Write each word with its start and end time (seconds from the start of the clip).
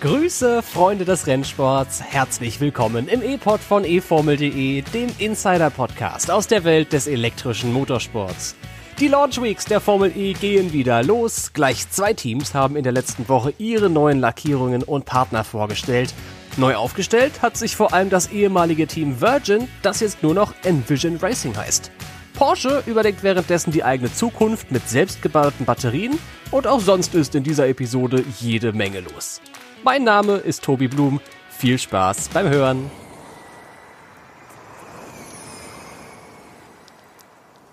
Grüße, 0.00 0.62
Freunde 0.62 1.04
des 1.04 1.26
Rennsports. 1.26 2.02
Herzlich 2.02 2.58
willkommen 2.58 3.06
im 3.06 3.22
E-Pod 3.22 3.60
von 3.60 3.84
eFormel.de, 3.84 4.80
dem 4.80 5.10
Insider-Podcast 5.18 6.30
aus 6.30 6.46
der 6.46 6.64
Welt 6.64 6.94
des 6.94 7.06
elektrischen 7.06 7.70
Motorsports. 7.70 8.56
Die 8.98 9.08
Launch 9.08 9.42
Weeks 9.42 9.66
der 9.66 9.78
Formel 9.78 10.10
E 10.16 10.32
gehen 10.32 10.72
wieder 10.72 11.02
los. 11.02 11.52
Gleich 11.52 11.90
zwei 11.90 12.14
Teams 12.14 12.54
haben 12.54 12.76
in 12.76 12.82
der 12.82 12.94
letzten 12.94 13.28
Woche 13.28 13.52
ihre 13.58 13.90
neuen 13.90 14.20
Lackierungen 14.20 14.82
und 14.82 15.04
Partner 15.04 15.44
vorgestellt. 15.44 16.14
Neu 16.56 16.76
aufgestellt 16.76 17.42
hat 17.42 17.58
sich 17.58 17.76
vor 17.76 17.92
allem 17.92 18.08
das 18.08 18.32
ehemalige 18.32 18.86
Team 18.86 19.20
Virgin, 19.20 19.68
das 19.82 20.00
jetzt 20.00 20.22
nur 20.22 20.32
noch 20.32 20.54
Envision 20.64 21.16
Racing 21.16 21.54
heißt. 21.54 21.90
Porsche 22.32 22.82
überlegt 22.86 23.22
währenddessen 23.22 23.70
die 23.70 23.84
eigene 23.84 24.10
Zukunft 24.10 24.72
mit 24.72 24.88
selbstgebauten 24.88 25.66
Batterien 25.66 26.18
und 26.50 26.66
auch 26.66 26.80
sonst 26.80 27.14
ist 27.14 27.34
in 27.34 27.42
dieser 27.42 27.68
Episode 27.68 28.24
jede 28.40 28.72
Menge 28.72 29.00
los. 29.00 29.42
Mein 29.82 30.04
Name 30.04 30.34
ist 30.36 30.62
Tobi 30.62 30.88
Blum. 30.88 31.20
Viel 31.48 31.78
Spaß 31.78 32.28
beim 32.34 32.48
Hören. 32.50 32.90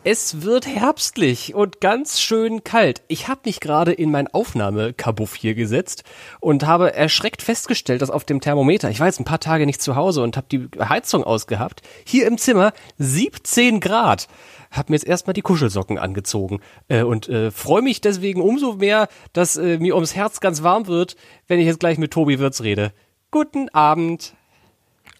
Es 0.10 0.42
wird 0.42 0.66
herbstlich 0.66 1.54
und 1.54 1.82
ganz 1.82 2.22
schön 2.22 2.64
kalt. 2.64 3.02
Ich 3.10 3.28
habe 3.28 3.42
mich 3.44 3.60
gerade 3.60 3.92
in 3.92 4.10
mein 4.10 4.30
Aufnahmekabuff 4.30 5.36
hier 5.36 5.54
gesetzt 5.54 6.06
und 6.40 6.66
habe 6.66 6.94
erschreckt 6.94 7.42
festgestellt, 7.42 8.02
dass 8.02 8.10
auf 8.10 8.24
dem 8.24 8.40
Thermometer, 8.40 8.90
ich 8.90 9.02
war 9.02 9.08
jetzt 9.08 9.20
ein 9.20 9.26
paar 9.26 9.42
Tage 9.42 9.66
nicht 9.66 9.82
zu 9.82 9.98
Hause 9.98 10.24
und 10.24 10.38
habe 10.38 10.48
die 10.50 10.70
Heizung 10.80 11.26
ausgehabt, 11.26 11.82
hier 12.06 12.26
im 12.26 12.38
Zimmer 12.38 12.72
17 13.00 13.82
Grad. 13.82 14.30
Hab 14.72 14.90
mir 14.90 14.96
jetzt 14.96 15.06
erstmal 15.06 15.34
die 15.34 15.42
Kuschelsocken 15.42 15.98
angezogen 15.98 16.62
äh, 16.88 17.04
und 17.04 17.28
äh, 17.28 17.52
freue 17.52 17.82
mich 17.82 18.00
deswegen 18.00 18.40
umso 18.40 18.76
mehr, 18.76 19.10
dass 19.34 19.58
äh, 19.58 19.78
mir 19.78 19.96
ums 19.96 20.16
Herz 20.16 20.40
ganz 20.40 20.64
warm 20.64 20.88
wird, 20.88 21.18
wenn 21.50 21.60
ich 21.60 21.66
jetzt 21.66 21.82
gleich 21.82 21.98
mit 21.98 22.12
Tobi 22.12 22.40
Wirz 22.40 22.62
rede. 22.62 22.94
Guten 23.30 23.68
Abend. 23.74 24.36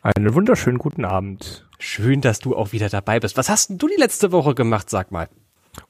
Einen 0.02 0.34
wunderschönen 0.34 0.78
guten 0.78 1.04
Abend. 1.04 1.67
Schön, 1.80 2.22
dass 2.22 2.40
du 2.40 2.56
auch 2.56 2.72
wieder 2.72 2.90
dabei 2.90 3.20
bist. 3.20 3.38
Was 3.38 3.50
hast 3.50 3.70
denn 3.70 3.78
du 3.78 3.88
die 3.88 4.00
letzte 4.00 4.32
Woche 4.32 4.56
gemacht, 4.56 4.90
sag 4.90 5.12
mal? 5.12 5.30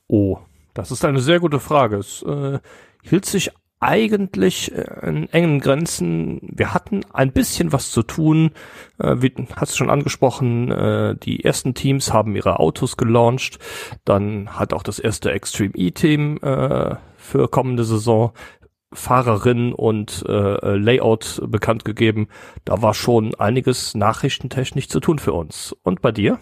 Oh, 0.08 0.40
das 0.74 0.92
ist 0.92 1.06
eine 1.06 1.22
sehr 1.22 1.40
gute 1.40 1.60
Frage. 1.60 1.98
Es 1.98 2.22
äh, 2.24 2.60
hielt 3.04 3.26
sich 3.26 3.52
eigentlich 3.80 4.74
äh, 4.74 5.08
in 5.08 5.30
engen 5.30 5.60
Grenzen. 5.60 6.40
Wir 6.42 6.74
hatten 6.74 7.02
ein 7.14 7.32
bisschen 7.32 7.72
was 7.72 7.92
zu 7.92 8.04
tun. 8.04 8.52
Äh, 8.98 9.16
wie 9.20 9.34
hast 9.56 9.74
du 9.74 9.78
schon 9.78 9.90
angesprochen, 9.90 10.72
äh, 10.72 11.16
die 11.16 11.44
ersten 11.44 11.74
Teams 11.74 12.12
haben 12.12 12.36
ihre 12.36 12.60
Autos 12.60 12.98
gelauncht. 12.98 13.60
Dann 14.04 14.60
hat 14.60 14.74
auch 14.74 14.84
das 14.84 15.00
erste 15.00 15.32
Extreme 15.32 15.74
E-Team 15.76 16.38
äh, 16.42 16.96
für 17.18 17.48
kommende 17.50 17.84
Saison 17.84 18.32
Fahrerin 18.94 19.74
und 19.74 20.24
äh, 20.28 20.76
Layout 20.76 21.42
bekannt 21.46 21.86
gegeben. 21.86 22.28
Da 22.66 22.82
war 22.82 22.94
schon 22.94 23.36
einiges 23.36 23.96
nachrichtentechnisch 23.96 24.88
zu 24.88 25.00
tun 25.00 25.20
für 25.20 25.34
uns. 25.34 25.76
Und 25.84 26.02
bei 26.02 26.12
dir? 26.12 26.40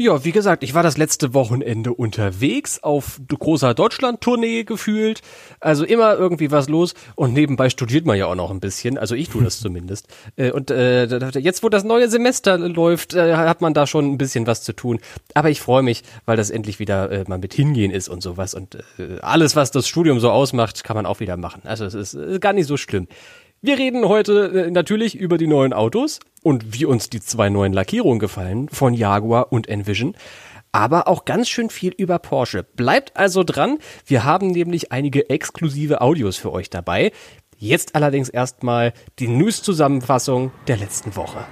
Ja, 0.00 0.24
wie 0.24 0.30
gesagt, 0.30 0.62
ich 0.62 0.74
war 0.74 0.84
das 0.84 0.96
letzte 0.96 1.34
Wochenende 1.34 1.92
unterwegs 1.92 2.80
auf 2.84 3.20
großer 3.26 3.74
Deutschland-Tournee 3.74 4.62
gefühlt. 4.62 5.22
Also 5.58 5.84
immer 5.84 6.14
irgendwie 6.14 6.52
was 6.52 6.68
los 6.68 6.94
und 7.16 7.32
nebenbei 7.32 7.68
studiert 7.68 8.06
man 8.06 8.16
ja 8.16 8.26
auch 8.26 8.36
noch 8.36 8.52
ein 8.52 8.60
bisschen. 8.60 8.96
Also 8.96 9.16
ich 9.16 9.28
tue 9.28 9.42
das 9.42 9.58
zumindest. 9.60 10.06
Äh, 10.36 10.52
und 10.52 10.70
äh, 10.70 11.06
jetzt, 11.40 11.64
wo 11.64 11.68
das 11.68 11.82
neue 11.82 12.08
Semester 12.08 12.58
läuft, 12.58 13.14
äh, 13.14 13.34
hat 13.34 13.60
man 13.60 13.74
da 13.74 13.88
schon 13.88 14.12
ein 14.12 14.18
bisschen 14.18 14.46
was 14.46 14.62
zu 14.62 14.72
tun. 14.72 15.00
Aber 15.34 15.50
ich 15.50 15.60
freue 15.60 15.82
mich, 15.82 16.04
weil 16.26 16.36
das 16.36 16.50
endlich 16.50 16.78
wieder 16.78 17.10
äh, 17.10 17.24
mal 17.26 17.38
mit 17.38 17.52
hingehen 17.52 17.90
ist 17.90 18.08
und 18.08 18.22
sowas. 18.22 18.54
Und 18.54 18.76
äh, 19.00 19.18
alles, 19.22 19.56
was 19.56 19.72
das 19.72 19.88
Studium 19.88 20.20
so 20.20 20.30
ausmacht, 20.30 20.84
kann 20.84 20.94
man 20.94 21.06
auch 21.06 21.18
wieder 21.18 21.36
machen. 21.36 21.62
Also 21.64 21.84
es 21.84 22.14
ist 22.14 22.40
gar 22.40 22.52
nicht 22.52 22.68
so 22.68 22.76
schlimm. 22.76 23.08
Wir 23.60 23.76
reden 23.76 24.06
heute 24.06 24.66
äh, 24.66 24.70
natürlich 24.70 25.16
über 25.16 25.36
die 25.36 25.48
neuen 25.48 25.72
Autos 25.72 26.20
und 26.44 26.78
wie 26.78 26.84
uns 26.84 27.10
die 27.10 27.20
zwei 27.20 27.48
neuen 27.48 27.72
Lackierungen 27.72 28.20
gefallen 28.20 28.68
von 28.68 28.94
Jaguar 28.94 29.52
und 29.52 29.68
Envision. 29.68 30.14
Aber 30.70 31.08
auch 31.08 31.24
ganz 31.24 31.48
schön 31.48 31.68
viel 31.68 31.92
über 31.92 32.20
Porsche. 32.20 32.62
Bleibt 32.62 33.16
also 33.16 33.42
dran. 33.42 33.78
Wir 34.06 34.22
haben 34.22 34.52
nämlich 34.52 34.92
einige 34.92 35.28
exklusive 35.28 36.00
Audios 36.02 36.36
für 36.36 36.52
euch 36.52 36.70
dabei. 36.70 37.10
Jetzt 37.56 37.96
allerdings 37.96 38.28
erstmal 38.28 38.92
die 39.18 39.26
News-Zusammenfassung 39.26 40.52
der 40.68 40.76
letzten 40.76 41.16
Woche. 41.16 41.44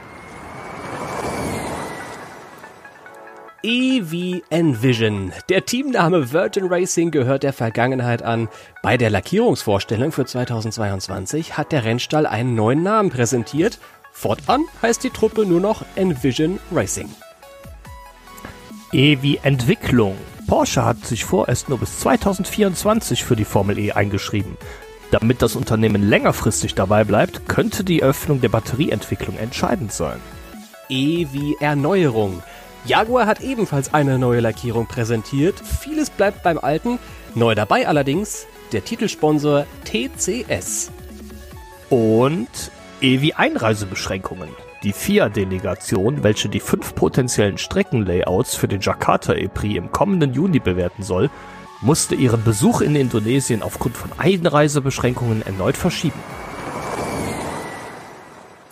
EV 3.69 4.43
Envision. 4.49 5.33
Der 5.49 5.67
Teamname 5.67 6.31
Virgin 6.31 6.69
Racing 6.69 7.11
gehört 7.11 7.43
der 7.43 7.53
Vergangenheit 7.53 8.23
an. 8.23 8.49
Bei 8.81 8.97
der 8.97 9.11
Lackierungsvorstellung 9.11 10.13
für 10.13 10.25
2022 10.25 11.59
hat 11.59 11.73
der 11.73 11.83
Rennstall 11.83 12.27
einen 12.27 12.55
neuen 12.55 12.85
Namen 12.85 13.11
präsentiert. 13.11 13.81
Fortan 14.13 14.67
heißt 14.83 15.03
die 15.03 15.11
Truppe 15.11 15.45
nur 15.47 15.61
noch 15.61 15.85
Envision 15.97 16.61
Racing. 16.71 17.11
EV 18.93 19.41
Entwicklung. 19.43 20.17
Porsche 20.47 20.85
hat 20.85 21.05
sich 21.05 21.25
vorerst 21.25 21.69
nur 21.69 21.79
bis 21.79 21.99
2024 21.99 23.25
für 23.25 23.35
die 23.35 23.45
Formel 23.45 23.81
E 23.81 23.91
eingeschrieben. 23.91 24.57
Damit 25.11 25.43
das 25.43 25.57
Unternehmen 25.57 26.09
längerfristig 26.09 26.77
dabei 26.77 27.03
bleibt, 27.03 27.49
könnte 27.49 27.83
die 27.83 28.05
Öffnung 28.05 28.41
der 28.41 28.49
Batterieentwicklung 28.49 29.37
entscheidend 29.37 29.93
sein. 29.93 30.21
EV 30.89 31.57
Erneuerung. 31.59 32.45
Jaguar 32.87 33.27
hat 33.27 33.41
ebenfalls 33.41 33.93
eine 33.93 34.19
neue 34.19 34.41
Lackierung 34.41 34.87
präsentiert. 34.87 35.61
Vieles 35.61 36.09
bleibt 36.09 36.43
beim 36.43 36.59
alten. 36.59 36.99
Neu 37.35 37.55
dabei 37.55 37.89
allerdings 37.89 38.47
der 38.73 38.85
Titelsponsor 38.85 39.67
TCS. 39.85 40.91
Und 41.91 42.49
EWI 43.01 43.33
Einreisebeschränkungen. 43.35 44.49
Die 44.83 44.93
FIA-Delegation, 44.93 46.23
welche 46.23 46.49
die 46.49 46.61
fünf 46.61 46.95
potenziellen 46.95 47.59
Streckenlayouts 47.59 48.55
für 48.55 48.69
den 48.69 48.81
Jakarta 48.81 49.35
E-Prix 49.35 49.77
im 49.77 49.91
kommenden 49.91 50.33
Juni 50.33 50.61
bewerten 50.61 51.03
soll, 51.03 51.29
musste 51.81 52.15
ihren 52.15 52.45
Besuch 52.45 52.81
in 52.81 52.95
Indonesien 52.95 53.63
aufgrund 53.63 53.97
von 53.97 54.11
Einreisebeschränkungen 54.17 55.43
erneut 55.43 55.77
verschieben. 55.77 56.21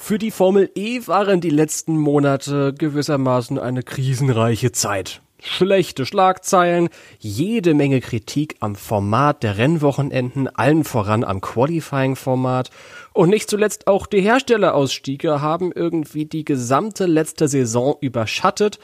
Für 0.07 0.19
die 0.19 0.33
Formel 0.33 0.71
E 0.75 1.01
waren 1.07 1.41
die 1.41 1.49
letzten 1.49 1.97
Monate 1.97 2.75
gewissermaßen 2.75 3.59
eine 3.59 3.83
krisenreiche 3.83 4.71
Zeit. 4.71 5.23
Schlechte 5.43 6.05
Schlagzeilen, 6.05 6.91
jede 7.19 7.73
Menge 7.73 8.03
Kritik 8.03 8.57
am 8.61 8.77
Format 8.77 9.43
der 9.43 9.57
Rennwochenenden, 9.57 10.47
allen 10.49 10.85
voran 10.85 11.25
am 11.25 11.41
Qualifying-Format 11.41 12.69
und 13.15 13.31
nicht 13.31 13.49
zuletzt 13.49 13.87
auch 13.87 14.07
die 14.07 14.21
Herstellerausstiege 14.21 15.41
haben 15.41 15.73
irgendwie 15.73 16.27
die 16.27 16.45
gesamte 16.45 17.07
letzte 17.07 17.49
Saison 17.49 17.97
überschattet. 18.03 18.79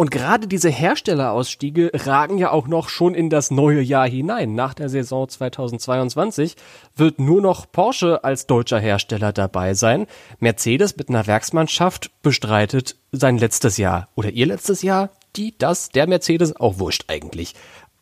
Und 0.00 0.10
gerade 0.10 0.48
diese 0.48 0.70
Herstellerausstiege 0.70 1.90
ragen 1.92 2.38
ja 2.38 2.52
auch 2.52 2.66
noch 2.66 2.88
schon 2.88 3.12
in 3.12 3.28
das 3.28 3.50
neue 3.50 3.82
Jahr 3.82 4.08
hinein. 4.08 4.54
Nach 4.54 4.72
der 4.72 4.88
Saison 4.88 5.28
2022 5.28 6.56
wird 6.96 7.18
nur 7.18 7.42
noch 7.42 7.70
Porsche 7.70 8.24
als 8.24 8.46
deutscher 8.46 8.80
Hersteller 8.80 9.34
dabei 9.34 9.74
sein. 9.74 10.06
Mercedes 10.38 10.96
mit 10.96 11.10
einer 11.10 11.26
Werksmannschaft 11.26 12.10
bestreitet 12.22 12.96
sein 13.12 13.36
letztes 13.36 13.76
Jahr 13.76 14.08
oder 14.14 14.30
ihr 14.30 14.46
letztes 14.46 14.80
Jahr. 14.80 15.10
Die, 15.36 15.52
das, 15.58 15.90
der 15.90 16.06
Mercedes, 16.06 16.56
auch 16.56 16.78
wurscht 16.78 17.04
eigentlich. 17.08 17.54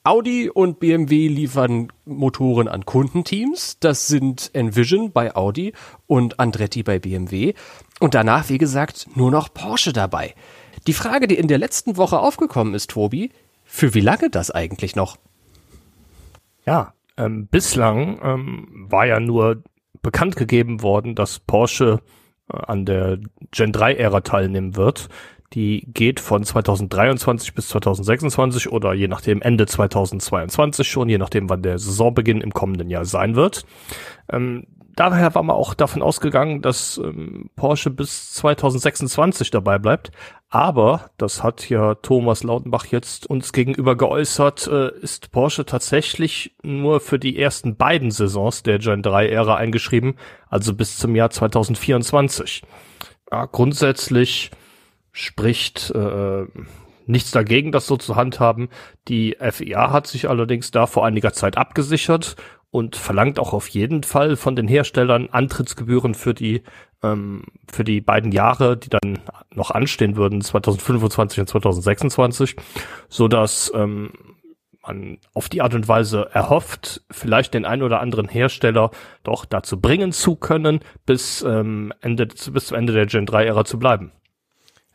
Audi 0.05 0.49
und 0.49 0.79
BMW 0.79 1.27
liefern 1.27 1.89
Motoren 2.05 2.69
an 2.69 2.87
Kundenteams. 2.87 3.79
Das 3.81 4.07
sind 4.07 4.51
Envision 4.53 5.11
bei 5.11 5.35
Audi 5.35 5.73
und 6.07 6.39
Andretti 6.39 6.85
bei 6.85 7.01
BMW. 7.01 7.55
Und 7.99 8.15
danach, 8.15 8.49
wie 8.51 8.59
gesagt, 8.59 9.09
nur 9.17 9.33
noch 9.33 9.53
Porsche 9.53 9.93
dabei. 9.93 10.37
Die 10.87 10.93
Frage, 10.93 11.27
die 11.27 11.37
in 11.37 11.49
der 11.49 11.59
letzten 11.59 11.97
Woche 11.97 12.19
aufgekommen 12.19 12.75
ist, 12.75 12.91
Tobi, 12.91 13.31
für 13.65 13.95
wie 13.95 14.01
lange 14.01 14.31
das 14.31 14.51
eigentlich 14.51 14.97
noch? 14.97 15.17
Ja, 16.65 16.95
ähm, 17.17 17.47
bislang 17.47 18.21
ähm, 18.23 18.87
war 18.89 19.07
ja 19.07 19.21
nur 19.21 19.63
bekannt 20.03 20.37
gegeben 20.37 20.83
worden, 20.83 21.15
dass 21.15 21.41
Porsche 21.41 22.01
äh, 22.53 22.57
an 22.57 22.85
der 22.85 23.19
Gen 23.51 23.73
3-Ära 23.73 24.21
teilnehmen 24.21 24.77
wird. 24.77 25.09
Die 25.55 25.87
geht 25.93 26.21
von 26.21 26.45
2023 26.45 27.55
bis 27.55 27.69
2026 27.69 28.71
oder 28.71 28.93
je 28.93 29.09
nachdem 29.09 29.41
Ende 29.41 29.67
2022 29.67 30.87
schon, 30.87 31.09
je 31.09 31.19
nachdem 31.19 31.49
wann 31.49 31.63
der 31.63 31.79
Saisonbeginn 31.79 32.43
im 32.43 32.53
kommenden 32.53 32.91
Jahr 32.91 33.07
sein 33.07 33.35
wird. 33.35 33.65
Ähm, 34.31 34.67
daher 34.99 35.35
war 35.35 35.43
man 35.43 35.57
auch 35.57 35.75
davon 35.75 36.03
ausgegangen, 36.03 36.61
dass 36.61 36.99
ähm, 36.99 37.51
Porsche 37.55 37.91
bis 37.91 38.33
2026 38.35 39.51
dabei 39.51 39.79
bleibt. 39.79 40.11
Aber, 40.51 41.11
das 41.19 41.43
hat 41.43 41.69
ja 41.69 41.95
Thomas 41.95 42.43
Lautenbach 42.43 42.87
jetzt 42.87 43.29
uns 43.29 43.53
gegenüber 43.53 43.97
geäußert, 43.97 44.67
äh, 44.67 44.91
ist 45.01 45.31
Porsche 45.31 45.65
tatsächlich 45.67 46.57
nur 46.63 47.01
für 47.01 47.19
die 47.19 47.39
ersten 47.39 47.77
beiden 47.77 48.11
Saisons 48.11 48.63
der 48.63 48.79
Gen 48.79 49.03
3-Ära 49.03 49.57
eingeschrieben, 49.57 50.17
also 50.49 50.75
bis 50.75 50.99
zum 50.99 51.15
Jahr 51.15 51.31
2024. 51.31 52.63
Ja, 53.31 53.45
grundsätzlich 53.45 54.51
spricht 55.13 55.91
äh, 55.91 56.47
nichts 57.07 57.31
dagegen, 57.31 57.73
das 57.73 57.87
so 57.87 57.97
zu 57.97 58.17
handhaben. 58.17 58.69
Die 59.09 59.37
FIA 59.41 59.91
hat 59.91 60.07
sich 60.07 60.29
allerdings 60.29 60.71
da 60.71 60.87
vor 60.87 61.07
einiger 61.07 61.33
Zeit 61.33 61.57
abgesichert 61.57 62.37
und 62.71 62.97
verlangt 62.97 63.39
auch 63.39 63.53
auf 63.53 63.69
jeden 63.69 64.03
Fall 64.03 64.37
von 64.37 64.57
den 64.57 64.69
Herstellern 64.69 65.29
Antrittsgebühren 65.31 66.15
für 66.15 66.35
die 66.35 66.63
ähm, 67.03 67.45
für 67.71 67.85
die 67.85 68.01
beiden 68.01 68.33
Jahre, 68.33 68.77
die 68.77 68.91
dann 68.91 69.21
noch 69.55 69.71
anstehen 69.71 70.17
würden, 70.17 70.41
2025 70.41 71.41
und 71.41 71.49
2026, 71.49 72.57
so 73.09 73.29
dass 73.29 73.73
ähm, 73.75 74.11
man 74.83 75.19
auf 75.35 75.49
die 75.49 75.63
Art 75.63 75.75
und 75.75 75.87
Weise 75.87 76.29
erhofft, 76.33 77.03
vielleicht 77.11 77.55
den 77.55 77.65
ein 77.65 77.83
oder 77.83 78.01
anderen 78.01 78.29
Hersteller 78.29 78.91
doch 79.23 79.45
dazu 79.45 79.81
bringen 79.81 80.13
zu 80.13 80.37
können, 80.37 80.81
bis 81.07 81.43
ähm, 81.43 81.93
Ende 82.01 82.27
bis 82.27 82.67
zum 82.67 82.77
Ende 82.77 82.93
der 82.93 83.07
Gen 83.07 83.27
3 83.27 83.45
Ära 83.45 83.65
zu 83.65 83.79
bleiben. 83.79 84.13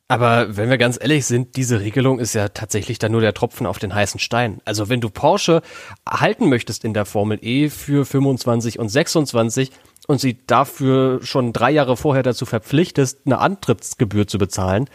Aber 0.10 0.58
wenn 0.58 0.70
wir 0.70 0.78
ganz 0.78 1.00
ehrlich 1.02 1.26
sind, 1.26 1.56
diese 1.56 1.80
Regelung 1.80 2.20
ist 2.20 2.34
ja 2.34 2.50
tatsächlich 2.50 3.00
dann 3.00 3.14
nur 3.14 3.22
der 3.22 3.34
Tropfen 3.34 3.66
auf 3.66 3.80
den 3.80 3.96
heißen 3.96 4.20
Stein. 4.20 4.62
Also 4.66 4.90
wenn 4.90 5.02
du 5.02 5.10
Porsche 5.10 5.62
halten 6.08 6.50
möchtest 6.50 6.84
in 6.84 6.94
der 6.94 7.06
Formel 7.06 7.40
E 7.42 7.70
für 7.70 8.06
25 8.06 8.80
und 8.80 8.90
26 8.90 9.72
und 10.08 10.20
sie 10.20 10.38
dafür 10.46 11.20
schon 11.24 11.54
drei 11.54 11.72
Jahre 11.72 11.96
vorher 11.98 12.22
dazu 12.22 12.46
verpflichtest, 12.46 13.22
eine 13.26 13.40
Antrittsgebühr 13.40 14.28
zu 14.28 14.38
bezahlen, 14.38 14.90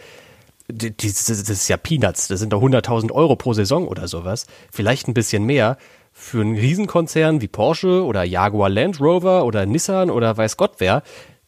das 0.67 1.29
ist 1.29 1.67
ja 1.67 1.77
Peanuts. 1.77 2.27
Das 2.27 2.39
sind 2.39 2.53
doch 2.53 2.61
100.000 2.61 3.11
Euro 3.11 3.35
pro 3.35 3.53
Saison 3.53 3.87
oder 3.87 4.07
sowas. 4.07 4.45
Vielleicht 4.71 5.07
ein 5.07 5.15
bisschen 5.15 5.43
mehr. 5.43 5.77
Für 6.13 6.41
einen 6.41 6.55
Riesenkonzern 6.55 7.41
wie 7.41 7.47
Porsche 7.47 8.05
oder 8.05 8.23
Jaguar 8.23 8.69
Land 8.69 9.01
Rover 9.01 9.45
oder 9.45 9.65
Nissan 9.65 10.11
oder 10.11 10.37
weiß 10.37 10.57
Gott 10.57 10.73
wer, 10.77 11.01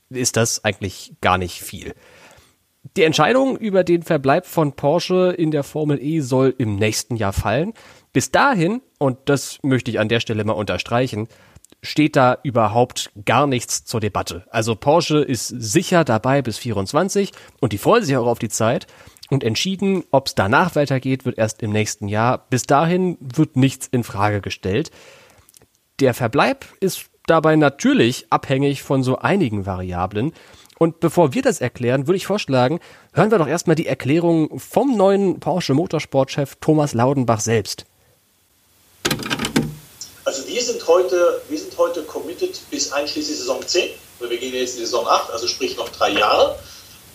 ist 0.10 0.38
das 0.38 0.64
eigentlich 0.64 1.14
gar 1.22 1.38
nicht 1.38 1.62
viel. 1.62 1.94
Die 2.98 3.04
Entscheidung 3.04 3.56
über 3.56 3.86
den 3.86 4.04
Verbleib 4.04 4.46
von 4.46 4.74
Porsche 4.74 5.34
in 5.38 5.52
der 5.52 5.64
Formel 5.64 5.98
E 6.02 6.20
soll 6.20 6.54
im 6.58 6.76
nächsten 6.76 7.16
Jahr 7.16 7.32
fallen. 7.32 7.74
Bis 8.12 8.32
dahin, 8.32 8.82
und 8.98 9.18
das 9.26 9.60
möchte 9.64 9.92
ich 9.92 10.00
an 10.00 10.10
der 10.10 10.20
Stelle 10.20 10.44
mal 10.44 10.54
unterstreichen, 10.54 11.30
steht 11.82 12.18
da 12.18 12.38
überhaupt 12.44 13.12
gar 13.26 13.48
nichts 13.48 13.86
zur 13.86 14.02
Debatte. 14.02 14.46
Also 14.50 14.76
Porsche 14.76 15.20
ist 15.20 15.48
sicher 15.48 16.04
dabei 16.04 16.42
bis 16.42 16.58
24 16.58 17.32
und 17.62 17.72
die 17.72 17.78
freuen 17.78 18.04
sich 18.04 18.18
auch 18.18 18.28
auf 18.28 18.40
die 18.40 18.50
Zeit. 18.50 18.88
Und 19.30 19.46
entschieden, 19.46 20.04
ob 20.12 20.28
es 20.28 20.36
danach 20.36 20.76
weitergeht, 20.76 21.24
wird 21.24 21.38
erst 21.38 21.64
im 21.64 21.72
nächsten 21.72 22.10
Jahr. 22.10 22.46
Bis 22.50 22.64
dahin 22.64 23.18
wird 23.22 23.56
nichts 23.56 23.88
in 23.88 24.04
Frage 24.04 24.42
gestellt. 24.42 24.92
Der 26.02 26.14
Verbleib 26.14 26.66
ist 26.82 27.06
dabei 27.26 27.56
natürlich 27.56 28.26
abhängig 28.30 28.84
von 28.84 29.04
so 29.04 29.20
einigen 29.20 29.66
Variablen. 29.66 30.34
Und 30.82 31.00
bevor 31.00 31.32
wir 31.32 31.44
das 31.44 31.62
erklären, 31.62 32.08
würde 32.08 32.18
ich 32.18 32.26
vorschlagen, 32.26 32.80
hören 33.14 33.30
wir 33.30 33.38
doch 33.38 33.48
erstmal 33.48 33.76
die 33.76 33.86
Erklärung 33.86 34.60
vom 34.60 34.98
neuen 34.98 35.40
Porsche 35.40 35.76
Motorsportchef 35.76 36.56
Thomas 36.60 36.96
Laudenbach 36.96 37.40
selbst. 37.40 37.86
Also 40.26 40.48
wir 40.48 40.60
sind 40.60 40.88
heute, 40.88 41.44
wir 41.50 41.60
sind 41.60 41.78
heute 41.78 42.02
committed 42.02 42.60
bis 42.72 42.92
einschließlich 42.92 43.38
Saison 43.38 43.60
10. 43.64 43.92
Wir 44.22 44.38
gehen 44.40 44.56
jetzt 44.56 44.74
in 44.74 44.80
die 44.80 44.86
Saison 44.86 45.08
8, 45.08 45.30
also 45.30 45.46
sprich 45.46 45.78
noch 45.78 45.88
drei 45.90 46.14
Jahre. 46.14 46.58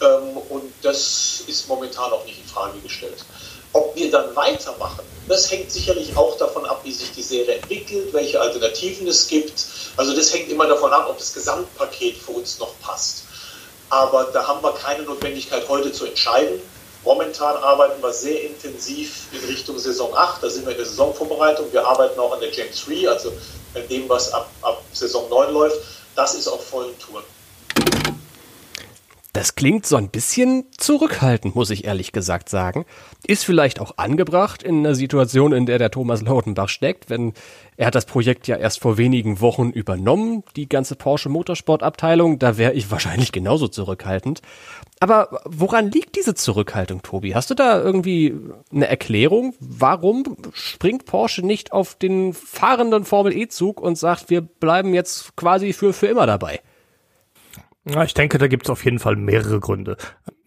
Ähm, 0.01 0.37
und 0.49 0.73
das 0.83 1.43
ist 1.49 1.67
momentan 1.67 2.13
auch 2.13 2.25
nicht 2.25 2.39
in 2.41 2.49
Frage 2.49 2.79
gestellt. 2.79 3.25
Ob 3.73 3.97
wir 3.97 4.13
dann 4.13 4.37
weitermachen, 4.37 5.05
das 5.27 5.51
hängt 5.51 5.73
sicherlich 5.73 6.17
auch 6.17 6.39
davon 6.39 6.65
ab, 6.67 6.83
wie 6.85 6.93
sich 6.93 7.11
die 7.11 7.23
Serie 7.23 7.57
entwickelt, 7.57 8.13
welche 8.13 8.41
Alternativen 8.41 9.09
es 9.09 9.27
gibt. 9.27 9.67
Also 9.97 10.15
das 10.15 10.33
hängt 10.33 10.51
immer 10.51 10.69
davon 10.69 10.93
ab, 10.93 11.09
ob 11.11 11.19
das 11.19 11.35
Gesamtpaket 11.35 12.19
für 12.19 12.31
uns 12.31 12.61
noch 12.61 12.73
passt. 12.81 13.25
Aber 13.91 14.25
da 14.33 14.47
haben 14.47 14.63
wir 14.63 14.73
keine 14.73 15.03
Notwendigkeit, 15.05 15.69
heute 15.69 15.93
zu 15.93 16.07
entscheiden. 16.07 16.61
Momentan 17.05 17.57
arbeiten 17.59 18.03
wir 18.03 18.13
sehr 18.13 18.43
intensiv 18.43 19.29
in 19.33 19.39
Richtung 19.49 19.79
Saison 19.79 20.13
8. 20.15 20.43
Da 20.43 20.51
sind 20.51 20.65
wir 20.67 20.73
in 20.73 20.79
der 20.79 20.87
Saisonvorbereitung. 20.87 21.73
Wir 21.73 21.87
arbeiten 21.87 22.19
auch 22.19 22.33
an 22.33 22.41
der 22.41 22.51
Gen 22.51 22.67
3, 22.69 23.09
also 23.09 23.33
an 23.75 23.87
dem, 23.89 24.09
was 24.09 24.33
ab, 24.33 24.51
ab 24.63 24.83
Saison 24.93 25.29
9 25.31 25.53
läuft. 25.53 25.77
Das 26.17 26.35
ist 26.35 26.49
auf 26.49 26.67
vollen 26.67 26.99
Touren. 26.99 27.25
Das 29.37 29.55
klingt 29.55 29.85
so 29.85 29.97
ein 29.97 30.09
bisschen 30.09 30.65
zurückhaltend, 30.79 31.55
muss 31.55 31.69
ich 31.69 31.85
ehrlich 31.85 32.13
gesagt 32.13 32.49
sagen. 32.49 32.87
Ist 33.27 33.45
vielleicht 33.45 33.83
auch 33.83 33.99
angebracht 33.99 34.63
in 34.63 34.79
einer 34.79 34.95
Situation, 34.95 35.53
in 35.53 35.67
der 35.67 35.77
der 35.77 35.91
Thomas 35.91 36.23
Lautenbach 36.23 36.71
steckt, 36.71 37.11
wenn 37.11 37.35
er 37.77 37.89
hat 37.89 37.95
das 37.95 38.07
Projekt 38.07 38.49
ja 38.49 38.57
erst 38.57 38.81
vor 38.81 38.97
wenigen 38.97 39.43
Wochen 39.43 39.69
übernommen, 39.69 40.43
die 40.57 40.71
ganze 40.71 40.97
Porsche 40.97 41.29
Motorsport-Abteilung. 41.29 42.39
Da 42.39 42.57
wäre 42.57 42.73
ich 42.73 42.91
wahrscheinlich 42.91 43.31
genauso 43.31 43.69
zurückhaltend. 43.69 44.41
Aber 45.01 45.43
woran 45.45 45.91
liegt 45.91 46.17
diese 46.17 46.35
Zurückhaltung, 46.35 47.03
Tobi? 47.03 47.35
Hast 47.35 47.51
du 47.51 47.55
da 47.55 47.79
irgendwie 47.79 48.35
eine 48.73 48.89
Erklärung? 48.89 49.53
Warum 49.61 50.39
springt 50.55 51.05
Porsche 51.05 51.45
nicht 51.45 51.73
auf 51.73 51.95
den 51.95 52.33
fahrenden 52.33 53.05
Formel 53.05 53.37
E-Zug 53.37 53.83
und 53.83 53.99
sagt, 53.99 54.31
wir 54.31 54.41
bleiben 54.41 54.95
jetzt 54.95 55.37
quasi 55.37 55.75
für, 55.75 55.93
für 55.93 56.07
immer 56.07 56.25
dabei? 56.25 56.63
Ja, 57.89 58.03
ich 58.03 58.15
denke, 58.15 58.39
da 58.39 58.49
gibt 58.49 58.67
es 58.67 58.71
auf 58.71 58.85
jeden 58.85 58.99
Fall 58.99 59.17
mehrere 59.17 59.61
Gründe. 59.61 59.97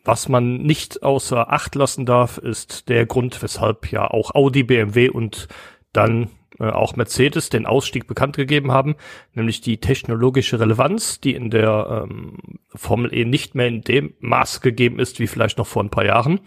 Was 0.03 0.27
man 0.27 0.57
nicht 0.57 1.03
außer 1.03 1.51
Acht 1.51 1.75
lassen 1.75 2.05
darf, 2.05 2.37
ist 2.37 2.89
der 2.89 3.05
Grund, 3.05 3.41
weshalb 3.41 3.91
ja 3.91 4.09
auch 4.09 4.35
Audi, 4.35 4.63
BMW 4.63 5.09
und 5.09 5.47
dann 5.93 6.29
äh, 6.59 6.69
auch 6.69 6.97
Mercedes 6.97 7.49
den 7.49 7.65
Ausstieg 7.65 8.07
bekannt 8.07 8.35
gegeben 8.35 8.71
haben, 8.71 8.95
nämlich 9.33 9.61
die 9.61 9.79
technologische 9.79 10.59
Relevanz, 10.59 11.21
die 11.21 11.33
in 11.33 11.49
der 11.49 12.07
ähm, 12.09 12.37
Formel 12.75 13.13
E 13.13 13.23
nicht 13.23 13.55
mehr 13.55 13.67
in 13.67 13.81
dem 13.81 14.13
Maß 14.19 14.59
gegeben 14.59 14.99
ist 14.99 15.19
wie 15.19 15.27
vielleicht 15.27 15.57
noch 15.57 15.67
vor 15.67 15.83
ein 15.83 15.89
paar 15.89 16.05
Jahren. 16.05 16.41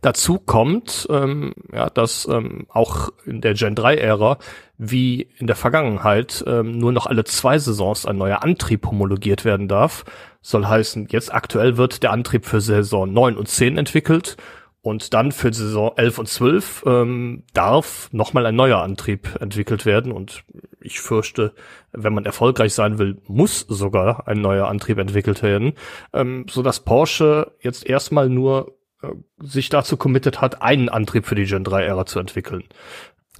Dazu 0.00 0.38
kommt, 0.38 1.06
ähm, 1.10 1.54
ja, 1.72 1.88
dass 1.90 2.26
ähm, 2.26 2.66
auch 2.68 3.10
in 3.24 3.40
der 3.40 3.54
Gen 3.54 3.74
3-Ära 3.74 4.38
wie 4.76 5.28
in 5.38 5.46
der 5.46 5.56
Vergangenheit 5.56 6.44
ähm, 6.46 6.78
nur 6.78 6.92
noch 6.92 7.06
alle 7.06 7.24
zwei 7.24 7.58
Saisons 7.58 8.06
ein 8.06 8.18
neuer 8.18 8.42
Antrieb 8.42 8.86
homologiert 8.86 9.44
werden 9.44 9.68
darf. 9.68 10.04
Soll 10.40 10.66
heißen, 10.66 11.08
jetzt 11.10 11.32
aktuell 11.32 11.76
wird 11.76 12.02
der 12.02 12.12
Antrieb 12.12 12.44
für 12.44 12.60
Saison 12.60 13.12
9 13.12 13.36
und 13.36 13.48
10 13.48 13.78
entwickelt 13.78 14.36
und 14.84 15.14
dann 15.14 15.32
für 15.32 15.50
Saison 15.50 15.92
11 15.96 16.18
und 16.18 16.28
12 16.28 16.84
ähm, 16.86 17.44
darf 17.54 18.10
nochmal 18.12 18.44
ein 18.44 18.54
neuer 18.54 18.82
Antrieb 18.82 19.40
entwickelt 19.40 19.86
werden. 19.86 20.12
Und 20.12 20.44
ich 20.78 21.00
fürchte, 21.00 21.54
wenn 21.92 22.12
man 22.12 22.26
erfolgreich 22.26 22.74
sein 22.74 22.98
will, 22.98 23.16
muss 23.26 23.60
sogar 23.60 24.28
ein 24.28 24.42
neuer 24.42 24.68
Antrieb 24.68 24.98
entwickelt 24.98 25.42
werden, 25.42 25.72
ähm, 26.12 26.44
so 26.50 26.62
dass 26.62 26.80
Porsche 26.80 27.52
jetzt 27.60 27.88
erstmal 27.88 28.28
nur 28.28 28.76
äh, 29.00 29.06
sich 29.38 29.70
dazu 29.70 29.96
committed 29.96 30.42
hat, 30.42 30.60
einen 30.60 30.90
Antrieb 30.90 31.24
für 31.24 31.34
die 31.34 31.46
Gen 31.46 31.64
3 31.64 31.82
Ära 31.84 32.04
zu 32.04 32.18
entwickeln. 32.18 32.64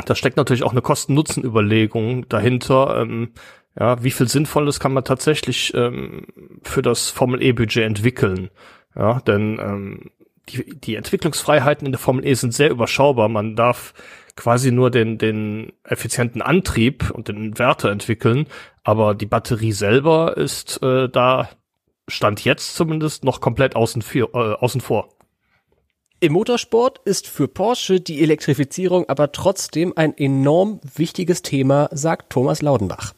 Da 0.05 0.15
steckt 0.15 0.37
natürlich 0.37 0.65
auch 0.65 0.73
eine 0.73 0.83
Kosten-Nutzen-Überlegung 0.83 2.29
dahinter. 2.29 3.01
Ähm, 3.01 3.33
ja, 3.79 4.03
wie 4.03 4.11
viel 4.11 4.29
Sinnvolles 4.29 4.81
kann 4.81 4.93
man 4.93 5.05
tatsächlich 5.05 5.73
ähm, 5.75 6.27
für 6.63 6.83
das 6.83 7.11
Formel 7.11 7.43
E-Budget 7.43 7.85
entwickeln? 7.85 8.51
Ja, 8.97 9.21
denn 9.21 9.59
ähm, 9.61 10.11
die, 10.49 10.79
die 10.79 10.95
Entwicklungsfreiheiten 10.97 11.87
in 11.87 11.93
der 11.93 11.99
Formel 11.99 12.27
E 12.27 12.35
sind 12.35 12.55
sehr 12.55 12.71
überschaubar. 12.71 13.29
Man 13.29 13.57
darf 13.57 13.95
quasi 14.37 14.73
nur 14.73 14.91
den, 14.91 15.19
den 15.19 15.73
effizienten 15.85 16.43
Antrieb 16.43 17.11
und 17.11 17.29
den 17.29 17.37
Inverter 17.37 17.91
entwickeln, 17.91 18.47
aber 18.83 19.15
die 19.15 19.27
Batterie 19.27 19.73
selber 19.73 20.37
ist 20.37 20.83
äh, 20.83 21.09
da, 21.09 21.49
stand 22.09 22.45
jetzt 22.45 22.75
zumindest, 22.75 23.25
noch 23.25 23.41
komplett 23.41 23.77
außen, 23.77 24.03
für, 24.03 24.31
äh, 24.35 24.55
außen 24.55 24.81
vor. 24.81 25.09
Im 26.25 26.33
Motorsport 26.33 27.03
ist 27.05 27.27
für 27.27 27.49
Porsche 27.49 28.01
die 28.01 28.23
Elektrifizierung 28.23 29.07
aber 29.11 29.33
trotzdem 29.33 29.93
ein 29.95 30.17
enorm 30.17 30.81
wichtiges 30.97 31.43
Thema, 31.43 31.91
sagt 31.93 32.33
Thomas 32.33 32.63
Laudenbach. 32.63 33.13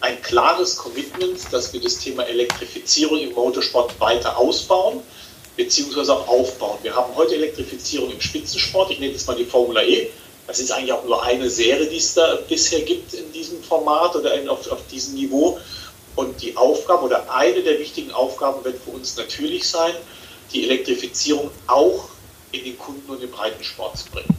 Ein 0.00 0.22
klares 0.22 0.78
Commitment, 0.78 1.38
dass 1.52 1.74
wir 1.74 1.80
das 1.82 1.98
Thema 1.98 2.22
Elektrifizierung 2.22 3.18
im 3.18 3.34
Motorsport 3.34 4.00
weiter 4.00 4.38
ausbauen 4.38 5.00
beziehungsweise 5.58 6.14
auch 6.14 6.26
aufbauen. 6.26 6.78
Wir 6.80 6.96
haben 6.96 7.14
heute 7.14 7.34
Elektrifizierung 7.34 8.10
im 8.10 8.20
Spitzensport. 8.22 8.90
Ich 8.90 8.98
nenne 8.98 9.12
jetzt 9.12 9.28
mal 9.28 9.36
die 9.36 9.44
Formula 9.44 9.82
E. 9.82 10.08
Das 10.46 10.58
ist 10.58 10.72
eigentlich 10.72 10.94
auch 10.94 11.04
nur 11.04 11.22
eine 11.22 11.50
Serie, 11.50 11.86
die 11.86 11.98
es 11.98 12.14
da 12.14 12.38
bisher 12.48 12.80
gibt 12.80 13.12
in 13.12 13.30
diesem 13.32 13.62
Format 13.62 14.16
oder 14.16 14.32
auf, 14.50 14.72
auf 14.72 14.86
diesem 14.90 15.16
Niveau. 15.16 15.58
Und 16.16 16.40
die 16.40 16.56
Aufgabe 16.56 17.04
oder 17.04 17.30
eine 17.30 17.60
der 17.60 17.78
wichtigen 17.78 18.10
Aufgaben 18.10 18.64
wird 18.64 18.82
für 18.82 18.92
uns 18.92 19.18
natürlich 19.18 19.68
sein, 19.68 19.92
die 20.52 20.64
Elektrifizierung 20.64 21.50
auch 21.66 22.08
in 22.52 22.64
den 22.64 22.78
Kunden 22.78 23.10
und 23.10 23.22
den 23.22 23.30
Breitensport 23.30 23.98
zu 23.98 24.10
bringen. 24.10 24.36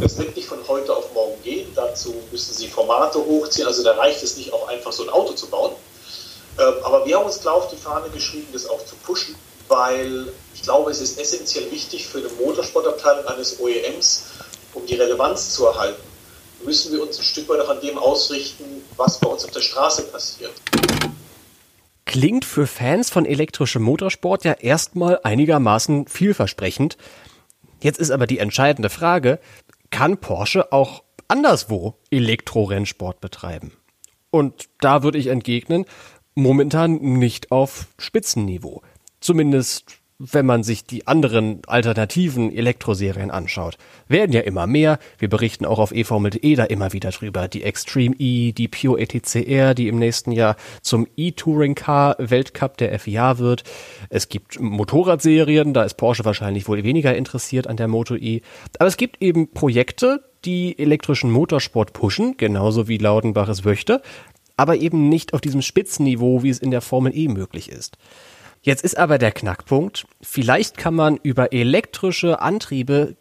Das 0.00 0.16
wird 0.18 0.36
nicht 0.36 0.48
von 0.48 0.58
heute 0.68 0.94
auf 0.94 1.12
morgen 1.12 1.42
gehen. 1.42 1.68
Dazu 1.74 2.14
müssen 2.30 2.54
Sie 2.54 2.68
Formate 2.68 3.18
hochziehen. 3.18 3.66
Also 3.66 3.82
da 3.82 3.92
reicht 3.92 4.22
es 4.22 4.36
nicht, 4.36 4.52
auch 4.52 4.68
einfach 4.68 4.92
so 4.92 5.02
ein 5.02 5.08
Auto 5.08 5.32
zu 5.32 5.48
bauen. 5.48 5.72
Ähm, 6.58 6.74
aber 6.82 7.06
wir 7.06 7.16
haben 7.16 7.26
uns 7.26 7.40
klar 7.40 7.54
auf 7.54 7.70
die 7.70 7.76
Fahne 7.76 8.08
geschrieben, 8.10 8.48
das 8.52 8.68
auch 8.68 8.84
zu 8.84 8.94
pushen 8.96 9.34
weil 9.68 10.32
ich 10.54 10.62
glaube, 10.62 10.90
es 10.90 11.00
ist 11.00 11.18
essentiell 11.18 11.70
wichtig 11.70 12.06
für 12.06 12.18
eine 12.18 12.28
Motorsportabteilung 12.28 13.26
eines 13.26 13.60
OEMs, 13.60 14.24
um 14.74 14.84
die 14.86 14.94
Relevanz 14.94 15.54
zu 15.54 15.66
erhalten, 15.66 16.02
müssen 16.64 16.92
wir 16.92 17.02
uns 17.02 17.18
ein 17.18 17.24
Stück 17.24 17.48
weit 17.48 17.60
auch 17.60 17.68
an 17.68 17.80
dem 17.80 17.98
ausrichten, 17.98 18.84
was 18.96 19.18
bei 19.18 19.28
uns 19.28 19.44
auf 19.44 19.50
der 19.50 19.60
Straße 19.60 20.02
passiert. 20.04 20.52
Klingt 22.08 22.46
für 22.46 22.66
Fans 22.66 23.10
von 23.10 23.26
elektrischem 23.26 23.82
Motorsport 23.82 24.42
ja 24.42 24.52
erstmal 24.52 25.20
einigermaßen 25.24 26.06
vielversprechend. 26.06 26.96
Jetzt 27.82 27.98
ist 27.98 28.10
aber 28.10 28.26
die 28.26 28.38
entscheidende 28.38 28.88
Frage, 28.88 29.38
kann 29.90 30.16
Porsche 30.16 30.72
auch 30.72 31.04
anderswo 31.28 31.98
Elektrorennsport 32.10 33.20
betreiben. 33.20 33.72
Und 34.30 34.70
da 34.80 35.02
würde 35.02 35.18
ich 35.18 35.26
entgegnen, 35.26 35.84
momentan 36.34 36.94
nicht 36.94 37.52
auf 37.52 37.88
Spitzenniveau. 37.98 38.80
Zumindest 39.20 39.97
wenn 40.18 40.46
man 40.46 40.64
sich 40.64 40.84
die 40.84 41.06
anderen 41.06 41.62
alternativen 41.68 42.52
Elektroserien 42.52 43.30
anschaut. 43.30 43.78
Werden 44.08 44.32
ja 44.32 44.40
immer 44.40 44.66
mehr. 44.66 44.98
Wir 45.16 45.28
berichten 45.28 45.64
auch 45.64 45.78
auf 45.78 45.92
eVomel.de 45.92 46.56
da 46.56 46.64
immer 46.64 46.92
wieder 46.92 47.10
drüber. 47.10 47.46
Die 47.46 47.62
Extreme 47.62 48.16
E, 48.18 48.50
die 48.50 48.66
Pure 48.66 49.00
ETCR, 49.00 49.74
die 49.74 49.86
im 49.86 49.98
nächsten 50.00 50.32
Jahr 50.32 50.56
zum 50.82 51.06
E-Touring 51.16 51.76
Car 51.76 52.16
Weltcup 52.18 52.78
der 52.78 52.98
FIA 52.98 53.38
wird. 53.38 53.62
Es 54.10 54.28
gibt 54.28 54.58
Motorradserien, 54.60 55.72
da 55.72 55.84
ist 55.84 55.94
Porsche 55.94 56.24
wahrscheinlich 56.24 56.66
wohl 56.66 56.82
weniger 56.82 57.14
interessiert 57.14 57.68
an 57.68 57.76
der 57.76 57.86
Moto 57.86 58.16
E. 58.16 58.40
Aber 58.80 58.88
es 58.88 58.96
gibt 58.96 59.22
eben 59.22 59.52
Projekte, 59.52 60.24
die 60.44 60.76
elektrischen 60.80 61.30
Motorsport 61.30 61.92
pushen, 61.92 62.36
genauso 62.36 62.88
wie 62.88 62.98
Laudenbach 62.98 63.48
es 63.48 63.64
möchte, 63.64 64.02
aber 64.56 64.76
eben 64.76 65.08
nicht 65.08 65.32
auf 65.32 65.40
diesem 65.40 65.62
Spitzenniveau, 65.62 66.42
wie 66.42 66.50
es 66.50 66.58
in 66.58 66.72
der 66.72 66.80
Formel 66.80 67.16
E 67.16 67.28
möglich 67.28 67.70
ist. 67.70 67.96
Jetzt 68.68 68.84
ist 68.84 68.98
aber 68.98 69.16
der 69.16 69.32
Knackpunkt, 69.32 70.06
vielleicht 70.20 70.76
kann 70.76 70.94
man 70.94 71.16
über 71.22 71.54
elektrische 71.54 72.42
Antriebe 72.42 73.16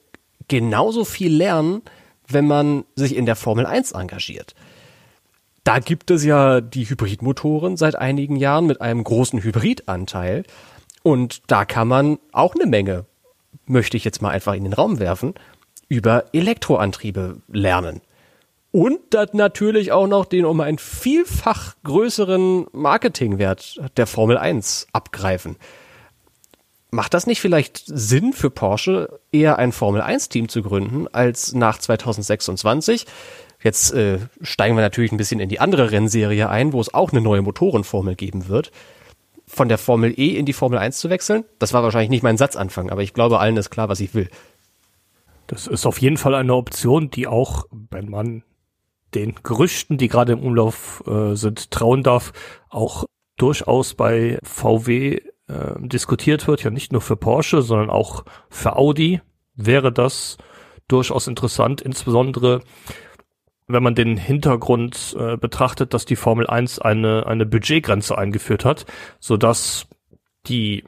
genauso 0.50 1.06
viel 1.06 1.34
lernen, 1.34 1.84
wenn 2.28 2.48
man 2.48 2.84
sich 2.96 3.16
in 3.16 3.26
der 3.26 3.38
Formel 3.38 3.66
1 3.66 3.94
engagiert. 3.94 4.56
Da 5.64 5.80
gibt 5.80 6.12
es 6.12 6.26
ja 6.26 6.60
die 6.60 6.90
Hybridmotoren 6.90 7.78
seit 7.78 7.96
einigen 7.96 8.36
Jahren 8.36 8.66
mit 8.66 8.82
einem 8.82 9.02
großen 9.02 9.42
Hybridanteil. 9.42 10.44
Und 11.02 11.44
da 11.48 11.64
kann 11.64 11.88
man 11.88 12.20
auch 12.34 12.54
eine 12.54 12.66
Menge, 12.66 13.06
möchte 13.66 13.96
ich 13.96 14.04
jetzt 14.04 14.22
mal 14.22 14.32
einfach 14.32 14.54
in 14.54 14.66
den 14.66 14.74
Raum 14.74 15.00
werfen, 15.00 15.34
über 15.88 16.26
Elektroantriebe 16.34 17.38
lernen. 17.48 18.02
Und 18.78 19.00
dann 19.10 19.30
natürlich 19.34 19.92
auch 19.92 20.06
noch 20.06 20.26
den 20.26 20.46
um 20.46 20.62
ein 20.62 20.78
vielfach 20.78 21.74
größeren 21.84 22.68
Marketingwert 22.74 23.82
der 23.98 24.06
Formel 24.06 24.38
1 24.38 24.90
abgreifen. 24.94 25.56
Macht 26.92 27.16
das 27.16 27.26
nicht 27.26 27.42
vielleicht 27.42 27.82
Sinn 27.88 28.34
für 28.34 28.52
Porsche, 28.52 29.20
eher 29.32 29.58
ein 29.58 29.72
Formel 29.72 30.02
1 30.02 30.30
Team 30.30 30.48
zu 30.48 30.62
gründen, 30.62 31.08
als 31.12 31.56
nach 31.56 31.80
2026? 31.80 33.08
Jetzt 33.64 33.94
äh, 33.96 34.20
steigen 34.42 34.76
wir 34.76 34.84
natürlich 34.84 35.12
ein 35.12 35.18
bisschen 35.18 35.40
in 35.40 35.50
die 35.50 35.60
andere 35.60 35.90
Rennserie 35.90 36.48
ein, 36.48 36.72
wo 36.72 36.80
es 36.80 36.94
auch 36.94 37.12
eine 37.12 37.22
neue 37.22 37.42
Motorenformel 37.42 38.14
geben 38.14 38.48
wird. 38.48 38.72
Von 39.48 39.70
der 39.70 39.80
Formel 39.80 40.14
E 40.20 40.38
in 40.38 40.46
die 40.46 40.54
Formel 40.54 40.78
1 40.78 41.00
zu 41.00 41.10
wechseln, 41.10 41.46
das 41.58 41.74
war 41.74 41.82
wahrscheinlich 41.82 42.12
nicht 42.12 42.22
mein 42.22 42.38
Satzanfang, 42.38 42.92
aber 42.92 43.02
ich 43.02 43.16
glaube, 43.16 43.40
allen 43.40 43.58
ist 43.58 43.72
klar, 43.72 43.90
was 43.90 44.02
ich 44.02 44.14
will. 44.14 44.30
Das 45.48 45.66
ist 45.66 45.88
auf 45.88 46.00
jeden 46.00 46.18
Fall 46.18 46.36
eine 46.36 46.54
Option, 46.54 47.10
die 47.10 47.26
auch, 47.26 47.66
wenn 47.72 48.08
man 48.12 48.44
den 49.18 49.36
Gerüchten, 49.44 49.98
die 49.98 50.08
gerade 50.08 50.34
im 50.34 50.40
Umlauf 50.40 51.04
äh, 51.08 51.36
sind, 51.36 51.72
trauen 51.72 52.04
darf, 52.04 52.34
auch 52.70 53.06
durchaus 53.38 53.94
bei 53.94 54.40
VW 54.44 55.20
äh, 55.48 55.74
diskutiert 55.80 56.48
wird, 56.48 56.64
ja 56.64 56.70
nicht 56.70 56.92
nur 56.92 57.02
für 57.02 57.16
Porsche, 57.16 57.62
sondern 57.62 57.90
auch 57.90 58.26
für 58.50 58.76
Audi 58.76 59.22
wäre 59.56 59.92
das 59.92 60.38
durchaus 60.88 61.28
interessant, 61.28 61.82
insbesondere 61.82 62.62
wenn 63.70 63.84
man 63.84 63.96
den 63.96 64.16
Hintergrund 64.16 65.16
äh, 65.20 65.36
betrachtet, 65.36 65.94
dass 65.94 66.06
die 66.06 66.16
Formel 66.16 66.48
1 66.48 66.80
eine, 66.80 67.26
eine 67.28 67.46
Budgetgrenze 67.46 68.18
eingeführt 68.18 68.64
hat, 68.64 68.86
so 69.20 69.36
dass 69.36 69.88
die 70.48 70.86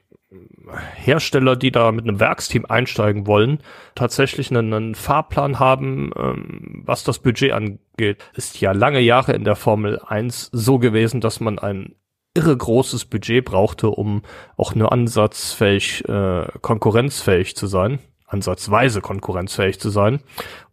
Hersteller, 0.95 1.55
die 1.55 1.71
da 1.71 1.91
mit 1.91 2.05
einem 2.05 2.19
Werksteam 2.19 2.65
einsteigen 2.67 3.27
wollen, 3.27 3.59
tatsächlich 3.95 4.51
einen, 4.51 4.73
einen 4.73 4.95
Fahrplan 4.95 5.59
haben, 5.59 6.11
ähm, 6.17 6.83
was 6.85 7.03
das 7.03 7.19
Budget 7.19 7.51
angeht. 7.51 8.23
Ist 8.33 8.59
ja 8.61 8.71
lange 8.71 8.99
Jahre 8.99 9.33
in 9.33 9.43
der 9.43 9.55
Formel 9.55 9.99
1 9.99 10.49
so 10.51 10.79
gewesen, 10.79 11.21
dass 11.21 11.39
man 11.39 11.59
ein 11.59 11.95
irre 12.33 12.55
großes 12.55 13.05
Budget 13.05 13.45
brauchte, 13.45 13.89
um 13.89 14.21
auch 14.55 14.75
nur 14.75 14.91
ansatzfähig, 14.91 16.07
äh, 16.07 16.47
konkurrenzfähig 16.61 17.55
zu 17.55 17.67
sein, 17.67 17.99
ansatzweise 18.27 19.01
konkurrenzfähig 19.01 19.79
zu 19.79 19.89
sein. 19.89 20.19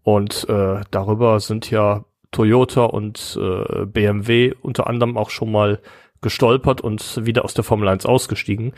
Und 0.03 0.49
äh, 0.49 0.81
darüber 0.91 1.41
sind 1.41 1.71
ja 1.71 2.05
Toyota 2.31 2.85
und 2.85 3.39
äh, 3.41 3.87
BMW 3.87 4.53
unter 4.61 4.87
anderem 4.87 5.17
auch 5.17 5.31
schon 5.31 5.51
mal 5.51 5.81
gestolpert 6.21 6.81
und 6.81 7.25
wieder 7.25 7.45
aus 7.45 7.55
der 7.55 7.65
Formel 7.65 7.89
1 7.89 8.07
ausgestiegen 8.07 8.73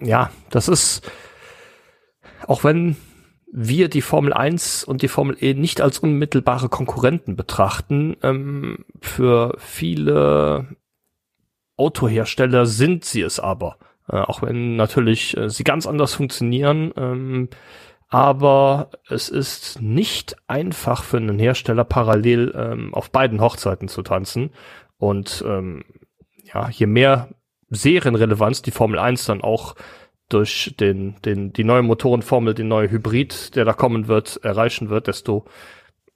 ja, 0.00 0.30
das 0.50 0.68
ist, 0.68 1.10
auch 2.46 2.64
wenn 2.64 2.96
wir 3.52 3.88
die 3.88 4.02
Formel 4.02 4.32
1 4.32 4.84
und 4.84 5.02
die 5.02 5.08
Formel 5.08 5.36
E 5.40 5.54
nicht 5.54 5.80
als 5.80 5.98
unmittelbare 5.98 6.68
Konkurrenten 6.68 7.36
betrachten, 7.36 8.16
ähm, 8.22 8.84
für 9.00 9.56
viele 9.58 10.76
Autohersteller 11.76 12.66
sind 12.66 13.04
sie 13.04 13.22
es 13.22 13.40
aber. 13.40 13.76
Äh, 14.08 14.18
auch 14.18 14.42
wenn 14.42 14.76
natürlich 14.76 15.36
äh, 15.36 15.48
sie 15.48 15.64
ganz 15.64 15.86
anders 15.86 16.14
funktionieren. 16.14 16.92
Ähm, 16.96 17.48
aber 18.08 18.90
es 19.08 19.28
ist 19.28 19.80
nicht 19.80 20.36
einfach 20.48 21.04
für 21.04 21.18
einen 21.18 21.38
Hersteller 21.38 21.84
parallel 21.84 22.52
ähm, 22.56 22.92
auf 22.92 23.10
beiden 23.10 23.40
Hochzeiten 23.40 23.88
zu 23.88 24.02
tanzen. 24.02 24.50
Und 24.98 25.44
ähm, 25.46 25.84
ja, 26.52 26.68
je 26.70 26.86
mehr 26.86 27.28
Serienrelevanz 27.70 28.62
die 28.62 28.70
Formel 28.70 28.98
1 28.98 29.24
dann 29.26 29.40
auch 29.40 29.74
durch 30.28 30.74
den, 30.78 31.16
den, 31.24 31.52
die 31.52 31.64
neue 31.64 31.82
Motorenformel, 31.82 32.54
den 32.54 32.68
neue 32.68 32.90
Hybrid, 32.90 33.56
der 33.56 33.64
da 33.64 33.72
kommen 33.72 34.08
wird, 34.08 34.40
erreichen 34.42 34.90
wird, 34.90 35.06
desto 35.06 35.44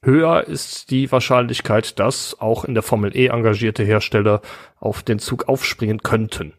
höher 0.03 0.45
ist 0.47 0.91
die 0.91 1.11
Wahrscheinlichkeit, 1.11 1.99
dass 1.99 2.41
auch 2.41 2.65
in 2.65 2.75
der 2.75 2.83
Formel 2.83 3.17
E 3.17 3.27
engagierte 3.27 3.83
Hersteller 3.83 4.41
auf 4.79 5.03
den 5.03 5.19
Zug 5.19 5.49
aufspringen 5.49 6.03
könnten. 6.03 6.53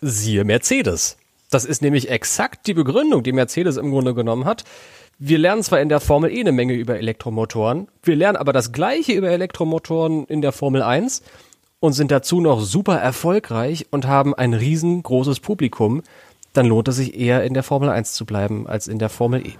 Siehe 0.00 0.44
Mercedes. 0.44 1.16
Das 1.50 1.64
ist 1.64 1.82
nämlich 1.82 2.10
exakt 2.10 2.66
die 2.66 2.74
Begründung, 2.74 3.22
die 3.22 3.32
Mercedes 3.32 3.76
im 3.76 3.90
Grunde 3.90 4.14
genommen 4.14 4.44
hat. 4.44 4.64
Wir 5.18 5.38
lernen 5.38 5.62
zwar 5.62 5.80
in 5.80 5.88
der 5.88 6.00
Formel 6.00 6.30
E 6.30 6.40
eine 6.40 6.52
Menge 6.52 6.74
über 6.74 6.98
Elektromotoren, 6.98 7.88
wir 8.02 8.16
lernen 8.16 8.36
aber 8.36 8.52
das 8.52 8.72
gleiche 8.72 9.12
über 9.12 9.28
Elektromotoren 9.30 10.24
in 10.26 10.42
der 10.42 10.50
Formel 10.52 10.82
1 10.82 11.22
und 11.84 11.92
sind 11.92 12.10
dazu 12.10 12.40
noch 12.40 12.62
super 12.62 12.96
erfolgreich 12.96 13.88
und 13.90 14.06
haben 14.06 14.32
ein 14.34 14.54
riesengroßes 14.54 15.40
Publikum, 15.40 16.02
dann 16.54 16.64
lohnt 16.64 16.88
es 16.88 16.96
sich 16.96 17.14
eher 17.14 17.44
in 17.44 17.52
der 17.52 17.62
Formel 17.62 17.90
1 17.90 18.14
zu 18.14 18.24
bleiben 18.24 18.66
als 18.66 18.88
in 18.88 18.98
der 18.98 19.10
Formel 19.10 19.46
E. 19.46 19.52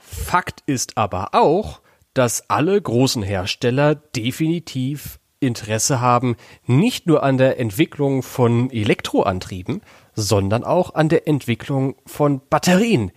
Fakt 0.00 0.62
ist 0.64 0.96
aber 0.96 1.34
auch, 1.34 1.82
dass 2.14 2.48
alle 2.48 2.80
großen 2.80 3.22
Hersteller 3.22 3.94
definitiv 3.94 5.18
Interesse 5.38 6.00
haben, 6.00 6.36
nicht 6.64 7.06
nur 7.06 7.22
an 7.22 7.36
der 7.36 7.60
Entwicklung 7.60 8.22
von 8.22 8.70
Elektroantrieben, 8.70 9.82
sondern 10.14 10.64
auch 10.64 10.94
an 10.94 11.10
der 11.10 11.28
Entwicklung 11.28 11.96
von 12.06 12.40
Batterien. 12.48 13.12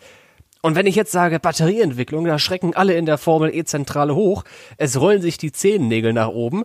Und 0.65 0.73
wenn 0.73 0.87
ich 0.87 0.95
jetzt 0.95 1.11
sage 1.11 1.39
Batterieentwicklung, 1.39 2.25
da 2.25 2.39
schrecken 2.39 2.75
alle 2.75 2.95
in 2.95 3.05
der 3.05 3.19
Formel 3.19 3.53
E-Zentrale 3.53 4.15
hoch. 4.15 4.43
Es 4.77 4.99
rollen 4.99 5.21
sich 5.21 5.37
die 5.37 5.51
Zehennägel 5.51 6.11
nach 6.11 6.29
oben. 6.29 6.63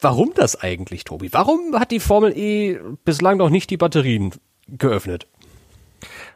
Warum 0.00 0.32
das 0.34 0.60
eigentlich, 0.60 1.04
Tobi? 1.04 1.32
Warum 1.32 1.78
hat 1.78 1.92
die 1.92 2.00
Formel 2.00 2.36
E 2.36 2.80
bislang 3.04 3.36
noch 3.36 3.48
nicht 3.48 3.70
die 3.70 3.76
Batterien 3.76 4.32
geöffnet? 4.66 5.28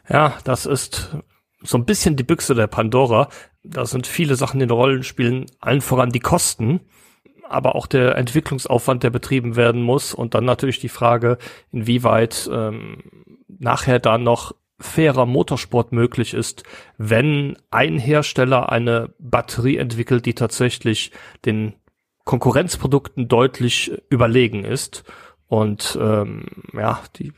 Ja, 0.09 0.39
das 0.45 0.65
ist 0.65 1.17
so 1.61 1.77
ein 1.77 1.87
bisschen 1.87 2.15
die 2.15 2.23
Büchse 2.23 2.55
der 2.55 2.69
Pandora. 2.69 3.31
Da 3.65 3.85
sind 3.85 4.07
viele 4.07 4.37
Sachen 4.37 4.61
in 4.61 4.71
Rollen 4.71 5.03
spielen, 5.03 5.47
allen 5.59 5.81
voran 5.81 6.11
die 6.11 6.21
Kosten, 6.21 6.79
aber 7.49 7.75
auch 7.75 7.89
der 7.89 8.17
Entwicklungsaufwand, 8.17 9.03
der 9.03 9.11
betrieben 9.11 9.57
werden 9.57 9.83
muss 9.83 10.15
und 10.15 10.35
dann 10.35 10.45
natürlich 10.45 10.79
die 10.79 10.89
Frage, 10.89 11.37
inwieweit 11.73 12.49
ähm, 12.53 13.03
nachher 13.49 13.99
da 13.99 14.19
noch 14.19 14.55
fairer 14.81 15.27
Motorsport 15.27 15.93
möglich 15.93 16.35
ist, 16.35 16.65
wenn 16.99 17.57
ein 17.71 17.99
Hersteller 17.99 18.73
eine 18.73 19.15
Batterie 19.19 19.77
entwickelt, 19.77 20.27
die 20.27 20.35
tatsächlich 20.35 21.13
den 21.45 21.75
Konkurrenzprodukten 22.25 23.29
deutlich 23.29 23.93
überlegen 24.09 24.65
ist. 24.65 25.05
Und 25.49 25.99
ähm, 26.01 26.47
ja, 26.73 27.01
die 27.17 27.33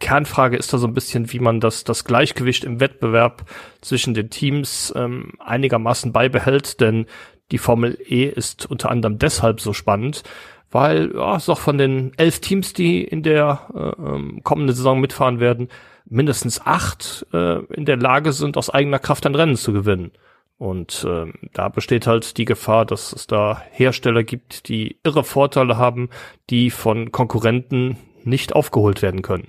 Kernfrage 0.00 0.56
ist 0.56 0.72
da 0.72 0.78
so 0.78 0.86
ein 0.86 0.94
bisschen, 0.94 1.32
wie 1.32 1.40
man 1.40 1.60
das, 1.60 1.84
das 1.84 2.04
Gleichgewicht 2.04 2.64
im 2.64 2.80
Wettbewerb 2.80 3.44
zwischen 3.80 4.14
den 4.14 4.30
Teams 4.30 4.92
ähm, 4.96 5.32
einigermaßen 5.38 6.12
beibehält, 6.12 6.80
denn 6.80 7.06
die 7.50 7.58
Formel 7.58 7.98
E 8.06 8.24
ist 8.24 8.66
unter 8.70 8.90
anderem 8.90 9.18
deshalb 9.18 9.60
so 9.60 9.72
spannend, 9.72 10.22
weil 10.70 11.12
ja, 11.14 11.36
es 11.36 11.48
auch 11.48 11.58
von 11.58 11.78
den 11.78 12.12
elf 12.16 12.40
Teams, 12.40 12.72
die 12.72 13.02
in 13.02 13.22
der 13.22 13.66
äh, 13.74 14.02
ähm, 14.02 14.40
kommenden 14.42 14.74
Saison 14.74 15.00
mitfahren 15.00 15.40
werden, 15.40 15.68
mindestens 16.10 16.60
acht 16.60 17.26
äh, 17.32 17.64
in 17.72 17.86
der 17.86 17.96
Lage 17.96 18.32
sind, 18.32 18.56
aus 18.56 18.68
eigener 18.68 18.98
Kraft 18.98 19.24
ein 19.26 19.34
Rennen 19.34 19.56
zu 19.56 19.72
gewinnen. 19.72 20.12
Und 20.58 21.06
ähm, 21.08 21.34
da 21.54 21.70
besteht 21.70 22.06
halt 22.06 22.36
die 22.36 22.44
Gefahr, 22.44 22.84
dass 22.84 23.14
es 23.14 23.26
da 23.26 23.62
Hersteller 23.70 24.24
gibt, 24.24 24.68
die 24.68 24.98
irre 25.02 25.24
Vorteile 25.24 25.78
haben, 25.78 26.10
die 26.50 26.70
von 26.70 27.12
Konkurrenten 27.12 27.96
nicht 28.24 28.54
aufgeholt 28.54 29.00
werden 29.00 29.22
können. 29.22 29.48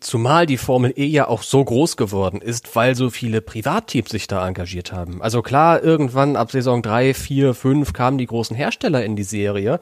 Zumal 0.00 0.44
die 0.44 0.58
Formel 0.58 0.92
E 0.94 1.06
ja 1.06 1.26
auch 1.26 1.42
so 1.42 1.64
groß 1.64 1.96
geworden 1.96 2.42
ist, 2.42 2.76
weil 2.76 2.94
so 2.94 3.08
viele 3.08 3.40
Privatteams 3.40 4.10
sich 4.10 4.26
da 4.26 4.46
engagiert 4.46 4.92
haben. 4.92 5.22
Also 5.22 5.40
klar, 5.40 5.82
irgendwann 5.82 6.36
ab 6.36 6.50
Saison 6.50 6.82
3, 6.82 7.14
4, 7.14 7.54
5 7.54 7.92
kamen 7.94 8.18
die 8.18 8.26
großen 8.26 8.54
Hersteller 8.54 9.02
in 9.02 9.16
die 9.16 9.22
Serie, 9.22 9.80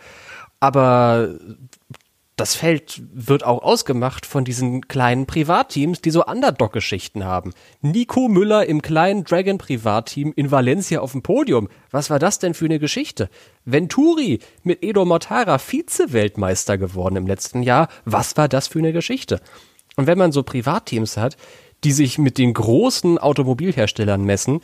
aber 0.61 1.35
das 2.39 2.55
Feld 2.55 3.03
wird 3.13 3.45
auch 3.45 3.63
ausgemacht 3.65 4.25
von 4.25 4.45
diesen 4.45 4.87
kleinen 4.87 5.27
Privatteams, 5.27 6.01
die 6.01 6.11
so 6.11 6.25
Underdog-Geschichten 6.25 7.25
haben. 7.25 7.53
Nico 7.83 8.29
Müller 8.29 8.67
im 8.67 8.81
kleinen 8.81 9.25
Dragon-Privatteam 9.25 10.33
in 10.37 10.53
Valencia 10.53 11.01
auf 11.01 11.13
dem 11.13 11.23
Podium. 11.23 11.69
Was 11.91 12.11
war 12.11 12.21
das 12.21 12.39
denn 12.39 12.55
für 12.55 12.67
eine 12.67 12.79
Geschichte? 12.79 13.29
Venturi 13.65 14.39
mit 14.63 14.85
Edo 14.85 15.05
Mortara 15.05 15.59
Vize-Weltmeister 15.59 16.79
geworden 16.79 17.17
im 17.17 17.27
letzten 17.27 17.65
Jahr. 17.65 17.89
Was 18.05 18.37
war 18.37 18.49
das 18.49 18.69
für 18.69 18.79
eine 18.79 18.93
Geschichte? 18.93 19.41
Und 19.97 20.07
wenn 20.07 20.17
man 20.19 20.31
so 20.31 20.45
Privatteams 20.45 21.17
hat, 21.17 21.37
die 21.83 21.93
sich 21.93 22.19
mit 22.19 22.39
den 22.39 22.55
großen 22.55 23.19
Automobilherstellern 23.19 24.23
messen, 24.23 24.61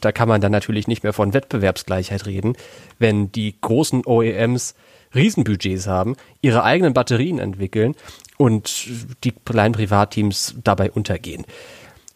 da 0.00 0.10
kann 0.10 0.28
man 0.28 0.40
dann 0.40 0.52
natürlich 0.52 0.88
nicht 0.88 1.04
mehr 1.04 1.12
von 1.12 1.32
Wettbewerbsgleichheit 1.32 2.26
reden, 2.26 2.56
wenn 2.98 3.30
die 3.30 3.54
großen 3.60 4.04
OEMs 4.04 4.74
Riesenbudgets 5.14 5.86
haben, 5.86 6.16
ihre 6.42 6.64
eigenen 6.64 6.94
Batterien 6.94 7.38
entwickeln 7.38 7.94
und 8.36 8.86
die 9.24 9.32
kleinen 9.32 9.74
Privatteams 9.74 10.54
dabei 10.62 10.90
untergehen. 10.90 11.44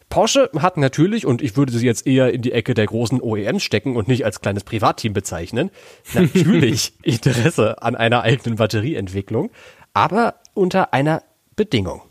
Porsche 0.09 0.49
hat 0.57 0.77
natürlich, 0.77 1.25
und 1.27 1.41
ich 1.43 1.55
würde 1.55 1.71
sie 1.71 1.85
jetzt 1.85 2.07
eher 2.07 2.33
in 2.33 2.41
die 2.41 2.51
Ecke 2.51 2.73
der 2.73 2.87
großen 2.87 3.21
OEMs 3.21 3.61
stecken 3.61 3.95
und 3.95 4.07
nicht 4.07 4.25
als 4.25 4.41
kleines 4.41 4.63
Privatteam 4.63 5.13
bezeichnen, 5.13 5.69
natürlich 6.13 6.93
Interesse 7.03 7.81
an 7.83 7.95
einer 7.95 8.23
eigenen 8.23 8.57
Batterieentwicklung, 8.57 9.51
aber 9.93 10.35
unter 10.55 10.93
einer 10.93 11.23
Bedingung. 11.55 12.01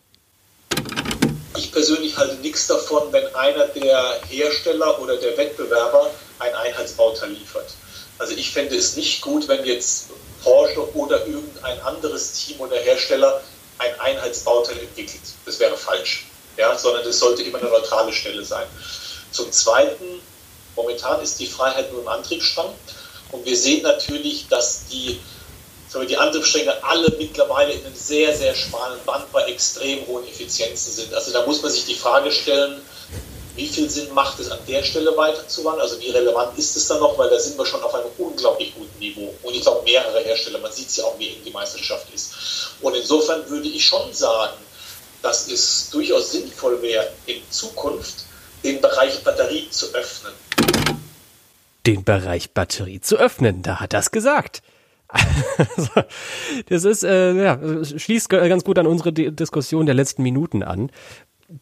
Ich 1.57 1.73
persönlich 1.73 2.17
halte 2.17 2.37
nichts 2.37 2.69
davon, 2.69 3.03
wenn 3.11 3.25
einer 3.35 3.67
der 3.67 4.21
Hersteller 4.29 5.03
oder 5.03 5.17
der 5.17 5.37
Wettbewerber 5.37 6.11
ein 6.39 6.55
Einheitsbauteil 6.55 7.31
liefert. 7.31 7.75
Also 8.19 8.35
ich 8.35 8.51
fände 8.51 8.77
es 8.77 8.97
nicht 8.97 9.23
gut, 9.23 9.49
wenn 9.49 9.65
jetzt 9.65 10.11
Porsche 10.49 10.95
oder 10.95 11.27
irgendein 11.27 11.79
anderes 11.83 12.33
Team 12.33 12.59
oder 12.61 12.77
Hersteller 12.77 13.43
ein 13.77 14.01
Einheitsbauteil 14.01 14.79
entwickelt. 14.79 15.21
Das 15.45 15.61
wäre 15.61 15.77
falsch. 15.77 16.25
Ja, 16.57 16.77
sondern 16.77 17.07
es 17.07 17.19
sollte 17.19 17.43
immer 17.43 17.59
eine 17.59 17.69
neutrale 17.69 18.13
Stelle 18.13 18.43
sein. 18.43 18.67
Zum 19.31 19.53
Zweiten, 19.53 20.21
momentan 20.75 21.21
ist 21.21 21.39
die 21.39 21.47
Freiheit 21.47 21.93
nur 21.93 22.01
im 22.01 22.09
Antriebsstrang. 22.09 22.73
Und 23.31 23.45
wir 23.45 23.57
sehen 23.57 23.83
natürlich, 23.83 24.49
dass 24.49 24.87
die, 24.91 25.21
die 26.09 26.17
Antriebsstränge 26.17 26.83
alle 26.83 27.11
mittlerweile 27.19 27.73
in 27.73 27.85
einem 27.85 27.95
sehr, 27.95 28.35
sehr 28.35 28.55
schmalen 28.55 28.99
Band 29.05 29.31
bei 29.31 29.43
extrem 29.45 30.07
hohen 30.07 30.27
Effizienzen 30.27 30.95
sind. 30.95 31.15
Also 31.15 31.31
da 31.31 31.45
muss 31.45 31.63
man 31.63 31.71
sich 31.71 31.85
die 31.85 31.95
Frage 31.95 32.33
stellen, 32.33 32.81
wie 33.59 33.67
viel 33.67 33.91
Sinn 33.91 34.15
macht 34.15 34.39
es 34.39 34.51
an 34.51 34.61
der 34.69 34.85
Stelle 34.85 35.15
weiterzuwandern? 35.17 35.83
Also 35.83 36.01
wie 36.01 36.11
relevant 36.11 36.57
ist 36.57 36.77
es 36.77 36.87
dann 36.87 37.01
noch? 37.01 37.19
Weil 37.19 37.29
da 37.29 37.39
sind 37.39 37.59
wir 37.59 37.67
schon 37.67 37.83
auf 37.83 37.93
einem 37.93 38.07
unglaublich 38.17 38.73
guten 38.75 38.99
Niveau. 39.01 39.35
Und 39.43 39.53
ich 39.53 39.63
glaube, 39.63 39.83
mehrere 39.83 40.21
Hersteller, 40.21 40.61
man 40.61 40.71
sieht 40.71 40.89
es 40.89 40.97
ja 40.97 41.05
auch, 41.05 41.19
wie 41.19 41.29
eng 41.29 41.43
die 41.45 41.51
Meisterschaft 41.51 42.07
ist. 42.15 42.77
Und 42.81 42.95
insofern 42.95 43.49
würde 43.51 43.67
ich 43.67 43.85
schon 43.85 44.13
sagen, 44.15 44.57
dass 45.23 45.49
es 45.49 45.91
durchaus 45.91 46.31
sinnvoll 46.31 46.81
wäre, 46.81 47.11
in 47.27 47.43
Zukunft 47.51 48.27
den 48.63 48.81
Bereich 48.81 49.25
Batterie 49.25 49.69
zu 49.71 49.93
öffnen. 49.93 50.33
Den 51.85 52.05
Bereich 52.05 52.53
Batterie 52.53 53.01
zu 53.01 53.17
öffnen, 53.17 53.63
da 53.63 53.81
hat 53.81 53.93
das 53.93 54.13
gesagt. 54.13 54.63
das 56.69 56.85
ist, 56.85 57.03
äh, 57.03 57.33
ja, 57.33 57.59
schließt 57.83 58.29
ganz 58.29 58.63
gut 58.63 58.79
an 58.79 58.87
unsere 58.87 59.13
Diskussion 59.13 59.87
der 59.87 59.95
letzten 59.95 60.23
Minuten 60.23 60.63
an. 60.63 60.93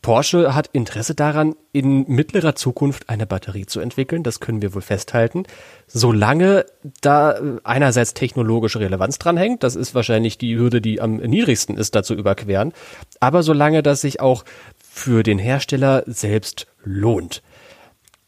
Porsche 0.03 0.53
hat 0.53 0.69
Interesse 0.73 1.15
daran, 1.15 1.55
in 1.73 2.09
mittlerer 2.09 2.57
Zukunft 2.57 3.09
eine 3.09 3.25
Batterie 3.25 3.67
zu 3.67 3.79
entwickeln. 3.79 4.25
Das 4.25 4.41
können 4.41 4.61
wir 4.61 4.75
wohl 4.75 4.83
festhalten. 4.83 5.45
Solange 5.87 6.67
da 7.01 7.39
einerseits 7.63 8.13
technologische 8.13 8.81
Relevanz 8.81 9.19
dranhängt, 9.19 9.63
das 9.63 9.77
ist 9.77 9.95
wahrscheinlich 9.95 10.39
die 10.39 10.57
Hürde, 10.57 10.81
die 10.81 11.01
am 11.01 11.19
niedrigsten 11.19 11.77
ist, 11.77 11.95
da 11.95 12.03
zu 12.03 12.15
überqueren. 12.15 12.73
Aber 13.21 13.45
solange 13.45 13.85
das 13.85 14.01
sich 14.01 14.21
auch 14.21 14.45
für 14.79 15.23
den 15.23 15.39
Hersteller 15.39 16.03
selbst 16.07 16.67
lohnt. 16.83 17.43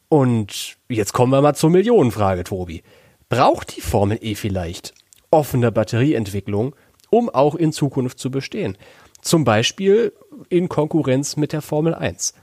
Und 0.09 0.77
jetzt 0.89 1.13
kommen 1.13 1.33
wir 1.33 1.43
mal 1.43 1.55
zur 1.55 1.71
Millionenfrage, 1.71 2.45
Tobi. 2.45 2.85
Braucht 3.29 3.77
die 3.77 3.81
Formel 3.81 4.19
E 4.21 4.37
vielleicht 4.37 4.95
offene 5.31 5.73
Batterieentwicklung, 5.73 6.77
um 7.11 7.29
auch 7.29 7.57
in 7.57 7.73
Zukunft 7.73 8.21
zu 8.21 8.31
bestehen? 8.31 8.79
Zum 9.21 9.45
Beispiel 9.45 10.13
in 10.49 10.69
Konkurrenz 10.69 11.37
mit 11.37 11.53
der 11.53 11.63
Formel 11.63 11.95
1? 11.95 12.35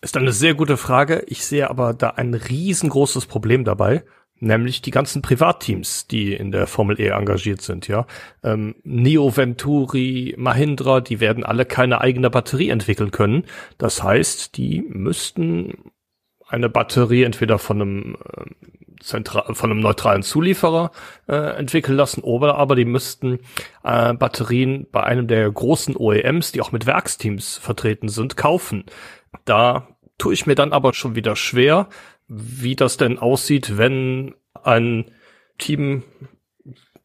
Ist 0.00 0.16
eine 0.16 0.32
sehr 0.32 0.54
gute 0.54 0.76
Frage. 0.76 1.24
Ich 1.28 1.44
sehe 1.44 1.70
aber 1.70 1.94
da 1.94 2.10
ein 2.10 2.34
riesengroßes 2.34 3.26
Problem 3.26 3.64
dabei, 3.64 4.04
nämlich 4.38 4.82
die 4.82 4.90
ganzen 4.90 5.22
Privatteams, 5.22 6.06
die 6.06 6.34
in 6.34 6.50
der 6.50 6.66
Formel 6.66 7.00
E 7.00 7.08
engagiert 7.08 7.62
sind, 7.62 7.88
ja. 7.88 8.06
Ähm, 8.42 8.74
Neo 8.84 9.34
Venturi, 9.34 10.34
Mahindra, 10.36 11.00
die 11.00 11.20
werden 11.20 11.42
alle 11.44 11.64
keine 11.64 12.00
eigene 12.02 12.28
Batterie 12.28 12.68
entwickeln 12.68 13.12
können. 13.12 13.44
Das 13.78 14.02
heißt, 14.02 14.56
die 14.58 14.82
müssten 14.82 15.92
eine 16.54 16.68
Batterie 16.68 17.24
entweder 17.24 17.58
von 17.58 17.80
einem 17.80 18.16
äh, 18.36 18.44
zentral, 19.00 19.54
von 19.54 19.70
einem 19.70 19.80
neutralen 19.80 20.22
Zulieferer 20.22 20.90
äh, 21.28 21.34
entwickeln 21.34 21.96
lassen, 21.96 22.22
oder 22.22 22.56
aber 22.56 22.76
die 22.76 22.84
müssten 22.84 23.40
äh, 23.82 24.14
Batterien 24.14 24.86
bei 24.90 25.02
einem 25.02 25.26
der 25.28 25.50
großen 25.50 25.96
OEMs, 25.96 26.52
die 26.52 26.60
auch 26.60 26.72
mit 26.72 26.86
Werksteams 26.86 27.56
vertreten 27.56 28.08
sind, 28.08 28.36
kaufen. 28.36 28.84
Da 29.44 29.88
tue 30.18 30.32
ich 30.32 30.46
mir 30.46 30.54
dann 30.54 30.72
aber 30.72 30.94
schon 30.94 31.14
wieder 31.14 31.36
schwer, 31.36 31.88
wie 32.28 32.76
das 32.76 32.96
denn 32.96 33.18
aussieht, 33.18 33.76
wenn 33.76 34.34
ein 34.62 35.10
Team 35.58 36.02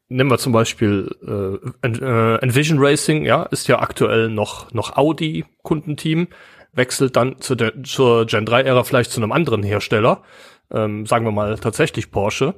nehmen 0.08 0.30
wir 0.30 0.38
zum 0.38 0.52
Beispiel 0.52 1.08
äh, 1.22 1.86
äh, 1.86 2.42
Envision 2.42 2.78
Racing, 2.80 3.24
ja, 3.24 3.44
ist 3.44 3.68
ja 3.68 3.78
aktuell 3.78 4.28
noch 4.28 4.72
noch 4.72 4.96
Audi 4.96 5.44
Kundenteam, 5.62 6.28
wechselt 6.72 7.16
dann 7.16 7.40
zu 7.40 7.54
der, 7.54 7.82
zur 7.82 8.26
Gen 8.26 8.46
3 8.46 8.62
Ära 8.62 8.84
vielleicht 8.84 9.10
zu 9.10 9.20
einem 9.20 9.32
anderen 9.32 9.62
Hersteller 9.62 10.22
ähm, 10.70 11.06
sagen 11.06 11.24
wir 11.24 11.32
mal 11.32 11.56
tatsächlich 11.58 12.10
Porsche, 12.10 12.54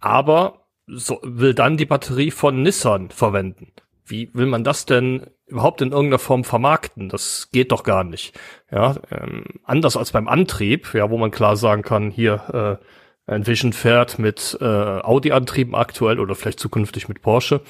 aber 0.00 0.66
so, 0.86 1.20
will 1.22 1.54
dann 1.54 1.76
die 1.76 1.86
Batterie 1.86 2.30
von 2.30 2.62
Nissan 2.62 3.10
verwenden. 3.10 3.72
Wie 4.04 4.30
will 4.34 4.46
man 4.46 4.62
das 4.62 4.86
denn 4.86 5.26
überhaupt 5.46 5.80
in 5.80 5.90
irgendeiner 5.90 6.20
Form 6.20 6.44
vermarkten? 6.44 7.08
Das 7.08 7.48
geht 7.50 7.72
doch 7.72 7.82
gar 7.82 8.04
nicht. 8.04 8.38
Ja, 8.70 8.96
ähm, 9.10 9.44
anders 9.64 9.96
als 9.96 10.12
beim 10.12 10.28
Antrieb, 10.28 10.94
ja, 10.94 11.10
wo 11.10 11.18
man 11.18 11.32
klar 11.32 11.56
sagen 11.56 11.82
kann, 11.82 12.10
hier 12.10 12.78
äh, 12.80 12.84
Envision 13.26 13.72
fährt 13.72 14.18
mit 14.18 14.56
äh, 14.60 14.64
Audi-Antrieben 14.64 15.74
aktuell 15.74 16.20
oder 16.20 16.34
vielleicht 16.34 16.60
zukünftig 16.60 17.08
mit 17.08 17.22
Porsche. 17.22 17.60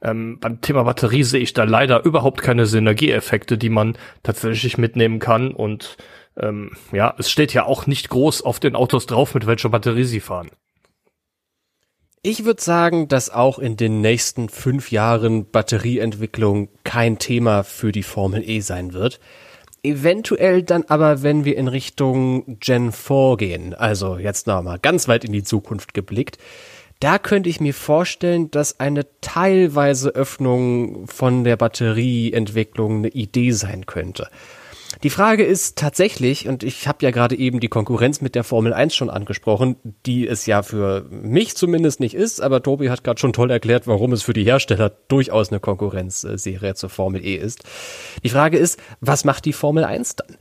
Ähm, 0.00 0.38
beim 0.40 0.60
Thema 0.60 0.84
Batterie 0.84 1.22
sehe 1.22 1.40
ich 1.40 1.52
da 1.52 1.64
leider 1.64 2.04
überhaupt 2.04 2.40
keine 2.42 2.66
Synergieeffekte, 2.66 3.58
die 3.58 3.68
man 3.68 3.96
tatsächlich 4.22 4.78
mitnehmen 4.78 5.18
kann 5.18 5.52
und 5.52 5.96
ähm, 6.36 6.72
ja, 6.92 7.14
es 7.18 7.30
steht 7.30 7.52
ja 7.52 7.66
auch 7.66 7.86
nicht 7.86 8.08
groß 8.08 8.42
auf 8.42 8.58
den 8.58 8.74
Autos 8.74 9.06
drauf, 9.06 9.34
mit 9.34 9.46
welcher 9.46 9.68
Batterie 9.68 10.04
sie 10.04 10.20
fahren. 10.20 10.50
Ich 12.22 12.44
würde 12.44 12.62
sagen, 12.62 13.08
dass 13.08 13.30
auch 13.30 13.58
in 13.58 13.76
den 13.76 14.00
nächsten 14.00 14.48
fünf 14.48 14.92
Jahren 14.92 15.50
Batterieentwicklung 15.50 16.68
kein 16.84 17.18
Thema 17.18 17.64
für 17.64 17.90
die 17.90 18.04
Formel 18.04 18.48
E 18.48 18.60
sein 18.60 18.92
wird. 18.92 19.18
Eventuell 19.84 20.62
dann 20.62 20.84
aber, 20.86 21.22
wenn 21.22 21.44
wir 21.44 21.56
in 21.56 21.66
Richtung 21.66 22.58
Gen 22.60 22.92
4 22.92 23.36
gehen, 23.36 23.74
also 23.74 24.16
jetzt 24.16 24.46
nochmal 24.46 24.78
ganz 24.78 25.08
weit 25.08 25.24
in 25.24 25.32
die 25.32 25.42
Zukunft 25.42 25.92
geblickt, 25.92 26.38
da 27.00 27.18
könnte 27.18 27.48
ich 27.48 27.58
mir 27.58 27.74
vorstellen, 27.74 28.48
dass 28.52 28.78
eine 28.78 29.06
teilweise 29.20 30.10
Öffnung 30.10 31.08
von 31.08 31.42
der 31.42 31.56
Batterieentwicklung 31.56 32.98
eine 32.98 33.08
Idee 33.08 33.50
sein 33.50 33.86
könnte. 33.86 34.28
Die 35.02 35.10
Frage 35.10 35.44
ist 35.44 35.78
tatsächlich, 35.78 36.48
und 36.48 36.62
ich 36.62 36.86
habe 36.86 36.98
ja 37.02 37.10
gerade 37.10 37.36
eben 37.36 37.60
die 37.60 37.68
Konkurrenz 37.68 38.20
mit 38.20 38.34
der 38.34 38.44
Formel 38.44 38.72
1 38.72 38.94
schon 38.94 39.10
angesprochen, 39.10 39.76
die 40.06 40.26
es 40.28 40.46
ja 40.46 40.62
für 40.62 41.06
mich 41.10 41.56
zumindest 41.56 42.00
nicht 42.00 42.14
ist, 42.14 42.40
aber 42.40 42.62
Tobi 42.62 42.90
hat 42.90 43.02
gerade 43.02 43.18
schon 43.18 43.32
toll 43.32 43.50
erklärt, 43.50 43.86
warum 43.86 44.12
es 44.12 44.22
für 44.22 44.32
die 44.32 44.44
Hersteller 44.44 44.92
durchaus 45.08 45.50
eine 45.50 45.60
Konkurrenzserie 45.60 46.74
zur 46.74 46.90
Formel 46.90 47.24
E 47.24 47.36
ist. 47.36 47.64
Die 48.22 48.28
Frage 48.28 48.58
ist, 48.58 48.78
was 49.00 49.24
macht 49.24 49.44
die 49.44 49.52
Formel 49.52 49.84
1 49.84 50.16
dann? 50.16 50.36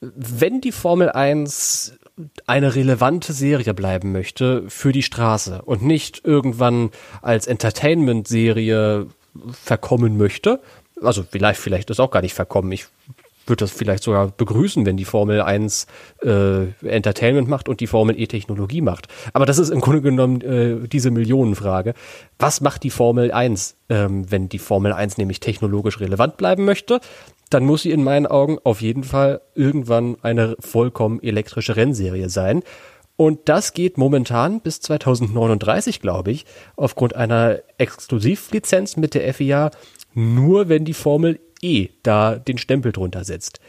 Wenn 0.00 0.60
die 0.60 0.72
Formel 0.72 1.10
1 1.10 1.98
eine 2.46 2.74
relevante 2.74 3.32
Serie 3.32 3.74
bleiben 3.74 4.12
möchte 4.12 4.64
für 4.68 4.92
die 4.92 5.02
Straße 5.02 5.62
und 5.62 5.82
nicht 5.82 6.22
irgendwann 6.24 6.90
als 7.22 7.46
Entertainment-Serie 7.46 9.06
verkommen 9.52 10.16
möchte, 10.16 10.60
also 11.02 11.24
vielleicht, 11.28 11.60
vielleicht 11.60 11.90
ist 11.90 12.00
auch 12.00 12.10
gar 12.10 12.22
nicht 12.22 12.34
verkommen. 12.34 12.72
Ich 12.72 12.86
würde 13.50 13.64
das 13.64 13.70
vielleicht 13.70 14.02
sogar 14.02 14.28
begrüßen, 14.28 14.86
wenn 14.86 14.96
die 14.96 15.04
Formel 15.04 15.42
1 15.42 15.86
äh, 16.22 16.66
Entertainment 16.82 17.48
macht 17.48 17.68
und 17.68 17.80
die 17.80 17.86
Formel 17.86 18.18
E 18.18 18.26
Technologie 18.26 18.80
macht. 18.80 19.08
Aber 19.32 19.44
das 19.44 19.58
ist 19.58 19.68
im 19.68 19.80
Grunde 19.80 20.00
genommen 20.00 20.40
äh, 20.40 20.88
diese 20.88 21.10
Millionenfrage. 21.10 21.94
Was 22.38 22.62
macht 22.62 22.82
die 22.82 22.90
Formel 22.90 23.32
1, 23.32 23.76
ähm, 23.90 24.30
wenn 24.30 24.48
die 24.48 24.58
Formel 24.58 24.92
1 24.92 25.18
nämlich 25.18 25.40
technologisch 25.40 26.00
relevant 26.00 26.36
bleiben 26.36 26.64
möchte? 26.64 27.00
dann 27.50 27.64
muss 27.64 27.82
sie 27.82 27.90
in 27.90 28.04
meinen 28.04 28.26
Augen 28.26 28.58
auf 28.62 28.80
jeden 28.80 29.02
Fall 29.02 29.40
irgendwann 29.56 30.16
eine 30.22 30.56
vollkommen 30.60 31.20
elektrische 31.20 31.76
Rennserie 31.76 32.28
sein. 32.28 32.62
Und 33.16 33.50
das 33.50 33.74
geht 33.74 33.98
momentan 33.98 34.62
bis 34.62 34.80
2039, 34.80 36.00
glaube 36.00 36.30
ich, 36.30 36.46
aufgrund 36.76 37.14
einer 37.16 37.58
Exklusivlizenz 37.76 38.96
mit 38.96 39.12
der 39.12 39.34
FIA, 39.34 39.72
nur 40.14 40.68
wenn 40.70 40.86
die 40.86 40.94
Formel 40.94 41.38
E 41.62 41.88
da 42.02 42.36
den 42.36 42.58
Stempel 42.58 42.92
drunter 42.92 43.24
setzt. 43.24 43.60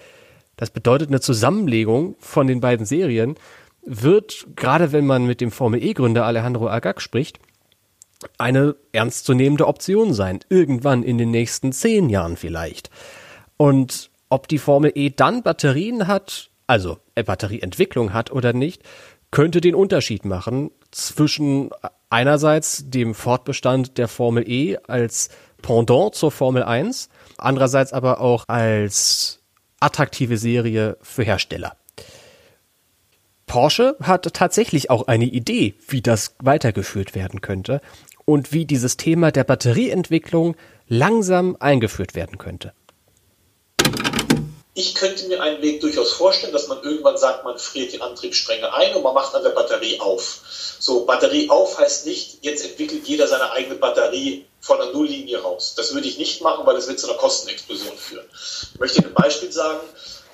Das 0.58 0.70
bedeutet 0.70 1.10
eine 1.10 1.22
Zusammenlegung 1.22 2.16
von 2.20 2.48
den 2.48 2.62
beiden 2.62 2.86
Serien 2.86 3.36
wird, 3.84 4.48
gerade 4.56 4.92
wenn 4.92 5.06
man 5.06 5.26
mit 5.26 5.42
dem 5.42 5.52
Formel 5.52 5.84
E-Gründer 5.84 6.26
Alejandro 6.26 6.70
Agag 6.70 7.02
spricht, 7.02 7.40
eine 8.38 8.76
ernstzunehmende 8.92 9.68
Option 9.68 10.14
sein. 10.14 10.40
Irgendwann 10.50 11.04
in 11.04 11.18
den 11.18 11.32
nächsten 11.32 11.72
zehn 11.72 12.10
Jahren 12.10 12.38
vielleicht. 12.38 12.90
Und 13.58 14.12
ob 14.30 14.48
die 14.48 14.60
Formel 14.60 14.92
E 14.96 15.10
dann 15.10 15.44
Batterien 15.44 16.08
hat, 16.08 16.52
also 16.68 17.00
äh, 17.16 17.24
Batterieentwicklung 17.24 18.14
hat 18.14 18.32
oder 18.32 18.54
nicht, 18.54 18.84
könnte 19.32 19.62
den 19.62 19.76
Unterschied 19.76 20.26
machen 20.26 20.72
zwischen 20.92 21.70
einerseits 22.10 22.90
dem 22.90 23.16
Fortbestand 23.16 23.98
der 23.98 24.08
Formel 24.08 24.48
E 24.48 24.78
als 24.88 25.30
Pendant 25.62 26.16
zur 26.16 26.32
Formel 26.32 26.64
1, 26.64 27.10
andererseits 27.42 27.94
aber 27.94 28.22
auch 28.22 28.46
als 28.48 29.40
attraktive 29.80 30.38
Serie 30.38 30.98
für 31.02 31.24
Hersteller. 31.24 31.76
Porsche 33.48 33.98
hat 34.02 34.34
tatsächlich 34.34 34.90
auch 34.90 35.08
eine 35.08 35.26
Idee, 35.26 35.74
wie 35.88 36.02
das 36.02 36.36
weitergeführt 36.40 37.16
werden 37.16 37.42
könnte 37.42 37.82
und 38.24 38.54
wie 38.54 38.66
dieses 38.66 38.96
Thema 38.96 39.32
der 39.32 39.44
Batterieentwicklung 39.44 40.56
langsam 40.88 41.58
eingeführt 41.60 42.16
werden 42.16 42.38
könnte. 42.38 42.74
Ich 44.82 44.96
könnte 44.96 45.28
mir 45.28 45.44
einen 45.44 45.62
Weg 45.62 45.80
durchaus 45.82 46.12
vorstellen, 46.12 46.54
dass 46.54 46.68
man 46.68 46.82
irgendwann 46.82 47.16
sagt, 47.16 47.44
man 47.44 47.60
friert 47.60 47.94
die 47.94 48.02
Antriebsstränge 48.02 48.74
ein 48.74 48.96
und 48.96 49.04
man 49.04 49.14
macht 49.14 49.36
an 49.36 49.44
der 49.44 49.52
Batterie 49.52 50.00
auf. 50.00 50.40
So, 50.80 51.06
Batterie 51.06 51.52
auf 51.52 51.78
heißt 51.78 52.08
nicht, 52.08 52.40
jetzt 52.42 52.66
entwickelt 52.66 53.08
jeder 53.08 53.28
seine 53.28 53.52
eigene 53.52 53.76
Batterie 53.76 54.48
von 54.60 54.80
der 54.80 54.88
Nulllinie 54.88 55.40
raus. 55.40 55.76
Das 55.78 55.94
würde 55.94 56.08
ich 56.08 56.18
nicht 56.18 56.42
machen, 56.42 56.66
weil 56.66 56.74
das 56.74 56.88
wird 56.88 57.00
zu 57.00 57.08
einer 57.08 57.20
Kostenexplosion 57.20 57.96
führen. 57.96 58.26
Ich 58.74 58.80
möchte 58.80 59.06
ein 59.06 59.14
Beispiel 59.14 59.52
sagen. 59.52 59.82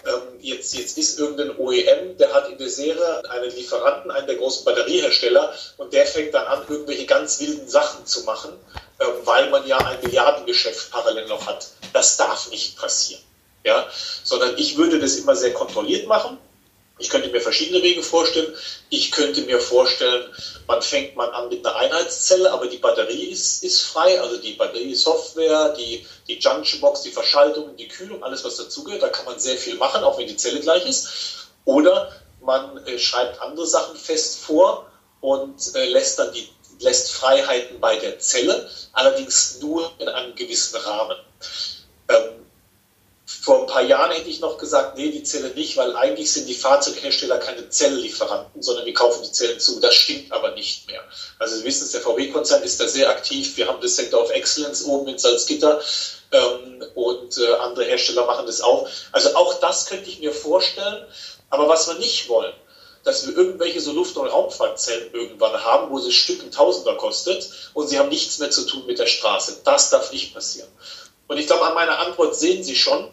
Ähm, 0.06 0.40
jetzt, 0.40 0.74
jetzt 0.74 0.98
ist 0.98 1.20
irgendein 1.20 1.60
OEM, 1.60 2.16
der 2.18 2.34
hat 2.34 2.48
in 2.50 2.58
der 2.58 2.70
Serie 2.70 3.30
einen 3.30 3.52
Lieferanten, 3.52 4.12
einen 4.12 4.28
der 4.28 4.38
großen 4.38 4.64
Batteriehersteller, 4.64 5.54
und 5.76 5.92
der 5.92 6.06
fängt 6.06 6.34
dann 6.34 6.48
an, 6.48 6.64
irgendwelche 6.70 7.06
ganz 7.06 7.42
wilden 7.42 7.68
Sachen 7.68 8.06
zu 8.06 8.24
machen, 8.24 8.54
ähm, 9.02 9.08
weil 9.26 9.50
man 9.50 9.68
ja 9.68 9.78
ein 9.78 10.00
Milliardengeschäft 10.02 10.90
parallel 10.90 11.28
noch 11.28 11.46
hat. 11.46 11.68
Das 11.92 12.16
darf 12.16 12.50
nicht 12.50 12.78
passieren. 12.78 13.27
Ja? 13.64 13.88
Sondern 14.24 14.58
ich 14.58 14.78
würde 14.78 15.00
das 15.00 15.16
immer 15.16 15.36
sehr 15.36 15.54
kontrolliert 15.54 16.08
machen. 16.08 16.38
Ich 17.00 17.10
könnte 17.10 17.30
mir 17.30 17.42
verschiedene 17.42 17.84
Wege 17.84 18.02
vorstellen. 18.02 18.56
Ich 18.90 19.12
könnte 19.12 19.42
mir 19.42 19.60
vorstellen, 19.60 20.34
man 20.66 20.82
fängt 20.82 21.16
man 21.16 21.30
an 21.30 21.50
mit 21.50 21.64
einer 21.66 21.76
Einheitszelle, 21.76 22.52
aber 22.52 22.68
die 22.68 22.80
Batterie 22.80 23.26
ist, 23.26 23.64
ist 23.64 23.82
frei, 23.82 24.20
also 24.20 24.38
die 24.38 24.54
Batteriesoftware, 24.54 25.76
die, 25.78 26.08
die 26.28 26.40
Junctionbox, 26.40 27.04
die 27.04 27.12
Verschaltung, 27.12 27.76
die 27.78 27.88
Kühlung, 27.88 28.24
alles 28.24 28.44
was 28.44 28.58
dazugehört. 28.58 29.04
Da 29.04 29.10
kann 29.10 29.26
man 29.26 29.40
sehr 29.40 29.58
viel 29.58 29.76
machen, 29.76 30.04
auch 30.04 30.18
wenn 30.18 30.28
die 30.28 30.38
Zelle 30.38 30.60
gleich 30.60 30.88
ist. 30.88 31.50
Oder 31.66 32.12
man 32.42 32.84
äh, 32.88 32.98
schreibt 32.98 33.42
andere 33.42 33.68
Sachen 33.68 33.96
fest 33.96 34.40
vor 34.40 34.90
und 35.22 35.76
äh, 35.76 35.86
lässt 35.90 36.18
dann 36.18 36.34
die 36.34 36.50
lässt 36.80 37.12
Freiheiten 37.12 37.80
bei 37.80 37.96
der 37.98 38.20
Zelle, 38.20 38.70
allerdings 38.94 39.60
nur 39.62 39.92
in 40.00 40.08
einem 40.10 40.36
gewissen 40.36 40.76
Rahmen. 40.78 41.18
Vor 43.48 43.62
ein 43.62 43.68
paar 43.68 43.84
Jahren 43.84 44.12
hätte 44.12 44.28
ich 44.28 44.42
noch 44.42 44.58
gesagt, 44.58 44.98
nee, 44.98 45.10
die 45.10 45.24
Zelle 45.24 45.52
nicht, 45.52 45.78
weil 45.78 45.96
eigentlich 45.96 46.30
sind 46.30 46.50
die 46.50 46.54
Fahrzeughersteller 46.54 47.38
keine 47.38 47.70
Zelllieferanten, 47.70 48.62
sondern 48.62 48.84
die 48.84 48.92
kaufen 48.92 49.24
die 49.24 49.32
Zellen 49.32 49.58
zu. 49.58 49.80
Das 49.80 49.96
stimmt 49.96 50.34
aber 50.34 50.52
nicht 50.52 50.86
mehr. 50.88 51.00
Also 51.40 51.56
Sie 51.56 51.64
wissen 51.64 51.86
es, 51.86 51.94
der 51.94 52.02
VW-Konzern 52.02 52.62
ist 52.64 52.82
da 52.82 52.90
sehr 52.90 53.10
aktiv. 53.10 53.56
Wir 53.56 53.70
haben 53.70 53.80
das 53.80 53.96
Center 53.96 54.22
of 54.22 54.32
Excellence 54.32 54.84
oben 54.84 55.08
in 55.08 55.18
Salzgitter 55.18 55.80
ähm, 56.34 56.84
und 56.94 57.38
äh, 57.38 57.54
andere 57.62 57.86
Hersteller 57.86 58.26
machen 58.26 58.46
das 58.48 58.60
auch. 58.60 58.90
Also 59.14 59.34
auch 59.38 59.54
das 59.62 59.86
könnte 59.86 60.10
ich 60.10 60.20
mir 60.20 60.34
vorstellen. 60.34 61.06
Aber 61.50 61.70
was 61.70 61.88
wir 61.88 61.96
nicht 62.00 62.28
wollen, 62.28 62.54
dass 63.06 63.28
wir 63.28 63.38
irgendwelche 63.38 63.80
so 63.80 63.94
Luft- 63.94 64.18
und 64.18 64.28
Raumfahrtzellen 64.28 65.14
irgendwann 65.14 65.54
haben, 65.64 65.90
wo 65.90 66.00
es 66.00 66.14
Stück 66.14 66.52
Tausender 66.52 66.96
kostet 66.96 67.50
und 67.74 67.88
sie 67.88 67.98
haben 67.98 68.10
nichts 68.10 68.40
mehr 68.40 68.52
zu 68.52 68.66
tun 68.66 68.86
mit 68.88 69.00
der 69.00 69.08
Straße. 69.08 69.62
Das 69.64 69.90
darf 69.90 70.12
nicht 70.12 70.34
passieren. 70.34 70.68
Und 71.30 71.38
ich 71.38 71.48
glaube, 71.48 71.66
an 71.66 71.76
meiner 71.76 72.00
Antwort 72.00 72.36
sehen 72.36 72.62
Sie 72.62 72.76
schon, 72.76 73.10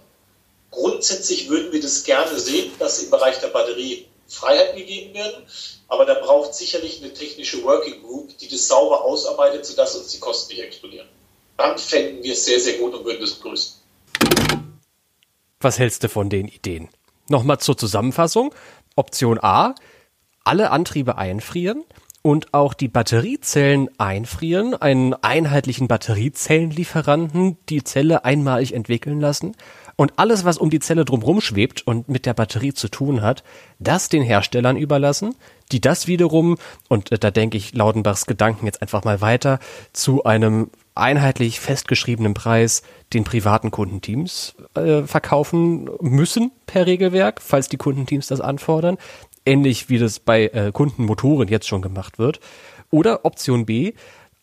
Grundsätzlich 0.75 1.49
würden 1.49 1.73
wir 1.73 1.81
das 1.81 2.03
gerne 2.03 2.39
sehen, 2.39 2.73
dass 2.81 3.01
im 3.03 3.11
Bereich 3.11 3.39
der 3.39 3.49
Batterie 3.49 4.07
Freiheiten 4.27 4.77
gegeben 4.77 5.15
werden, 5.15 5.45
aber 5.87 6.05
da 6.05 6.15
braucht 6.15 6.55
sicherlich 6.55 7.01
eine 7.01 7.15
technische 7.15 7.63
Working 7.63 8.03
Group, 8.03 8.37
die 8.39 8.49
das 8.49 8.67
sauber 8.67 9.05
ausarbeitet, 9.05 9.65
sodass 9.65 9.95
uns 9.95 10.09
die 10.09 10.19
Kosten 10.19 10.53
nicht 10.53 10.65
explodieren. 10.65 11.07
Dann 11.57 11.79
fänden 11.79 12.25
wir 12.25 12.33
es 12.33 12.45
sehr, 12.45 12.59
sehr 12.59 12.79
gut 12.79 12.93
und 12.95 13.05
würden 13.05 13.23
es 13.23 13.35
begrüßen. 13.35 13.75
Was 15.61 15.79
hältst 15.79 16.03
du 16.03 16.09
von 16.09 16.29
den 16.29 16.49
Ideen? 16.49 16.89
Nochmal 17.29 17.61
zur 17.61 17.79
Zusammenfassung. 17.79 18.53
Option 18.97 19.39
A, 19.41 19.77
alle 20.43 20.71
Antriebe 20.71 21.17
einfrieren 21.17 21.85
und 22.23 22.53
auch 22.53 22.75
die 22.75 22.89
Batteriezellen 22.89 23.89
einfrieren, 23.99 24.75
einen 24.75 25.15
einheitlichen 25.15 25.87
Batteriezellenlieferanten 25.87 27.59
die 27.69 27.85
Zelle 27.85 28.25
einmalig 28.25 28.75
entwickeln 28.75 29.21
lassen 29.21 29.57
und 29.97 30.13
alles, 30.17 30.45
was 30.45 30.59
um 30.59 30.71
die 30.71 30.81
Zelle 30.81 31.05
drumherum 31.05 31.41
schwebt 31.41 31.87
und 31.87 32.09
mit 32.09 32.27
der 32.27 32.35
Batterie 32.35 32.75
zu 32.75 32.89
tun 32.89 33.23
hat, 33.23 33.45
das 33.79 34.09
den 34.09 34.23
Herstellern 34.23 34.77
überlassen, 34.77 35.35
die 35.73 35.81
das 35.81 36.07
wiederum, 36.07 36.57
und 36.89 37.13
äh, 37.13 37.19
da 37.19 37.31
denke 37.31 37.57
ich 37.57 37.75
Laudenbachs 37.75 38.27
Gedanken 38.27 38.67
jetzt 38.67 38.83
einfach 38.83 39.05
mal 39.05 39.21
weiter, 39.21 39.59
zu 39.93 40.25
einem 40.25 40.71
einheitlich 40.95 41.61
festgeschriebenen 41.61 42.35
Preis 42.35 42.83
den 43.13 43.25
privaten 43.25 43.71
Kundenteams 43.71 44.55
äh, 44.75 45.03
verkaufen 45.03 45.91
müssen 46.01 46.53
per 46.67 46.87
Regelwerk, 46.87 47.41
falls 47.43 47.69
die 47.69 47.77
Kundenteams 47.77 48.29
das 48.29 48.41
anfordern. 48.41 48.99
Ähnlich 49.47 49.89
wie 49.89 49.99
das 49.99 50.21
bei 50.21 50.47
äh, 50.47 50.71
Kundenmotoren 50.73 51.49
jetzt 51.49 51.69
schon 51.69 51.83
gemacht 51.83 52.19
wird. 52.19 52.41
Oder 52.91 53.25
Option 53.25 53.67
B, 53.67 53.93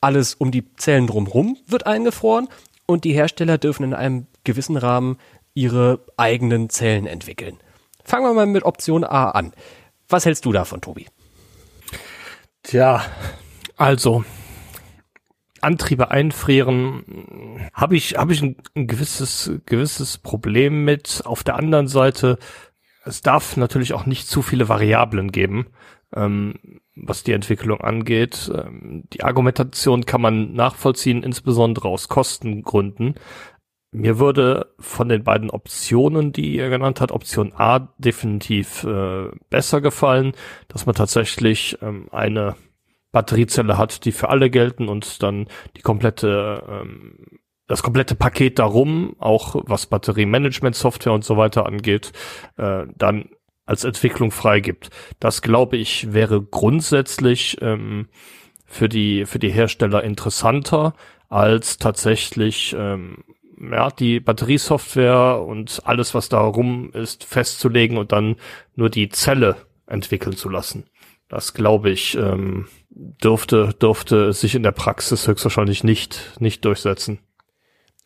alles 0.02 0.34
um 0.34 0.52
die 0.52 0.66
Zellen 0.76 1.08
drumherum 1.08 1.58
wird 1.68 1.86
eingefroren 1.86 2.50
und 2.86 3.04
die 3.06 3.14
Hersteller 3.14 3.58
dürfen 3.58 3.84
in 3.84 3.94
einem 3.94 4.28
gewissen 4.44 4.78
Rahmen 4.78 5.18
ihre 5.54 6.06
eigenen 6.18 6.70
Zellen 6.70 7.06
entwickeln. 7.06 7.58
Fangen 8.04 8.26
wir 8.26 8.34
mal 8.34 8.46
mit 8.46 8.64
Option 8.64 9.04
A 9.04 9.32
an. 9.32 9.54
Was 10.10 10.26
hältst 10.26 10.46
du 10.46 10.52
davon, 10.52 10.82
Tobi? 10.82 11.08
Tja, 12.64 13.04
also 13.78 14.24
Antriebe 15.62 16.10
einfrieren, 16.12 17.70
habe 17.74 17.96
ich 17.96 18.18
habe 18.18 18.34
ich 18.34 18.42
ein, 18.42 18.56
ein, 18.76 18.88
gewisses 18.88 19.52
gewisses 19.66 20.18
Problem 20.18 20.84
mit. 20.86 21.22
Auf 21.26 21.44
der 21.44 21.56
anderen 21.56 21.88
Seite, 21.88 22.38
es 23.06 23.22
darf 23.22 23.58
natürlich 23.58 23.94
auch 23.94 24.06
nicht 24.06 24.28
zu 24.28 24.42
viele 24.42 24.70
Variablen 24.70 25.32
geben, 25.32 25.68
ähm, 26.16 26.82
was 26.96 27.24
die 27.24 27.34
Entwicklung 27.34 27.80
angeht. 27.82 28.52
Ähm, 28.54 29.04
die 29.14 29.24
Argumentation 29.24 30.06
kann 30.06 30.22
man 30.22 30.54
nachvollziehen, 30.54 31.24
insbesondere 31.24 31.88
aus 31.88 32.08
Kostengründen. 32.08 33.16
Mir 33.94 34.20
würde 34.20 34.74
von 34.80 35.10
den 35.10 35.24
beiden 35.24 35.50
Optionen, 35.50 36.32
die 36.32 36.58
er 36.58 36.70
genannt 36.70 37.02
hat, 37.02 37.12
Option 37.12 37.52
A 37.54 37.94
definitiv 37.98 38.86
äh, 38.86 39.28
besser 39.50 39.82
gefallen, 39.82 40.32
dass 40.70 40.86
man 40.86 40.96
tatsächlich 40.96 41.78
ähm, 41.82 42.08
eine 42.12 42.56
Batteriezelle 43.12 43.78
hat, 43.78 44.06
die 44.06 44.14
für 44.14 44.30
alle 44.30 44.50
gelten 44.50 44.88
und 44.88 45.22
dann 45.22 45.48
die 45.76 45.82
komplette 45.82 46.64
ähm, 46.70 47.42
das 47.68 47.84
komplette 47.84 48.16
Paket 48.16 48.60
darum, 48.60 49.16
auch 49.20 49.56
was 49.66 49.86
Batteriemanagement-Software 49.86 51.14
und 51.14 51.24
so 51.24 51.38
weiter 51.38 51.66
angeht, 51.66 52.12
äh, 52.58 52.86
dann 52.98 53.30
als 53.66 53.86
Entwicklung 53.86 54.32
freigibt. 54.32 54.90
Das 55.20 55.42
glaube 55.42 55.78
ich 55.78 56.14
wäre 56.14 56.42
grundsätzlich 56.42 57.58
ähm, 57.62 58.08
für 58.66 58.90
die 58.90 59.26
für 59.26 59.40
die 59.40 59.52
Hersteller 59.52 60.04
interessanter 60.04 60.96
als 61.30 61.78
tatsächlich 61.78 62.76
ähm, 62.78 63.24
ja, 63.70 63.90
die 63.92 64.20
Batteriesoftware 64.20 65.44
und 65.46 65.82
alles, 65.86 66.14
was 66.14 66.30
da 66.30 66.40
rum 66.42 66.92
ist, 66.94 67.24
festzulegen 67.24 67.98
und 67.98 68.12
dann 68.12 68.38
nur 68.76 68.90
die 68.90 69.10
Zelle 69.10 69.56
entwickeln 69.86 70.36
zu 70.36 70.50
lassen. 70.50 70.86
Das 71.30 71.54
glaube 71.54 71.90
ich, 71.90 72.18
ähm, 72.18 72.68
dürfte, 72.90 73.74
dürfte 73.82 74.34
sich 74.34 74.56
in 74.56 74.64
der 74.64 74.72
Praxis 74.72 75.28
höchstwahrscheinlich 75.28 75.84
nicht, 75.84 76.36
nicht 76.40 76.66
durchsetzen. 76.66 77.20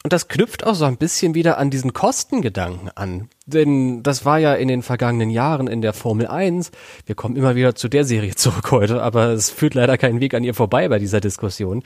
Und 0.05 0.13
das 0.13 0.27
knüpft 0.27 0.67
auch 0.67 0.75
so 0.75 0.85
ein 0.85 0.97
bisschen 0.97 1.33
wieder 1.33 1.57
an 1.57 1.71
diesen 1.71 1.91
Kostengedanken 1.91 2.91
an. 2.93 3.27
Denn 3.47 4.03
das 4.03 4.23
war 4.23 4.37
ja 4.37 4.53
in 4.53 4.67
den 4.67 4.83
vergangenen 4.83 5.31
Jahren 5.31 5.65
in 5.65 5.81
der 5.81 5.93
Formel 5.93 6.27
1. 6.27 6.69
Wir 7.07 7.15
kommen 7.15 7.35
immer 7.35 7.55
wieder 7.55 7.73
zu 7.73 7.89
der 7.89 8.05
Serie 8.05 8.35
zurück 8.35 8.69
heute, 8.69 9.01
aber 9.01 9.29
es 9.29 9.49
führt 9.49 9.73
leider 9.73 9.97
keinen 9.97 10.19
Weg 10.19 10.35
an 10.35 10.43
ihr 10.43 10.53
vorbei 10.53 10.87
bei 10.89 10.99
dieser 10.99 11.21
Diskussion. 11.21 11.81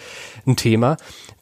Ein 0.46 0.58
Thema 0.58 0.98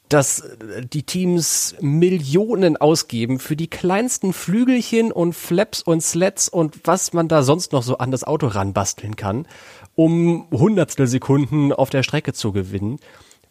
dass 0.10 0.39
äh, 0.39 0.86
die 0.86 1.04
Teams 1.04 1.76
Millionen 1.82 2.78
ausgeben 2.78 3.39
für 3.39 3.56
die 3.56 3.67
kleinsten 3.67 4.34
Flügelchen 4.34 5.12
und 5.12 5.34
Flaps 5.34 5.82
und 5.82 6.02
Slats 6.02 6.50
und 6.50 6.80
was 6.84 7.13
man 7.13 7.28
da 7.28 7.43
sonst 7.43 7.72
noch 7.72 7.84
so 7.84 7.98
an 7.98 8.12
das 8.12 8.24
Auto 8.24 8.48
ranbasteln 8.48 9.15
kann, 9.15 9.48
um 9.96 10.48
Hundertstel 10.52 11.08
Sekunden 11.08 11.74
auf 11.74 11.89
der 11.89 12.04
Strecke 12.04 12.34
zu 12.34 12.52
gewinnen, 12.52 13.00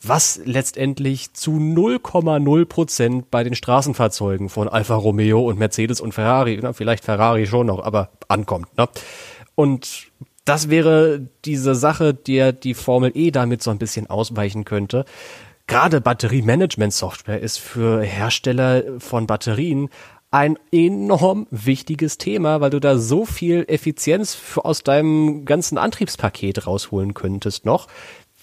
was 0.02 0.40
letztendlich 0.44 1.32
zu 1.32 1.52
0,0 1.52 2.64
Prozent 2.66 3.30
bei 3.30 3.44
den 3.44 3.54
Straßenfahrzeugen 3.54 4.48
von 4.48 4.68
Alfa 4.68 4.94
Romeo 4.94 5.40
und 5.40 5.58
Mercedes 5.58 6.00
und 6.00 6.12
Ferrari, 6.12 6.58
na, 6.62 6.72
vielleicht 6.72 7.04
Ferrari 7.04 7.46
schon 7.46 7.66
noch, 7.66 7.82
aber 7.82 8.10
ankommt. 8.28 8.76
Ne? 8.76 8.88
Und 9.54 10.08
das 10.44 10.70
wäre 10.70 11.28
diese 11.44 11.74
Sache, 11.74 12.14
der 12.14 12.52
die 12.52 12.74
Formel 12.74 13.10
E 13.14 13.30
damit 13.32 13.62
so 13.62 13.70
ein 13.70 13.78
bisschen 13.78 14.08
ausweichen 14.08 14.64
könnte. 14.64 15.04
Gerade 15.66 16.00
Batteriemanagement-Software 16.00 17.40
ist 17.40 17.58
für 17.58 18.02
Hersteller 18.02 18.84
von 18.98 19.26
Batterien 19.26 19.88
ein 20.30 20.58
enorm 20.70 21.46
wichtiges 21.50 22.18
Thema, 22.18 22.60
weil 22.60 22.70
du 22.70 22.80
da 22.80 22.98
so 22.98 23.24
viel 23.24 23.64
Effizienz 23.68 24.34
für, 24.34 24.64
aus 24.64 24.82
deinem 24.82 25.44
ganzen 25.44 25.78
Antriebspaket 25.78 26.66
rausholen 26.66 27.14
könntest 27.14 27.64
noch. 27.64 27.88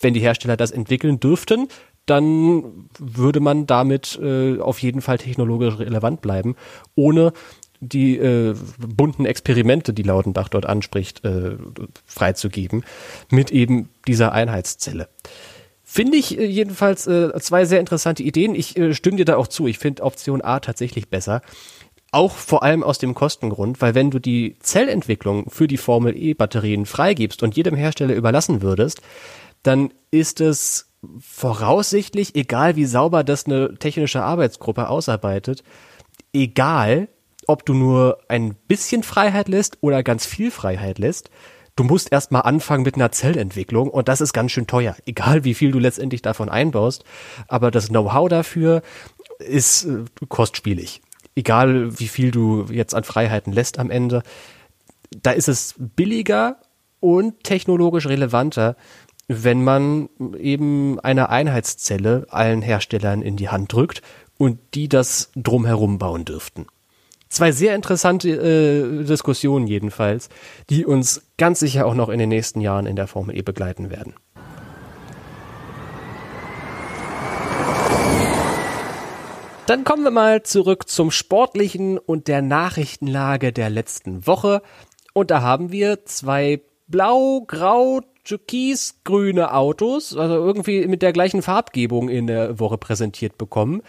Wenn 0.02 0.14
die 0.14 0.20
Hersteller 0.20 0.58
das 0.58 0.72
entwickeln 0.72 1.20
dürften, 1.20 1.68
dann 2.06 2.90
würde 3.00 3.40
man 3.40 3.68
damit 3.68 4.20
äh, 4.22 4.60
auf 4.60 4.80
jeden 4.80 5.02
Fall 5.02 5.18
technologisch 5.18 5.80
relevant 5.80 6.22
bleiben, 6.22 6.56
ohne 6.96 7.32
die 7.80 8.18
äh, 8.18 8.56
bunten 8.80 9.26
Experimente, 9.26 9.94
die 9.94 10.04
Lautenbach 10.04 10.50
dort 10.50 10.66
anspricht, 10.66 11.24
äh, 11.24 11.58
freizugeben, 12.06 12.84
mit 13.30 13.52
eben 13.52 13.90
dieser 14.08 14.32
Einheitszelle. 14.32 15.10
Finde 15.94 16.18
ich 16.18 16.40
äh, 16.40 16.46
jedenfalls 16.46 17.06
äh, 17.06 17.40
zwei 17.40 17.66
sehr 17.66 17.80
interessante 17.80 18.24
Ideen. 18.24 18.56
Ich 18.56 18.76
äh, 18.76 18.96
stimme 18.96 19.18
dir 19.18 19.26
da 19.26 19.38
auch 19.38 19.46
zu. 19.46 19.68
Ich 19.68 19.78
finde 19.78 20.02
Option 20.02 20.42
A 20.42 20.60
tatsächlich 20.60 21.12
besser. 21.12 21.44
Auch 22.12 22.32
vor 22.32 22.64
allem 22.64 22.82
aus 22.82 22.98
dem 22.98 23.14
Kostengrund, 23.14 23.80
weil 23.80 23.94
wenn 23.94 24.10
du 24.10 24.18
die 24.18 24.56
Zellentwicklung 24.60 25.52
für 25.52 25.68
die 25.68 25.78
Formel 25.78 26.18
E-Batterien 26.18 26.88
freigibst 26.88 27.44
und 27.44 27.56
jedem 27.56 27.76
Hersteller 27.76 28.16
überlassen 28.16 28.64
würdest, 28.64 29.02
dann 29.62 29.94
ist 30.10 30.42
es 30.42 30.90
voraussichtlich, 31.20 32.34
egal 32.34 32.76
wie 32.76 32.86
sauber 32.86 33.24
das 33.24 33.46
eine 33.46 33.76
technische 33.76 34.24
Arbeitsgruppe 34.24 34.90
ausarbeitet, 34.90 35.64
egal, 36.34 37.08
ob 37.46 37.68
du 37.68 37.76
nur 37.76 38.18
ein 38.30 38.56
bisschen 38.68 39.04
Freiheit 39.04 39.48
lässt 39.48 39.78
oder 39.82 40.02
ganz 40.02 40.26
viel 40.26 40.50
Freiheit 40.50 40.98
lässt. 40.98 41.30
Du 41.76 41.84
musst 41.84 42.12
erstmal 42.12 42.44
anfangen 42.44 42.84
mit 42.84 42.96
einer 42.96 43.12
Zellentwicklung 43.12 43.90
und 43.90 44.08
das 44.08 44.22
ist 44.22 44.34
ganz 44.34 44.52
schön 44.52 44.68
teuer, 44.68 44.96
egal 45.06 45.44
wie 45.44 45.56
viel 45.56 45.72
du 45.72 45.80
letztendlich 45.80 46.22
davon 46.22 46.50
einbaust. 46.50 47.04
Aber 47.48 47.72
das 47.72 47.88
Know-how 47.88 48.30
dafür 48.30 48.84
ist 49.40 49.86
äh, 49.86 50.04
kostspielig. 50.30 51.02
Egal 51.36 52.00
wie 52.00 52.08
viel 52.08 52.30
du 52.30 52.66
jetzt 52.70 52.94
an 52.94 53.04
Freiheiten 53.04 53.52
lässt 53.52 53.80
am 53.80 53.90
Ende. 53.90 54.22
Da 55.24 55.32
ist 55.32 55.48
es 55.48 55.74
billiger 55.78 56.58
und 57.00 57.44
technologisch 57.44 58.06
relevanter, 58.06 58.76
wenn 59.28 59.64
man 59.64 60.10
eben 60.38 61.00
eine 61.00 61.30
Einheitszelle 61.30 62.28
allen 62.30 62.62
Herstellern 62.62 63.24
in 63.24 63.36
die 63.36 63.50
Hand 63.50 63.74
drückt 63.74 64.04
und 64.38 64.60
die 64.76 64.90
das 64.90 65.32
drumherum 65.36 65.98
bauen 65.98 66.26
dürften. 66.26 66.68
Zwei 67.34 67.52
sehr 67.52 67.74
interessante 67.74 68.30
äh, 68.30 69.04
Diskussionen 69.06 69.66
jedenfalls, 69.66 70.30
die 70.70 70.86
uns 70.86 71.32
ganz 71.40 71.62
sicher 71.62 71.88
auch 71.88 71.96
noch 71.96 72.10
in 72.10 72.20
den 72.20 72.30
nächsten 72.30 72.62
Jahren 72.62 72.86
in 72.86 72.96
der 72.96 73.08
Formel 73.08 73.36
E 73.36 73.42
begleiten 73.42 73.90
werden. 73.90 74.14
Dann 79.66 79.84
kommen 79.84 80.04
wir 80.04 80.12
mal 80.12 80.44
zurück 80.44 80.88
zum 80.88 81.10
Sportlichen 81.10 81.98
und 81.98 82.28
der 82.28 82.44
Nachrichtenlage 82.44 83.52
der 83.52 83.72
letzten 83.72 84.28
Woche. 84.28 84.62
Und 85.14 85.32
da 85.32 85.42
haben 85.42 85.72
wir 85.72 86.06
zwei 86.06 86.62
blau, 86.88 87.42
grau, 87.48 88.02
türkis-grüne 88.26 89.56
Autos, 89.56 90.16
also 90.16 90.36
irgendwie 90.36 90.86
mit 90.86 91.02
der 91.02 91.14
gleichen 91.14 91.42
Farbgebung 91.42 92.10
in 92.10 92.28
der 92.28 92.60
Woche 92.60 92.78
präsentiert 92.78 93.40
bekommen 93.40 93.82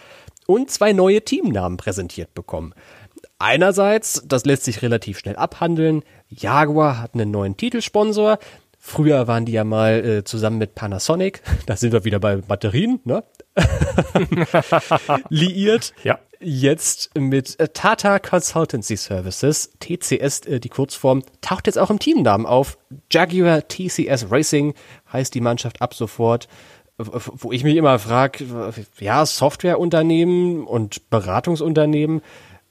und 0.47 0.71
zwei 0.71 0.93
neue 0.93 1.23
Teamnamen 1.23 1.77
präsentiert 1.77 2.33
bekommen. 2.33 2.73
Einerseits, 3.45 4.23
das 4.25 4.43
lässt 4.45 4.63
sich 4.63 4.81
relativ 4.81 5.19
schnell 5.19 5.35
abhandeln, 5.35 6.01
Jaguar 6.29 6.99
hat 6.99 7.13
einen 7.13 7.29
neuen 7.29 7.55
Titelsponsor. 7.55 8.39
Früher 8.79 9.27
waren 9.27 9.45
die 9.45 9.51
ja 9.51 9.63
mal 9.63 10.03
äh, 10.03 10.23
zusammen 10.23 10.57
mit 10.57 10.73
Panasonic, 10.73 11.43
da 11.67 11.75
sind 11.75 11.93
wir 11.93 12.05
wieder 12.05 12.17
bei 12.19 12.37
Batterien, 12.37 13.01
ne? 13.03 13.23
Liiert. 15.29 15.93
Ja. 16.03 16.17
Jetzt 16.39 17.11
mit 17.15 17.59
äh, 17.59 17.67
Tata 17.67 18.17
Consultancy 18.17 18.97
Services, 18.97 19.73
TCS 19.79 20.47
äh, 20.47 20.59
die 20.59 20.69
Kurzform, 20.69 21.21
taucht 21.41 21.67
jetzt 21.67 21.77
auch 21.77 21.91
im 21.91 21.99
Teamnamen 21.99 22.47
auf. 22.47 22.79
Jaguar 23.11 23.67
TCS 23.67 24.31
Racing 24.31 24.73
heißt 25.13 25.35
die 25.35 25.41
Mannschaft 25.41 25.83
ab 25.83 25.93
sofort 25.93 26.47
wo 26.97 27.51
ich 27.51 27.65
mich 27.65 27.75
immer 27.75 27.99
frage, 27.99 28.73
ja, 28.99 29.25
Softwareunternehmen 29.25 30.65
und 30.65 31.09
Beratungsunternehmen, 31.09 32.21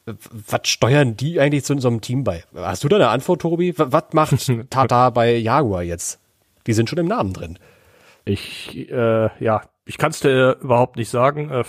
was 0.06 0.68
steuern 0.68 1.16
die 1.16 1.40
eigentlich 1.40 1.64
zu 1.64 1.78
so 1.78 1.88
einem 1.88 2.00
Team 2.00 2.24
bei? 2.24 2.44
Hast 2.54 2.84
du 2.84 2.88
da 2.88 2.96
eine 2.96 3.08
Antwort, 3.08 3.42
Tobi? 3.42 3.74
Was 3.76 4.04
macht 4.12 4.50
Tata 4.70 5.10
bei 5.10 5.36
Jaguar 5.36 5.82
jetzt? 5.82 6.20
Die 6.66 6.72
sind 6.72 6.88
schon 6.88 6.98
im 6.98 7.06
Namen 7.06 7.32
drin. 7.32 7.58
Ich, 8.24 8.90
äh, 8.90 9.30
ja, 9.42 9.62
ich 9.84 9.98
kann 9.98 10.10
es 10.10 10.20
dir 10.20 10.58
überhaupt 10.60 10.96
nicht 10.96 11.10
sagen. 11.10 11.50
Äh, 11.50 11.64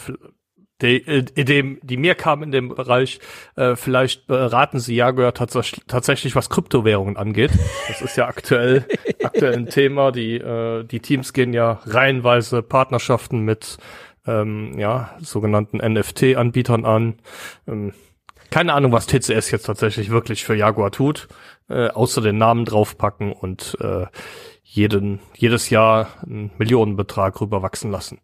die, 0.82 1.08
äh, 1.08 1.26
in 1.36 1.46
dem, 1.46 1.80
die 1.84 1.98
mir 1.98 2.16
kam 2.16 2.44
in 2.44 2.52
dem 2.52 2.70
Bereich, 2.70 3.20
äh, 3.56 3.76
vielleicht 3.76 4.28
beraten 4.28 4.80
sie 4.80 4.96
Jaguar 4.96 5.34
tats 5.34 5.74
tatsächlich, 5.88 6.36
was 6.36 6.50
Kryptowährungen 6.50 7.16
angeht. 7.16 7.52
Das 7.88 8.02
ist 8.02 8.18
ja 8.18 8.28
aktuell, 8.28 8.86
aktuell 9.24 9.54
ein 9.54 9.68
Thema. 9.68 10.12
Die, 10.12 10.36
äh, 10.36 10.84
die 10.84 11.00
Teams 11.00 11.32
gehen 11.32 11.54
ja 11.54 11.80
reihenweise 11.86 12.62
Partnerschaften 12.62 13.40
mit 13.40 13.78
ähm, 14.28 14.78
ja, 14.78 15.16
sogenannten 15.22 15.78
NFT-Anbietern 15.78 16.84
an. 16.86 17.16
Ähm, 17.68 17.94
keine 18.50 18.74
Ahnung, 18.74 18.92
was 18.92 19.08
TCS 19.08 19.52
jetzt 19.52 19.66
tatsächlich 19.66 20.10
wirklich 20.10 20.44
für 20.44 20.56
Jaguar 20.56 20.92
tut, 20.92 21.28
äh, 21.70 21.90
außer 21.90 22.22
den 22.22 22.38
Namen 22.38 22.66
draufpacken 22.66 23.32
und 23.32 23.78
äh, 23.82 24.06
jeden, 24.64 25.20
jedes 25.36 25.70
Jahr 25.70 26.08
einen 26.24 26.52
Millionenbetrag 26.58 27.40
rüberwachsen 27.40 27.92
lassen. 27.92 28.20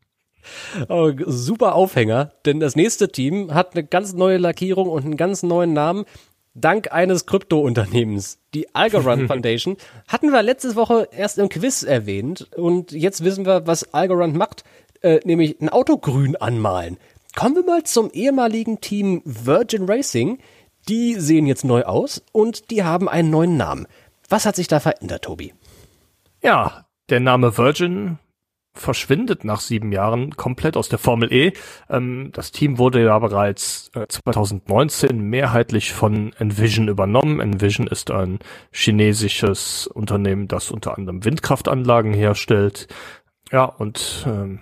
Oh, 0.90 1.12
super 1.26 1.76
Aufhänger, 1.76 2.32
denn 2.46 2.60
das 2.60 2.76
nächste 2.76 3.10
Team 3.12 3.54
hat 3.54 3.74
eine 3.74 3.86
ganz 3.86 4.14
neue 4.14 4.38
Lackierung 4.38 4.90
und 4.90 5.06
einen 5.06 5.18
ganz 5.18 5.44
neuen 5.44 5.74
Namen. 5.74 6.06
Dank 6.54 6.92
eines 6.92 7.26
Krypto-Unternehmens. 7.28 8.40
Die 8.54 8.74
Algorand 8.76 9.28
Foundation 9.28 9.78
hatten 10.08 10.32
wir 10.32 10.42
letzte 10.42 10.76
Woche 10.76 11.08
erst 11.16 11.38
im 11.38 11.48
Quiz 11.48 11.84
erwähnt 11.84 12.50
und 12.56 12.92
jetzt 12.92 13.24
wissen 13.24 13.46
wir, 13.46 13.68
was 13.68 13.94
Algorand 13.94 14.36
macht, 14.36 14.64
äh, 15.02 15.20
nämlich 15.24 15.62
ein 15.62 15.70
Auto 15.70 15.98
grün 15.98 16.36
anmalen. 16.36 16.98
Kommen 17.36 17.56
wir 17.56 17.64
mal 17.64 17.84
zum 17.84 18.12
ehemaligen 18.12 18.82
Team 18.82 19.22
Virgin 19.26 19.86
Racing. 19.86 20.40
Die 20.90 21.16
sehen 21.16 21.46
jetzt 21.46 21.64
neu 21.64 21.84
aus 21.84 22.24
und 22.32 22.72
die 22.72 22.84
haben 22.84 23.08
einen 23.08 23.30
neuen 23.30 23.56
Namen. 23.56 23.88
Was 24.30 24.46
hat 24.46 24.56
sich 24.56 24.68
da 24.68 24.80
verändert, 24.80 25.24
Tobi? 25.24 25.54
Ja, 26.42 26.86
der 27.10 27.20
Name 27.20 27.58
Virgin 27.58 28.18
verschwindet 28.74 29.44
nach 29.44 29.60
sieben 29.60 29.92
Jahren 29.92 30.38
komplett 30.38 30.78
aus 30.78 30.90
der 30.90 31.00
Formel 31.00 31.32
E. 31.32 31.54
Ähm, 31.90 32.30
das 32.34 32.52
Team 32.52 32.78
wurde 32.78 33.04
ja 33.04 33.20
bereits 33.20 33.92
äh, 33.96 34.08
2019 34.08 35.20
mehrheitlich 35.20 35.92
von 35.94 36.34
Envision 36.34 36.88
übernommen. 36.88 37.40
Envision 37.40 37.88
ist 37.88 38.12
ein 38.12 38.40
chinesisches 38.72 39.88
Unternehmen, 39.88 40.48
das 40.48 40.72
unter 40.72 40.98
anderem 40.98 41.26
Windkraftanlagen 41.26 42.14
herstellt. 42.14 42.88
Ja, 43.52 43.66
und 43.66 44.26
ähm, 44.26 44.60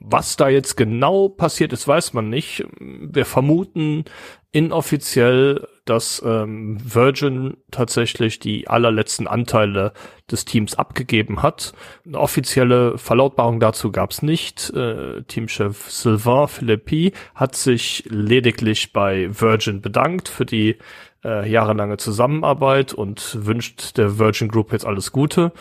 was 0.00 0.36
da 0.36 0.48
jetzt 0.48 0.76
genau 0.76 1.28
passiert 1.28 1.72
ist, 1.72 1.88
weiß 1.88 2.12
man 2.12 2.30
nicht. 2.30 2.64
Wir 2.78 3.24
vermuten 3.24 4.04
inoffiziell, 4.50 5.66
dass 5.84 6.22
ähm, 6.24 6.78
Virgin 6.82 7.58
tatsächlich 7.70 8.38
die 8.38 8.68
allerletzten 8.68 9.26
Anteile 9.26 9.92
des 10.30 10.44
Teams 10.44 10.74
abgegeben 10.74 11.42
hat. 11.42 11.72
Eine 12.06 12.18
offizielle 12.18 12.96
Verlautbarung 12.96 13.60
dazu 13.60 13.92
gab 13.92 14.10
es 14.10 14.22
nicht. 14.22 14.70
Äh, 14.70 15.22
Teamchef 15.24 15.90
Sylvain 15.90 16.48
Philippi 16.48 17.12
hat 17.34 17.56
sich 17.56 18.04
lediglich 18.08 18.92
bei 18.92 19.28
Virgin 19.30 19.82
bedankt 19.82 20.28
für 20.28 20.46
die 20.46 20.76
äh, 21.24 21.50
jahrelange 21.50 21.98
Zusammenarbeit 21.98 22.94
und 22.94 23.46
wünscht 23.46 23.98
der 23.98 24.18
Virgin 24.18 24.48
Group 24.48 24.72
jetzt 24.72 24.86
alles 24.86 25.12
Gute. 25.12 25.52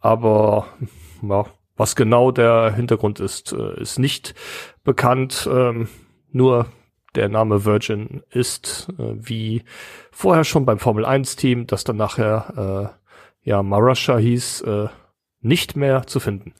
Aber 0.00 0.68
ja, 1.22 1.46
was 1.76 1.96
genau 1.96 2.30
der 2.30 2.72
Hintergrund 2.74 3.20
ist, 3.20 3.52
äh, 3.52 3.80
ist 3.80 3.98
nicht 3.98 4.34
bekannt. 4.84 5.48
Ähm, 5.50 5.88
nur 6.32 6.66
der 7.14 7.28
Name 7.28 7.64
Virgin 7.64 8.22
ist, 8.30 8.88
äh, 8.98 9.14
wie 9.16 9.62
vorher 10.10 10.44
schon 10.44 10.66
beim 10.66 10.78
Formel 10.78 11.04
1 11.04 11.36
Team, 11.36 11.66
das 11.66 11.84
dann 11.84 11.96
nachher 11.96 12.92
äh, 13.44 13.48
ja 13.48 13.62
Marussia 13.62 14.16
hieß, 14.16 14.62
äh, 14.62 14.88
nicht 15.40 15.76
mehr 15.76 16.06
zu 16.06 16.20
finden. 16.20 16.54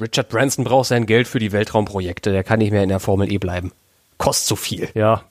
Richard 0.00 0.28
Branson 0.28 0.64
braucht 0.64 0.88
sein 0.88 1.06
Geld 1.06 1.28
für 1.28 1.38
die 1.38 1.52
Weltraumprojekte. 1.52 2.32
Der 2.32 2.44
kann 2.44 2.58
nicht 2.58 2.70
mehr 2.70 2.82
in 2.82 2.88
der 2.88 3.00
Formel 3.00 3.30
E 3.30 3.38
bleiben. 3.38 3.72
Kostet 4.18 4.48
zu 4.48 4.56
viel. 4.56 4.88
Ja. 4.94 5.24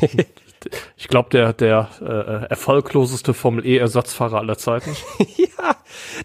ich 0.96 1.08
glaube, 1.08 1.30
der, 1.30 1.52
der 1.52 1.88
äh, 2.00 2.46
erfolgloseste 2.50 3.34
Formel 3.34 3.64
E-Ersatzfahrer 3.64 4.38
aller 4.38 4.58
Zeiten. 4.58 4.96
ja, 5.36 5.76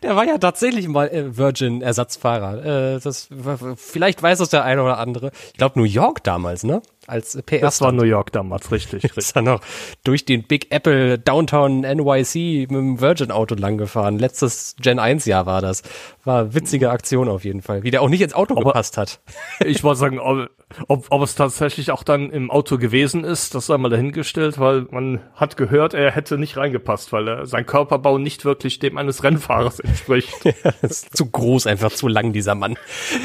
der 0.01 0.15
war 0.15 0.25
ja 0.25 0.37
tatsächlich 0.37 0.87
mal 0.87 1.07
äh, 1.09 1.37
Virgin-Ersatzfahrer. 1.37 2.95
Äh, 2.95 2.99
das, 2.99 3.29
vielleicht 3.75 4.23
weiß 4.23 4.39
es 4.39 4.49
der 4.49 4.63
eine 4.63 4.83
oder 4.83 4.97
andere. 4.97 5.31
Ich 5.47 5.57
glaube 5.57 5.79
New 5.79 5.85
York 5.85 6.23
damals, 6.23 6.63
ne? 6.63 6.81
Als 7.07 7.37
PR. 7.45 7.59
Das 7.59 7.81
war 7.81 7.91
New 7.91 8.03
York 8.03 8.31
damals, 8.31 8.71
richtig. 8.71 8.93
richtig. 9.03 9.17
ist 9.17 9.35
er 9.35 9.41
noch 9.41 9.61
durch 10.03 10.25
den 10.25 10.43
Big 10.43 10.71
Apple 10.71 11.19
Downtown 11.19 11.81
NYC 11.81 12.69
mit 12.69 12.71
dem 12.71 13.01
Virgin-Auto 13.01 13.55
langgefahren. 13.55 14.19
Letztes 14.19 14.75
Gen 14.79 14.99
1 14.99 15.25
Jahr 15.25 15.45
war 15.45 15.61
das. 15.61 15.83
War 16.23 16.53
witzige 16.53 16.91
Aktion 16.91 17.27
auf 17.27 17.43
jeden 17.43 17.61
Fall. 17.61 17.83
Wie 17.83 17.91
der 17.91 18.01
auch 18.01 18.09
nicht 18.09 18.21
ins 18.21 18.33
Auto 18.33 18.55
Aber 18.55 18.71
gepasst 18.71 18.97
hat. 18.97 19.19
Ich 19.65 19.83
wollte 19.83 19.99
sagen, 19.99 20.19
ob, 20.19 20.49
ob, 20.87 21.05
ob 21.09 21.21
es 21.21 21.35
tatsächlich 21.35 21.91
auch 21.91 22.03
dann 22.03 22.29
im 22.31 22.51
Auto 22.51 22.77
gewesen 22.77 23.23
ist, 23.23 23.55
das 23.55 23.67
sei 23.67 23.77
mal 23.77 23.89
dahingestellt, 23.89 24.59
weil 24.59 24.87
man 24.91 25.21
hat 25.35 25.57
gehört, 25.57 25.93
er 25.93 26.11
hätte 26.11 26.37
nicht 26.37 26.57
reingepasst, 26.57 27.11
weil 27.13 27.27
er, 27.27 27.45
sein 27.45 27.65
Körperbau 27.65 28.17
nicht 28.17 28.45
wirklich 28.45 28.79
dem 28.79 28.97
eines 28.97 29.23
Rennfahrers 29.23 29.79
entspricht. 29.79 30.33
ist 30.81 31.15
zu 31.15 31.25
groß, 31.25 31.67
einfach 31.67 31.91
zu 31.91 32.07
lang, 32.07 32.33
dieser 32.33 32.55
Mann. 32.55 32.77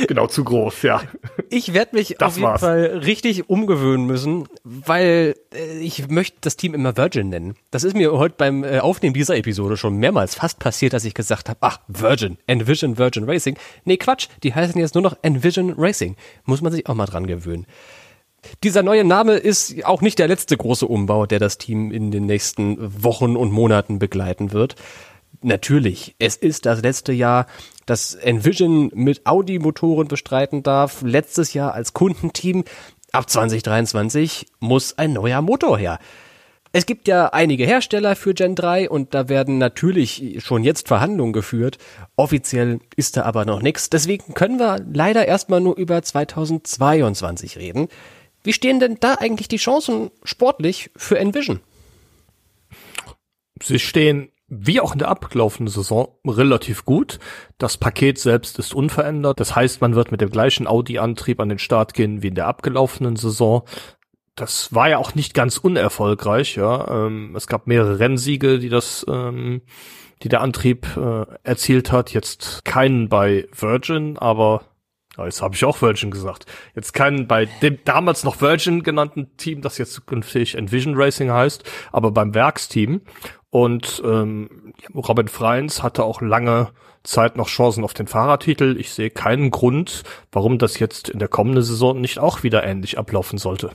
genau, 0.07 0.27
zu 0.27 0.45
groß, 0.45 0.83
ja. 0.83 1.03
Ich 1.51 1.73
werde 1.75 1.97
mich 1.97 2.17
Das 2.19 2.29
auf 2.29 2.37
jeden 2.37 2.49
war's. 2.49 2.61
Fall 2.61 3.01
richtig 3.05 3.49
umgewöhnen 3.49 4.07
müssen, 4.07 4.49
weil 4.65 5.35
äh, 5.55 5.79
ich 5.79 6.09
möchte 6.09 6.39
das 6.41 6.57
Team 6.57 6.75
immer 6.75 6.97
Virgin 6.97 7.29
nennen. 7.29 7.57
Das 7.71 7.85
ist 7.85 7.95
mir 7.95 8.13
heute 8.13 8.35
beim 8.37 8.65
äh, 8.65 8.81
Aufnehmen 8.81 9.15
dieser 9.15 9.37
Episode 9.37 9.77
schon 9.77 9.97
mehrmals 9.97 10.35
fast 10.35 10.59
passiert, 10.59 10.93
dass 10.93 11.05
ich 11.05 11.15
gesagt 11.15 11.49
habe, 11.49 11.59
ach, 11.63 11.81
Virgin, 11.89 12.39
Envision 12.47 12.99
Virgin 12.99 13.25
Racing. 13.25 13.57
Nee, 13.85 13.97
Quatsch, 13.97 14.29
die 14.43 14.55
heißen 14.55 14.79
jetzt 14.81 14.95
nur 14.95 15.03
noch 15.03 15.17
Envision 15.23 15.75
Racing. 15.77 16.17
Muss 16.45 16.61
man 16.63 16.73
sich 16.73 16.87
auch 16.89 16.95
mal 16.95 17.07
dran 17.07 17.27
gewöhnen. 17.27 17.67
Dieser 18.63 18.83
neue 18.83 19.05
Name 19.05 19.33
ist 19.35 19.85
auch 19.85 20.01
nicht 20.01 20.19
der 20.19 20.29
letzte 20.29 20.57
große 20.57 20.87
Umbau, 20.87 21.27
der 21.27 21.39
das 21.39 21.59
Team 21.59 21.91
in 21.91 22.11
den 22.11 22.27
nächsten 22.27 22.77
Wochen 23.03 23.37
und 23.37 23.53
Monaten 23.53 23.99
begleiten 23.99 24.53
wird. 24.53 24.77
Natürlich, 25.43 26.15
es 26.19 26.37
ist 26.37 26.67
das 26.67 26.83
letzte 26.83 27.13
Jahr, 27.13 27.47
das 27.89 28.15
Envision 28.15 28.91
mit 28.95 29.27
Audi-Motoren 29.27 30.09
bestreiten 30.09 30.63
darf. 30.63 31.03
Letztes 31.03 31.55
Jahr 31.55 31.75
als 31.75 31.93
Kundenteam. 31.93 32.65
Ab 33.13 33.31
2023 33.31 34.47
muss 34.61 34.99
ein 34.99 35.15
neuer 35.15 35.41
Motor 35.41 35.79
her. 35.79 35.99
Es 36.73 36.85
gibt 36.85 37.09
ja 37.09 37.29
einige 37.29 37.65
Hersteller 37.65 38.15
für 38.15 38.35
Gen 38.35 38.55
3 38.55 38.91
und 38.91 39.15
da 39.15 39.31
werden 39.31 39.57
natürlich 39.57 40.37
schon 40.45 40.65
jetzt 40.65 40.89
Verhandlungen 40.89 41.33
geführt. 41.33 41.79
Offiziell 42.17 42.81
ist 42.95 43.17
da 43.17 43.23
aber 43.23 43.47
noch 43.47 43.63
nichts. 43.63 43.89
Deswegen 43.89 44.35
können 44.35 44.59
wir 44.59 44.85
leider 44.93 45.27
erstmal 45.27 45.63
nur 45.63 45.77
über 45.77 46.03
2022 46.03 47.57
reden. 47.57 47.89
Wie 48.43 48.53
stehen 48.53 48.81
denn 48.81 48.99
da 49.01 49.15
eigentlich 49.15 49.49
die 49.49 49.57
Chancen 49.57 50.11
sportlich 50.25 50.91
für 50.95 51.19
Envision? 51.19 51.61
Sie 53.63 53.79
stehen 53.79 54.31
wie 54.49 54.81
auch 54.81 54.95
in 54.95 54.99
der 54.99 55.09
abgelaufenen 55.09 55.69
Saison 55.69 56.09
relativ 56.27 56.85
gut. 56.85 57.19
Das 57.59 57.77
Paket 57.77 58.19
selbst 58.19 58.59
ist 58.59 58.75
unverändert. 58.75 59.39
Das 59.41 59.55
heißt, 59.55 59.81
man 59.81 59.95
wird 59.95 60.11
mit 60.11 60.21
dem 60.21 60.31
gleichen 60.31 60.67
Audi-Antrieb 60.67 61.39
an 61.41 61.51
den 61.51 61.59
Start 61.59 61.93
gehen 61.93 62.23
wie 62.23 62.29
in 62.29 62.35
der 62.35 62.47
abgelaufenen 62.47 63.17
Saison. 63.17 63.65
Das 64.37 64.75
war 64.75 64.89
ja 64.89 64.99
auch 64.99 65.15
nicht 65.15 65.35
ganz 65.35 65.59
unerfolgreich. 65.59 66.57
Ja, 66.57 67.07
ähm, 67.07 67.35
es 67.37 67.47
gab 67.47 67.67
mehrere 67.67 67.99
Rennsiege, 67.99 68.59
die 68.59 68.71
das, 68.71 69.05
ähm, 69.09 69.63
die 70.23 70.29
der 70.29 70.41
Antrieb 70.41 70.87
äh, 70.97 71.27
erzielt 71.43 71.93
hat. 71.93 72.15
Jetzt 72.15 72.65
keinen 72.65 73.09
bei 73.09 73.47
Virgin, 73.53 74.17
aber 74.17 74.63
jetzt 75.25 75.43
habe 75.43 75.55
ich 75.55 75.65
auch 75.65 75.83
Virgin 75.83 76.11
gesagt. 76.11 76.47
Jetzt 76.75 76.93
keinen 76.93 77.27
bei 77.27 77.47
dem 77.63 77.79
damals 77.85 78.25
noch 78.25 78.41
Virgin 78.41 78.83
genannten 78.83 79.37
Team, 79.37 79.61
das 79.61 79.77
jetzt 79.77 79.93
zukünftig 79.93 80.55
Envision 80.57 80.95
Racing 80.97 81.31
heißt, 81.31 81.65
aber 81.93 82.13
beim 82.13 82.35
Werksteam. 82.35 83.03
Und 83.51 84.03
ähm, 84.05 84.75
Robin 84.95 85.29
Freins 85.29 85.83
hatte 85.83 86.05
auch 86.05 86.21
lange 86.21 86.69
Zeit 87.03 87.37
noch 87.37 87.49
Chancen 87.49 87.85
auf 87.85 87.95
den 87.95 88.07
Fahrertitel. 88.07 88.77
Ich 88.79 88.91
sehe 88.91 89.11
keinen 89.11 89.51
Grund, 89.51 90.03
warum 90.33 90.59
das 90.59 90.79
jetzt 90.79 91.09
in 91.09 91.19
der 91.19 91.29
kommenden 91.29 91.63
Saison 91.63 92.01
nicht 92.01 92.19
auch 92.19 92.43
wieder 92.43 92.65
ähnlich 92.65 92.99
ablaufen 92.99 93.39
sollte. 93.39 93.71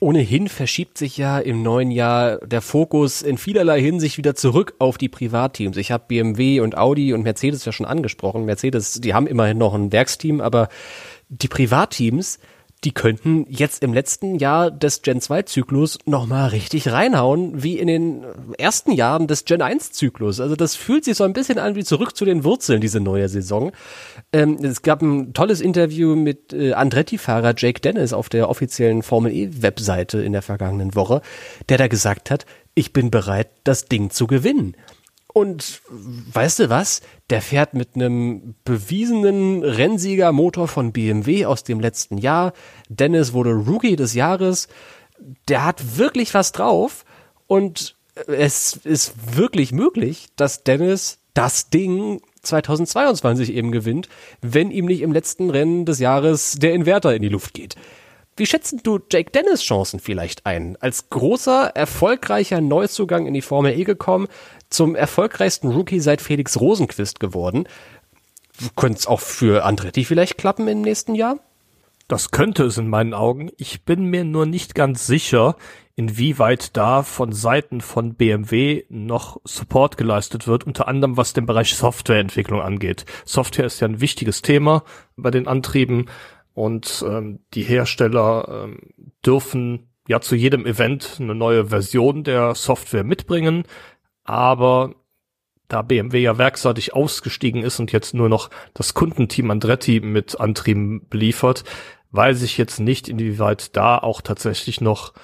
Ohnehin 0.00 0.48
verschiebt 0.48 0.98
sich 0.98 1.16
ja 1.16 1.38
im 1.38 1.62
neuen 1.62 1.90
Jahr 1.90 2.36
der 2.38 2.60
Fokus 2.60 3.22
in 3.22 3.38
vielerlei 3.38 3.80
Hinsicht 3.80 4.18
wieder 4.18 4.34
zurück 4.34 4.74
auf 4.78 4.98
die 4.98 5.08
Privatteams. 5.08 5.78
Ich 5.78 5.92
habe 5.92 6.04
BMW 6.08 6.60
und 6.60 6.76
Audi 6.76 7.14
und 7.14 7.22
Mercedes 7.22 7.64
ja 7.64 7.72
schon 7.72 7.86
angesprochen. 7.86 8.44
Mercedes, 8.44 9.00
die 9.00 9.14
haben 9.14 9.26
immerhin 9.26 9.56
noch 9.56 9.72
ein 9.72 9.92
Werksteam, 9.92 10.42
aber 10.42 10.68
die 11.28 11.48
Privatteams, 11.48 12.38
die 12.84 12.92
könnten 12.92 13.46
jetzt 13.48 13.82
im 13.82 13.94
letzten 13.94 14.38
Jahr 14.38 14.70
des 14.70 15.02
Gen 15.02 15.20
2 15.20 15.42
Zyklus 15.42 15.98
nochmal 16.04 16.50
richtig 16.50 16.92
reinhauen, 16.92 17.62
wie 17.62 17.78
in 17.78 17.86
den 17.86 18.24
ersten 18.58 18.92
Jahren 18.92 19.26
des 19.26 19.46
Gen 19.46 19.62
1 19.62 19.92
Zyklus. 19.92 20.38
Also 20.40 20.54
das 20.54 20.76
fühlt 20.76 21.04
sich 21.04 21.16
so 21.16 21.24
ein 21.24 21.32
bisschen 21.32 21.58
an 21.58 21.76
wie 21.76 21.84
zurück 21.84 22.14
zu 22.14 22.24
den 22.24 22.44
Wurzeln, 22.44 22.80
diese 22.80 23.00
neue 23.00 23.28
Saison. 23.28 23.72
Ähm, 24.32 24.58
es 24.62 24.82
gab 24.82 25.00
ein 25.00 25.32
tolles 25.32 25.60
Interview 25.60 26.14
mit 26.14 26.52
äh, 26.52 26.74
Andretti-Fahrer 26.74 27.54
Jake 27.56 27.80
Dennis 27.80 28.12
auf 28.12 28.28
der 28.28 28.50
offiziellen 28.50 29.02
Formel 29.02 29.32
E 29.32 29.62
Webseite 29.62 30.22
in 30.22 30.32
der 30.32 30.42
vergangenen 30.42 30.94
Woche, 30.94 31.22
der 31.68 31.78
da 31.78 31.88
gesagt 31.88 32.30
hat, 32.30 32.44
ich 32.74 32.92
bin 32.92 33.10
bereit, 33.10 33.48
das 33.62 33.86
Ding 33.86 34.10
zu 34.10 34.26
gewinnen. 34.26 34.76
Und 35.34 35.82
weißt 35.88 36.60
du 36.60 36.70
was? 36.70 37.02
Der 37.28 37.42
fährt 37.42 37.74
mit 37.74 37.96
einem 37.96 38.54
bewiesenen 38.64 39.64
Rennsiegermotor 39.64 40.68
von 40.68 40.92
BMW 40.92 41.44
aus 41.44 41.64
dem 41.64 41.80
letzten 41.80 42.18
Jahr. 42.18 42.52
Dennis 42.88 43.32
wurde 43.32 43.50
Rookie 43.50 43.96
des 43.96 44.14
Jahres. 44.14 44.68
Der 45.48 45.64
hat 45.64 45.98
wirklich 45.98 46.34
was 46.34 46.52
drauf. 46.52 47.04
Und 47.48 47.96
es 48.28 48.76
ist 48.84 49.36
wirklich 49.36 49.72
möglich, 49.72 50.28
dass 50.36 50.62
Dennis 50.62 51.18
das 51.34 51.68
Ding 51.68 52.22
2022 52.42 53.52
eben 53.54 53.72
gewinnt, 53.72 54.08
wenn 54.40 54.70
ihm 54.70 54.84
nicht 54.86 55.02
im 55.02 55.10
letzten 55.10 55.50
Rennen 55.50 55.84
des 55.84 55.98
Jahres 55.98 56.52
der 56.52 56.74
Inverter 56.74 57.12
in 57.12 57.22
die 57.22 57.28
Luft 57.28 57.54
geht. 57.54 57.74
Wie 58.36 58.46
schätzen 58.46 58.80
du 58.82 58.98
Jake 59.12 59.30
Dennis 59.30 59.62
Chancen 59.62 60.00
vielleicht 60.00 60.44
ein? 60.44 60.76
Als 60.80 61.08
großer, 61.08 61.72
erfolgreicher 61.76 62.60
Neuzugang 62.60 63.26
in 63.26 63.34
die 63.34 63.42
Formel 63.42 63.78
E 63.78 63.84
gekommen, 63.84 64.26
zum 64.70 64.96
erfolgreichsten 64.96 65.70
Rookie 65.70 66.00
seit 66.00 66.20
Felix 66.20 66.58
Rosenquist 66.58 67.20
geworden. 67.20 67.68
Könnte 68.74 68.98
es 68.98 69.06
auch 69.06 69.20
für 69.20 69.64
Andretti 69.64 70.04
vielleicht 70.04 70.36
klappen 70.36 70.66
im 70.66 70.80
nächsten 70.80 71.14
Jahr? 71.14 71.38
Das 72.08 72.32
könnte 72.32 72.64
es 72.64 72.76
in 72.76 72.88
meinen 72.88 73.14
Augen. 73.14 73.50
Ich 73.56 73.84
bin 73.84 74.06
mir 74.06 74.24
nur 74.24 74.46
nicht 74.46 74.74
ganz 74.74 75.06
sicher, 75.06 75.56
inwieweit 75.96 76.76
da 76.76 77.02
von 77.02 77.32
Seiten 77.32 77.80
von 77.80 78.14
BMW 78.14 78.84
noch 78.88 79.40
Support 79.44 79.96
geleistet 79.96 80.46
wird, 80.46 80.64
unter 80.64 80.88
anderem 80.88 81.16
was 81.16 81.32
den 81.32 81.46
Bereich 81.46 81.74
Softwareentwicklung 81.76 82.60
angeht. 82.60 83.06
Software 83.24 83.66
ist 83.66 83.80
ja 83.80 83.88
ein 83.88 84.00
wichtiges 84.00 84.42
Thema 84.42 84.82
bei 85.16 85.30
den 85.30 85.46
Antrieben 85.46 86.06
und 86.54 87.04
ähm, 87.06 87.40
die 87.52 87.62
Hersteller 87.62 88.64
ähm, 88.64 88.78
dürfen 89.26 89.90
ja 90.08 90.20
zu 90.20 90.36
jedem 90.36 90.66
Event 90.66 91.18
eine 91.20 91.34
neue 91.34 91.66
Version 91.66 92.24
der 92.24 92.54
Software 92.54 93.04
mitbringen, 93.04 93.64
aber 94.22 94.94
da 95.68 95.82
BMW 95.82 96.20
ja 96.22 96.38
werkseitig 96.38 96.94
ausgestiegen 96.94 97.62
ist 97.62 97.80
und 97.80 97.90
jetzt 97.90 98.14
nur 98.14 98.28
noch 98.28 98.50
das 98.74 98.94
Kundenteam 98.94 99.50
Andretti 99.50 100.00
mit 100.00 100.38
Antrieben 100.38 101.08
beliefert, 101.08 101.64
weiß 102.10 102.42
ich 102.42 102.58
jetzt 102.58 102.78
nicht, 102.78 103.08
inwieweit 103.08 103.76
da 103.76 103.98
auch 103.98 104.20
tatsächlich 104.20 104.80
noch 104.80 105.14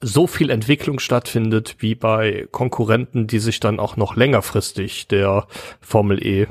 so 0.00 0.26
viel 0.26 0.50
Entwicklung 0.50 0.98
stattfindet 0.98 1.76
wie 1.78 1.94
bei 1.94 2.48
Konkurrenten, 2.50 3.26
die 3.26 3.38
sich 3.38 3.60
dann 3.60 3.78
auch 3.78 3.96
noch 3.96 4.16
längerfristig 4.16 5.06
der 5.06 5.46
Formel 5.80 6.24
E 6.26 6.48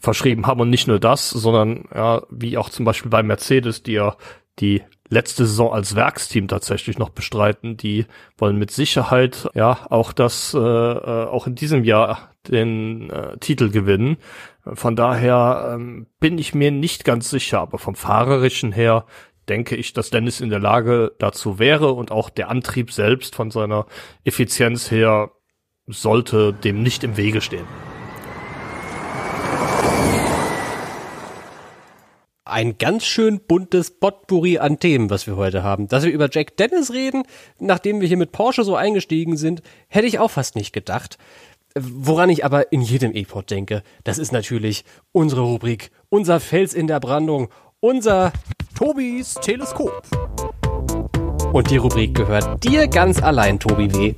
verschrieben 0.00 0.46
haben. 0.46 0.60
Und 0.60 0.70
nicht 0.70 0.88
nur 0.88 0.98
das, 0.98 1.30
sondern 1.30 1.84
ja, 1.94 2.22
wie 2.30 2.56
auch 2.56 2.70
zum 2.70 2.84
Beispiel 2.84 3.10
bei 3.10 3.22
Mercedes, 3.22 3.82
die 3.82 3.92
ja 3.92 4.16
die 4.58 4.82
letzte 5.08 5.46
Saison 5.46 5.72
als 5.72 5.94
Werksteam 5.94 6.48
tatsächlich 6.48 6.98
noch 6.98 7.10
bestreiten. 7.10 7.76
Die 7.76 8.06
wollen 8.36 8.58
mit 8.58 8.70
Sicherheit 8.70 9.48
ja 9.54 9.86
auch 9.90 10.12
das 10.12 10.54
äh, 10.54 10.58
äh, 10.58 11.26
auch 11.26 11.46
in 11.46 11.54
diesem 11.54 11.84
Jahr 11.84 12.32
den 12.46 13.10
äh, 13.10 13.38
Titel 13.38 13.70
gewinnen. 13.70 14.18
Von 14.64 14.96
daher 14.96 15.72
ähm, 15.74 16.06
bin 16.20 16.38
ich 16.38 16.54
mir 16.54 16.70
nicht 16.70 17.04
ganz 17.04 17.30
sicher, 17.30 17.60
aber 17.60 17.78
vom 17.78 17.94
fahrerischen 17.94 18.72
her 18.72 19.06
denke 19.48 19.76
ich, 19.76 19.94
dass 19.94 20.10
Dennis 20.10 20.40
in 20.40 20.50
der 20.50 20.58
Lage 20.58 21.14
dazu 21.18 21.58
wäre 21.58 21.92
und 21.92 22.10
auch 22.10 22.28
der 22.28 22.50
Antrieb 22.50 22.92
selbst 22.92 23.34
von 23.34 23.50
seiner 23.50 23.86
Effizienz 24.24 24.90
her 24.90 25.30
sollte 25.86 26.52
dem 26.52 26.82
nicht 26.82 27.02
im 27.02 27.16
Wege 27.16 27.40
stehen. 27.40 27.64
Ein 32.48 32.78
ganz 32.78 33.04
schön 33.04 33.40
buntes 33.40 33.90
Potpourri 33.90 34.58
an 34.58 34.78
Themen, 34.78 35.10
was 35.10 35.26
wir 35.26 35.36
heute 35.36 35.62
haben. 35.62 35.88
Dass 35.88 36.04
wir 36.04 36.12
über 36.12 36.28
Jack 36.30 36.56
Dennis 36.56 36.92
reden, 36.92 37.24
nachdem 37.58 38.00
wir 38.00 38.08
hier 38.08 38.16
mit 38.16 38.32
Porsche 38.32 38.64
so 38.64 38.76
eingestiegen 38.76 39.36
sind, 39.36 39.62
hätte 39.88 40.06
ich 40.06 40.18
auch 40.18 40.30
fast 40.30 40.56
nicht 40.56 40.72
gedacht. 40.72 41.18
Woran 41.78 42.30
ich 42.30 42.44
aber 42.44 42.72
in 42.72 42.80
jedem 42.80 43.14
E-Pod 43.14 43.50
denke, 43.50 43.82
das 44.04 44.18
ist 44.18 44.32
natürlich 44.32 44.84
unsere 45.12 45.42
Rubrik, 45.42 45.90
unser 46.08 46.40
Fels 46.40 46.74
in 46.74 46.86
der 46.86 46.98
Brandung, 46.98 47.48
unser 47.80 48.32
Tobis 48.74 49.34
Teleskop. 49.34 50.02
Und 51.52 51.70
die 51.70 51.76
Rubrik 51.76 52.14
gehört 52.14 52.64
dir 52.64 52.88
ganz 52.88 53.22
allein, 53.22 53.58
Tobi 53.58 53.92
W. 53.94 54.14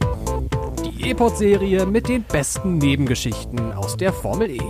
Die 0.85 1.11
E-Pod-Serie 1.11 1.87
mit 1.87 2.09
den 2.09 2.23
besten 2.23 2.79
Nebengeschichten 2.79 3.73
aus 3.73 3.97
der 3.97 4.13
Formel 4.13 4.51
E. 4.51 4.61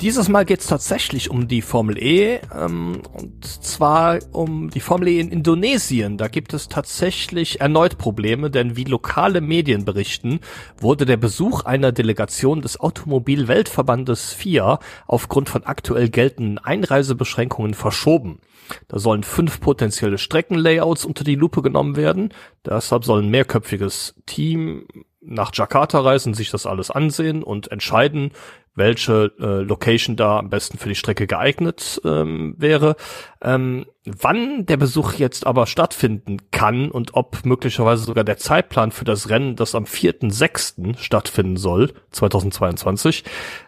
Dieses 0.00 0.28
Mal 0.28 0.44
geht 0.44 0.60
es 0.60 0.68
tatsächlich 0.68 1.28
um 1.28 1.48
die 1.48 1.60
Formel 1.60 1.98
E 2.00 2.38
ähm, 2.56 3.02
und 3.12 3.44
zwar 3.44 4.20
um 4.30 4.70
die 4.70 4.78
Formel 4.78 5.08
E 5.08 5.18
in 5.18 5.32
Indonesien. 5.32 6.16
Da 6.18 6.28
gibt 6.28 6.54
es 6.54 6.68
tatsächlich 6.68 7.60
erneut 7.60 7.98
Probleme, 7.98 8.48
denn 8.48 8.76
wie 8.76 8.84
lokale 8.84 9.40
Medien 9.40 9.84
berichten, 9.84 10.38
wurde 10.78 11.04
der 11.04 11.16
Besuch 11.16 11.64
einer 11.64 11.90
Delegation 11.90 12.62
des 12.62 12.78
Automobil-Weltverbandes 12.78 14.34
FIA 14.34 14.78
aufgrund 15.08 15.48
von 15.48 15.64
aktuell 15.64 16.10
geltenden 16.10 16.58
Einreisebeschränkungen 16.58 17.74
verschoben. 17.74 18.38
Da 18.86 19.00
sollen 19.00 19.24
fünf 19.24 19.60
potenzielle 19.60 20.18
Streckenlayouts 20.18 21.04
unter 21.04 21.24
die 21.24 21.34
Lupe 21.34 21.60
genommen 21.60 21.96
werden. 21.96 22.32
Deshalb 22.64 23.04
soll 23.04 23.22
ein 23.22 23.30
mehrköpfiges 23.30 24.14
Team 24.26 24.86
nach 25.20 25.50
Jakarta 25.52 26.00
reisen, 26.00 26.34
sich 26.34 26.50
das 26.50 26.66
alles 26.66 26.90
ansehen 26.90 27.42
und 27.42 27.70
entscheiden, 27.70 28.30
welche 28.78 29.32
äh, 29.40 29.62
Location 29.62 30.16
da 30.16 30.38
am 30.38 30.50
besten 30.50 30.78
für 30.78 30.88
die 30.88 30.94
Strecke 30.94 31.26
geeignet 31.26 32.00
ähm, 32.04 32.54
wäre. 32.58 32.96
Ähm, 33.40 33.86
wann 34.04 34.66
der 34.66 34.76
Besuch 34.76 35.14
jetzt 35.14 35.46
aber 35.46 35.66
stattfinden 35.66 36.38
kann 36.50 36.90
und 36.90 37.14
ob 37.14 37.44
möglicherweise 37.44 38.04
sogar 38.04 38.24
der 38.24 38.38
Zeitplan 38.38 38.90
für 38.90 39.04
das 39.04 39.28
Rennen, 39.28 39.54
das 39.56 39.74
am 39.74 39.84
4.6. 39.84 40.98
stattfinden 40.98 41.56
soll, 41.56 41.92
2022, 42.10 43.24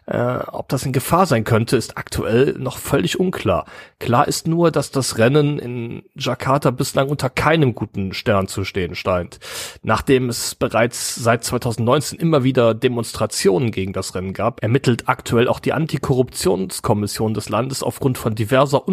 äh, 0.06 0.38
ob 0.48 0.68
das 0.68 0.84
in 0.84 0.92
Gefahr 0.92 1.26
sein 1.26 1.44
könnte, 1.44 1.76
ist 1.76 1.96
aktuell 1.96 2.56
noch 2.58 2.78
völlig 2.78 3.20
unklar. 3.20 3.66
Klar 3.98 4.26
ist 4.26 4.48
nur, 4.48 4.70
dass 4.70 4.90
das 4.90 5.18
Rennen 5.18 5.58
in 5.58 6.02
Jakarta 6.14 6.70
bislang 6.70 7.08
unter 7.08 7.30
keinem 7.30 7.74
guten 7.74 8.12
Stern 8.12 8.48
zu 8.48 8.64
stehen 8.64 8.94
scheint. 8.94 9.38
Nachdem 9.82 10.28
es 10.28 10.54
bereits 10.54 11.14
seit 11.14 11.44
2019 11.44 12.18
immer 12.18 12.42
wieder 12.44 12.74
Demonstrationen 12.74 13.70
gegen 13.70 13.92
das 13.92 14.14
Rennen 14.14 14.32
gab, 14.32 14.62
ermittelt 14.62 15.04
aktuell 15.06 15.48
auch 15.48 15.60
die 15.60 15.72
Antikorruptionskommission 15.72 17.34
des 17.34 17.48
Landes 17.48 17.82
aufgrund 17.82 18.18
von 18.18 18.34
diverser 18.34 18.88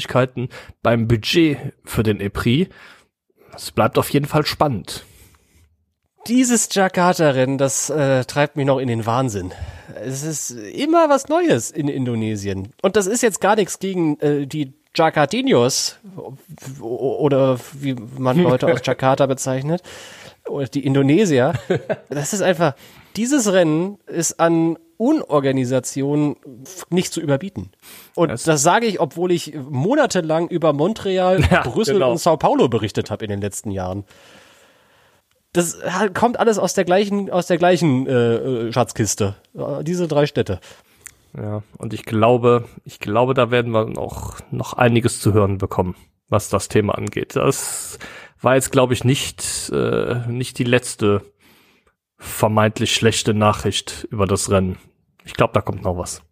Unregelmäßigkeiten 0.00 0.48
beim 0.82 1.08
Budget 1.08 1.58
für 1.84 2.02
den 2.02 2.20
EPRI. 2.20 2.68
Es 3.54 3.70
bleibt 3.72 3.98
auf 3.98 4.10
jeden 4.10 4.26
Fall 4.26 4.46
spannend. 4.46 5.04
Dieses 6.26 6.68
Jakarta-Rennen, 6.72 7.58
das 7.58 7.90
äh, 7.90 8.24
treibt 8.24 8.56
mich 8.56 8.66
noch 8.66 8.78
in 8.78 8.88
den 8.88 9.06
Wahnsinn. 9.06 9.52
Es 10.02 10.22
ist 10.22 10.50
immer 10.50 11.08
was 11.08 11.28
Neues 11.28 11.70
in 11.70 11.88
Indonesien. 11.88 12.72
Und 12.82 12.96
das 12.96 13.06
ist 13.06 13.22
jetzt 13.22 13.40
gar 13.40 13.56
nichts 13.56 13.78
gegen 13.78 14.18
äh, 14.20 14.46
die 14.46 14.74
Jakartinos 14.94 15.98
oder 16.80 17.58
wie 17.72 17.94
man 18.18 18.38
Leute 18.42 18.66
aus 18.66 18.80
Jakarta 18.84 19.26
bezeichnet, 19.26 19.82
oder 20.48 20.66
die 20.66 20.84
Indonesier. 20.84 21.54
Das 22.08 22.32
ist 22.32 22.42
einfach, 22.42 22.74
dieses 23.16 23.52
Rennen 23.52 23.98
ist 24.06 24.40
an 24.40 24.76
Unorganisation 25.00 26.36
nicht 26.90 27.10
zu 27.14 27.22
überbieten. 27.22 27.70
Und 28.14 28.30
das, 28.30 28.42
das 28.42 28.62
sage 28.62 28.84
ich, 28.84 29.00
obwohl 29.00 29.32
ich 29.32 29.54
monatelang 29.54 30.46
über 30.48 30.74
Montreal, 30.74 31.40
ja, 31.50 31.62
Brüssel 31.62 31.94
genau. 31.94 32.10
und 32.10 32.18
Sao 32.18 32.36
Paulo 32.36 32.68
berichtet 32.68 33.10
habe 33.10 33.24
in 33.24 33.30
den 33.30 33.40
letzten 33.40 33.70
Jahren. 33.70 34.04
Das 35.54 35.78
kommt 36.12 36.38
alles 36.38 36.58
aus 36.58 36.74
der 36.74 36.84
gleichen, 36.84 37.30
aus 37.30 37.46
der 37.46 37.56
gleichen 37.56 38.06
äh, 38.06 38.34
äh 38.34 38.72
Schatzkiste. 38.72 39.36
Diese 39.82 40.06
drei 40.06 40.26
Städte. 40.26 40.60
Ja, 41.34 41.62
und 41.78 41.94
ich 41.94 42.04
glaube, 42.04 42.66
ich 42.84 43.00
glaube, 43.00 43.32
da 43.32 43.50
werden 43.50 43.72
wir 43.72 43.98
auch 43.98 44.38
noch 44.50 44.74
einiges 44.74 45.20
zu 45.20 45.32
hören 45.32 45.56
bekommen, 45.56 45.96
was 46.28 46.50
das 46.50 46.68
Thema 46.68 46.96
angeht. 46.96 47.36
Das 47.36 47.98
war 48.42 48.54
jetzt, 48.54 48.70
glaube 48.70 48.92
ich, 48.92 49.02
nicht, 49.02 49.70
äh, 49.72 50.26
nicht 50.28 50.58
die 50.58 50.64
letzte 50.64 51.22
vermeintlich 52.18 52.94
schlechte 52.94 53.32
Nachricht 53.32 54.06
über 54.10 54.26
das 54.26 54.50
Rennen. 54.50 54.76
Ich 55.30 55.34
glaube, 55.34 55.52
da 55.54 55.60
kommt 55.60 55.84
noch 55.84 55.96
was. 55.96 56.22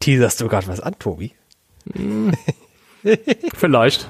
Teaserst 0.00 0.40
du 0.40 0.48
gerade 0.48 0.66
was 0.66 0.80
an, 0.80 0.98
Tobi? 0.98 1.34
Hm. 1.92 2.32
Vielleicht. 3.54 4.08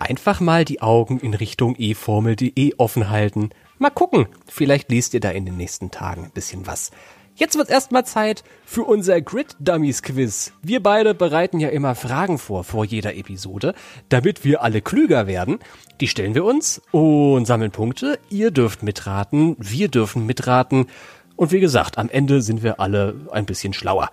Einfach 0.00 0.40
mal 0.40 0.64
die 0.64 0.82
Augen 0.82 1.20
in 1.20 1.34
Richtung 1.34 1.76
eFormel.de 1.76 2.74
offen 2.76 3.08
halten. 3.08 3.50
Mal 3.78 3.90
gucken, 3.90 4.26
vielleicht 4.48 4.90
liest 4.90 5.14
ihr 5.14 5.20
da 5.20 5.30
in 5.30 5.46
den 5.46 5.56
nächsten 5.56 5.92
Tagen 5.92 6.24
ein 6.24 6.30
bisschen 6.32 6.66
was. 6.66 6.90
Jetzt 7.38 7.56
wird 7.56 7.70
erstmal 7.70 8.04
Zeit 8.04 8.42
für 8.66 8.82
unser 8.82 9.20
Grid 9.20 9.54
Dummies 9.60 10.02
Quiz. 10.02 10.52
Wir 10.60 10.82
beide 10.82 11.14
bereiten 11.14 11.60
ja 11.60 11.68
immer 11.68 11.94
Fragen 11.94 12.36
vor 12.36 12.64
vor 12.64 12.84
jeder 12.84 13.14
Episode, 13.14 13.74
damit 14.08 14.44
wir 14.44 14.60
alle 14.64 14.82
klüger 14.82 15.28
werden. 15.28 15.60
Die 16.00 16.08
stellen 16.08 16.34
wir 16.34 16.44
uns 16.44 16.82
und 16.90 17.46
sammeln 17.46 17.70
Punkte. 17.70 18.18
Ihr 18.28 18.50
dürft 18.50 18.82
mitraten, 18.82 19.54
wir 19.60 19.86
dürfen 19.86 20.26
mitraten. 20.26 20.88
Und 21.36 21.52
wie 21.52 21.60
gesagt, 21.60 21.96
am 21.96 22.10
Ende 22.10 22.42
sind 22.42 22.64
wir 22.64 22.80
alle 22.80 23.14
ein 23.30 23.46
bisschen 23.46 23.72
schlauer. 23.72 24.10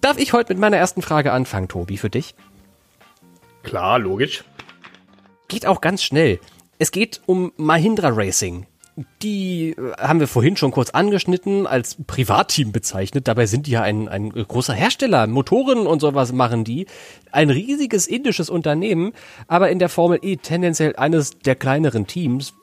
Darf 0.00 0.18
ich 0.18 0.32
heute 0.32 0.52
mit 0.52 0.58
meiner 0.58 0.76
ersten 0.76 1.00
Frage 1.00 1.30
anfangen, 1.30 1.68
Tobi, 1.68 1.96
für 1.96 2.10
dich? 2.10 2.34
Klar, 3.62 4.00
logisch. 4.00 4.42
Geht 5.46 5.64
auch 5.64 5.80
ganz 5.80 6.02
schnell. 6.02 6.40
Es 6.80 6.90
geht 6.90 7.20
um 7.26 7.52
Mahindra 7.56 8.08
Racing 8.08 8.66
die 9.22 9.70
äh, 9.70 9.92
haben 9.98 10.20
wir 10.20 10.28
vorhin 10.28 10.56
schon 10.56 10.70
kurz 10.70 10.90
angeschnitten, 10.90 11.66
als 11.66 11.96
Privatteam 12.06 12.72
bezeichnet. 12.72 13.28
Dabei 13.28 13.46
sind 13.46 13.66
die 13.66 13.72
ja 13.72 13.82
ein, 13.82 14.08
ein 14.08 14.30
großer 14.30 14.74
Hersteller. 14.74 15.26
Motoren 15.26 15.86
und 15.86 16.00
sowas 16.00 16.32
machen 16.32 16.64
die. 16.64 16.86
Ein 17.32 17.50
riesiges 17.50 18.06
indisches 18.06 18.50
Unternehmen, 18.50 19.12
aber 19.48 19.70
in 19.70 19.78
der 19.78 19.88
Formel 19.88 20.18
E 20.22 20.36
tendenziell 20.36 20.96
eines 20.96 21.38
der 21.38 21.56
kleineren 21.56 22.06
Teams. 22.06 22.54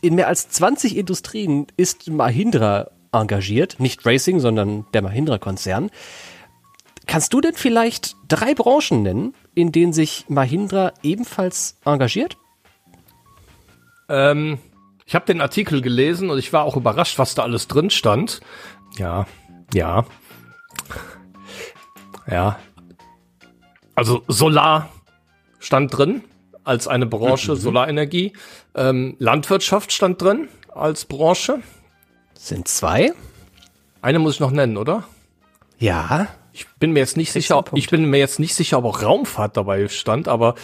In 0.00 0.14
mehr 0.14 0.28
als 0.28 0.48
20 0.50 0.96
Industrien 0.96 1.66
ist 1.76 2.08
Mahindra 2.08 2.90
engagiert. 3.12 3.80
Nicht 3.80 4.04
Racing, 4.06 4.40
sondern 4.40 4.86
der 4.92 5.02
Mahindra-Konzern. 5.02 5.90
Kannst 7.06 7.32
du 7.32 7.40
denn 7.40 7.54
vielleicht 7.54 8.16
drei 8.28 8.54
Branchen 8.54 9.02
nennen, 9.02 9.34
in 9.54 9.72
denen 9.72 9.94
sich 9.94 10.26
Mahindra 10.28 10.92
ebenfalls 11.02 11.78
engagiert? 11.84 12.36
Ähm, 14.10 14.58
ich 15.08 15.14
habe 15.14 15.24
den 15.24 15.40
Artikel 15.40 15.80
gelesen 15.80 16.28
und 16.28 16.38
ich 16.38 16.52
war 16.52 16.64
auch 16.64 16.76
überrascht, 16.76 17.18
was 17.18 17.34
da 17.34 17.42
alles 17.42 17.66
drin 17.66 17.88
stand. 17.88 18.40
Ja, 18.98 19.26
ja. 19.72 20.04
Ja. 22.30 22.58
Also 23.94 24.22
Solar 24.28 24.90
stand 25.60 25.96
drin 25.96 26.24
als 26.62 26.86
eine 26.88 27.06
Branche, 27.06 27.52
mhm. 27.52 27.56
Solarenergie. 27.56 28.34
Ähm, 28.74 29.16
Landwirtschaft 29.18 29.92
stand 29.92 30.20
drin 30.20 30.50
als 30.74 31.06
Branche. 31.06 31.62
Sind 32.34 32.68
zwei. 32.68 33.14
Eine 34.02 34.18
muss 34.18 34.34
ich 34.34 34.40
noch 34.40 34.50
nennen, 34.50 34.76
oder? 34.76 35.04
Ja. 35.78 36.28
Ich 36.52 36.66
bin 36.80 36.92
mir 36.92 37.00
jetzt 37.00 37.16
nicht 37.16 37.32
sicher, 37.32 37.64
ich 37.72 37.88
bin 37.88 38.10
mir 38.10 38.18
jetzt 38.18 38.40
nicht 38.40 38.54
sicher, 38.54 38.76
ob 38.76 38.84
auch 38.84 39.02
Raumfahrt 39.02 39.56
dabei 39.56 39.88
stand, 39.88 40.28
aber 40.28 40.54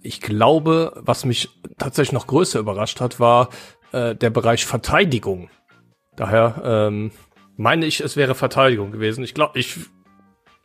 ich 0.00 0.22
glaube, 0.22 0.94
was 0.96 1.26
mich 1.26 1.50
tatsächlich 1.76 2.12
noch 2.12 2.28
größer 2.28 2.58
überrascht 2.58 3.00
hat, 3.00 3.20
war 3.20 3.50
äh, 3.92 4.14
der 4.14 4.30
Bereich 4.30 4.66
Verteidigung. 4.66 5.50
Daher 6.16 6.62
ähm, 6.64 7.12
meine 7.56 7.86
ich, 7.86 8.00
es 8.00 8.16
wäre 8.16 8.34
Verteidigung 8.34 8.92
gewesen. 8.92 9.24
Ich 9.24 9.34
glaube, 9.34 9.58
ich 9.58 9.76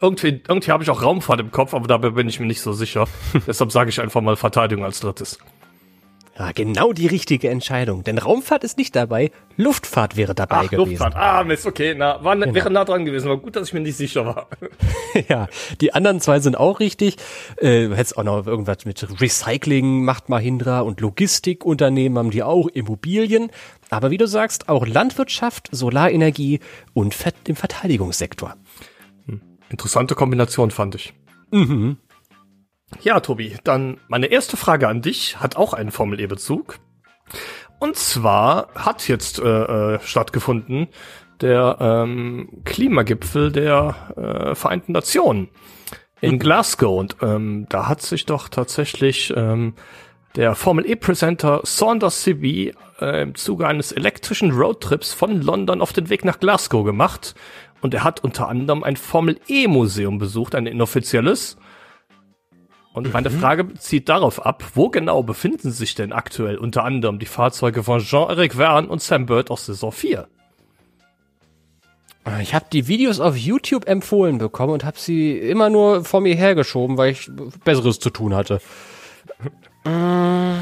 irgendwie, 0.01 0.41
irgendwie 0.47 0.71
habe 0.71 0.83
ich 0.83 0.89
auch 0.89 1.01
Raumfahrt 1.01 1.39
im 1.39 1.51
Kopf, 1.51 1.73
aber 1.73 1.87
dabei 1.87 2.09
bin 2.11 2.27
ich 2.27 2.39
mir 2.39 2.45
nicht 2.45 2.61
so 2.61 2.73
sicher. 2.73 3.07
Deshalb 3.47 3.71
sage 3.71 3.89
ich 3.89 4.01
einfach 4.01 4.21
mal 4.21 4.35
Verteidigung 4.35 4.83
als 4.83 4.99
drittes. 4.99 5.39
Ja, 6.37 6.51
genau 6.51 6.91
die 6.91 7.07
richtige 7.07 7.49
Entscheidung. 7.49 8.03
Denn 8.03 8.17
Raumfahrt 8.17 8.65
ist 8.65 8.77
nicht 8.77 8.93
dabei, 8.93 9.31
Luftfahrt 9.55 10.17
wäre 10.17 10.35
dabei 10.35 10.63
Ach, 10.65 10.69
gewesen. 10.69 10.89
Luftfahrt, 10.89 11.15
ah, 11.15 11.43
Mist, 11.45 11.65
okay, 11.65 11.95
na, 11.97 12.21
war, 12.25 12.35
genau. 12.35 12.53
wäre 12.53 12.69
nah 12.69 12.83
dran 12.83 13.05
gewesen, 13.05 13.27
aber 13.29 13.37
gut, 13.39 13.55
dass 13.55 13.69
ich 13.69 13.73
mir 13.73 13.79
nicht 13.79 13.95
sicher 13.95 14.25
war. 14.25 14.49
ja, 15.29 15.47
die 15.79 15.93
anderen 15.93 16.19
zwei 16.19 16.41
sind 16.41 16.57
auch 16.57 16.81
richtig. 16.81 17.15
Äh, 17.55 17.87
hättest 17.87 18.17
auch 18.17 18.23
noch 18.23 18.45
irgendwas 18.45 18.83
mit 18.83 19.21
Recycling 19.21 20.03
macht 20.03 20.27
Mahindra 20.27 20.81
und 20.81 20.99
Logistikunternehmen 20.99 22.17
haben 22.17 22.31
die 22.31 22.43
auch, 22.43 22.67
Immobilien. 22.67 23.49
Aber 23.89 24.11
wie 24.11 24.17
du 24.17 24.27
sagst, 24.27 24.67
auch 24.67 24.85
Landwirtschaft, 24.85 25.69
Solarenergie 25.71 26.59
und 26.93 27.15
im 27.47 27.55
Verteidigungssektor. 27.55 28.55
Hm. 29.27 29.39
Interessante 29.69 30.15
Kombination, 30.15 30.71
fand 30.71 30.95
ich. 30.95 31.13
Mhm. 31.51 31.97
Ja, 33.01 33.19
Tobi, 33.19 33.57
dann 33.63 33.99
meine 34.07 34.27
erste 34.27 34.57
Frage 34.57 34.87
an 34.87 35.01
dich 35.01 35.39
hat 35.39 35.55
auch 35.55 35.73
einen 35.73 35.91
Formel-E-Bezug. 35.91 36.79
Und 37.79 37.97
zwar 37.97 38.69
hat 38.75 39.07
jetzt 39.07 39.39
äh, 39.39 39.95
äh, 39.95 39.99
stattgefunden 40.01 40.87
der 41.41 41.77
ähm, 41.79 42.61
Klimagipfel 42.63 43.51
der 43.51 43.95
äh, 44.15 44.55
Vereinten 44.55 44.93
Nationen 44.93 45.49
in 46.21 46.35
mhm. 46.35 46.39
Glasgow. 46.39 46.97
Und 46.97 47.17
ähm, 47.21 47.65
da 47.69 47.87
hat 47.87 48.01
sich 48.01 48.25
doch 48.25 48.47
tatsächlich 48.47 49.33
ähm, 49.35 49.73
der 50.35 50.55
Formel 50.55 50.89
E-Presenter 50.89 51.61
Saunders 51.63 52.21
CB 52.21 52.73
äh, 53.01 53.21
im 53.21 53.35
Zuge 53.35 53.67
eines 53.67 53.91
elektrischen 53.91 54.51
Roadtrips 54.51 55.13
von 55.13 55.41
London 55.41 55.81
auf 55.81 55.93
den 55.93 56.09
Weg 56.09 56.23
nach 56.23 56.39
Glasgow 56.39 56.85
gemacht. 56.85 57.35
Und 57.81 57.93
er 57.93 58.03
hat 58.03 58.23
unter 58.23 58.47
anderem 58.47 58.83
ein 58.83 58.95
Formel 58.95 59.39
E-Museum 59.47 60.17
besucht, 60.17 60.55
ein 60.55 60.65
inoffizielles. 60.65 61.57
Und 62.95 63.11
meine 63.13 63.29
Mhm. 63.29 63.39
Frage 63.39 63.73
zieht 63.75 64.07
darauf 64.09 64.45
ab, 64.45 64.63
wo 64.73 64.89
genau 64.89 65.21
befinden 65.21 65.71
sich 65.71 65.95
denn 65.95 66.13
aktuell 66.13 66.57
unter 66.57 66.83
anderem 66.85 67.19
die 67.19 67.25
Fahrzeuge 67.25 67.83
von 67.83 67.99
Jean-Eric 67.99 68.53
Verne 68.55 68.87
und 68.87 69.01
Sam 69.01 69.25
Bird 69.25 69.51
aus 69.51 69.65
Saison 69.65 69.91
4? 69.91 70.27
Ich 72.41 72.55
habe 72.55 72.65
die 72.73 72.87
Videos 72.87 73.19
auf 73.19 73.37
YouTube 73.37 73.85
empfohlen 73.87 74.39
bekommen 74.39 74.73
und 74.73 74.83
habe 74.83 74.97
sie 74.97 75.37
immer 75.37 75.69
nur 75.69 76.03
vor 76.05 76.21
mir 76.21 76.35
hergeschoben, 76.35 76.97
weil 76.97 77.11
ich 77.11 77.29
Besseres 77.63 77.99
zu 77.99 78.09
tun 78.09 78.33
hatte. 78.33 78.61
Mm, 79.83 80.55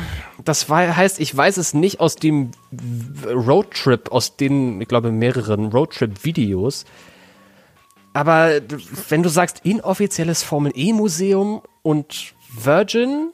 Das 0.43 0.69
war, 0.69 0.97
heißt, 0.97 1.21
ich 1.21 1.37
weiß 1.37 1.55
es 1.57 1.73
nicht 1.73 2.01
aus 2.01 2.15
dem 2.17 2.51
Roadtrip, 3.25 4.11
aus 4.11 4.35
den, 4.35 4.81
ich 4.81 4.87
glaube, 4.89 5.11
mehreren 5.11 5.67
Roadtrip-Videos. 5.67 6.83
Aber 8.13 8.59
wenn 9.07 9.23
du 9.23 9.29
sagst 9.29 9.61
inoffizielles 9.63 10.43
Formel 10.43 10.73
E-Museum 10.75 11.61
und 11.83 12.33
Virgin, 12.49 13.31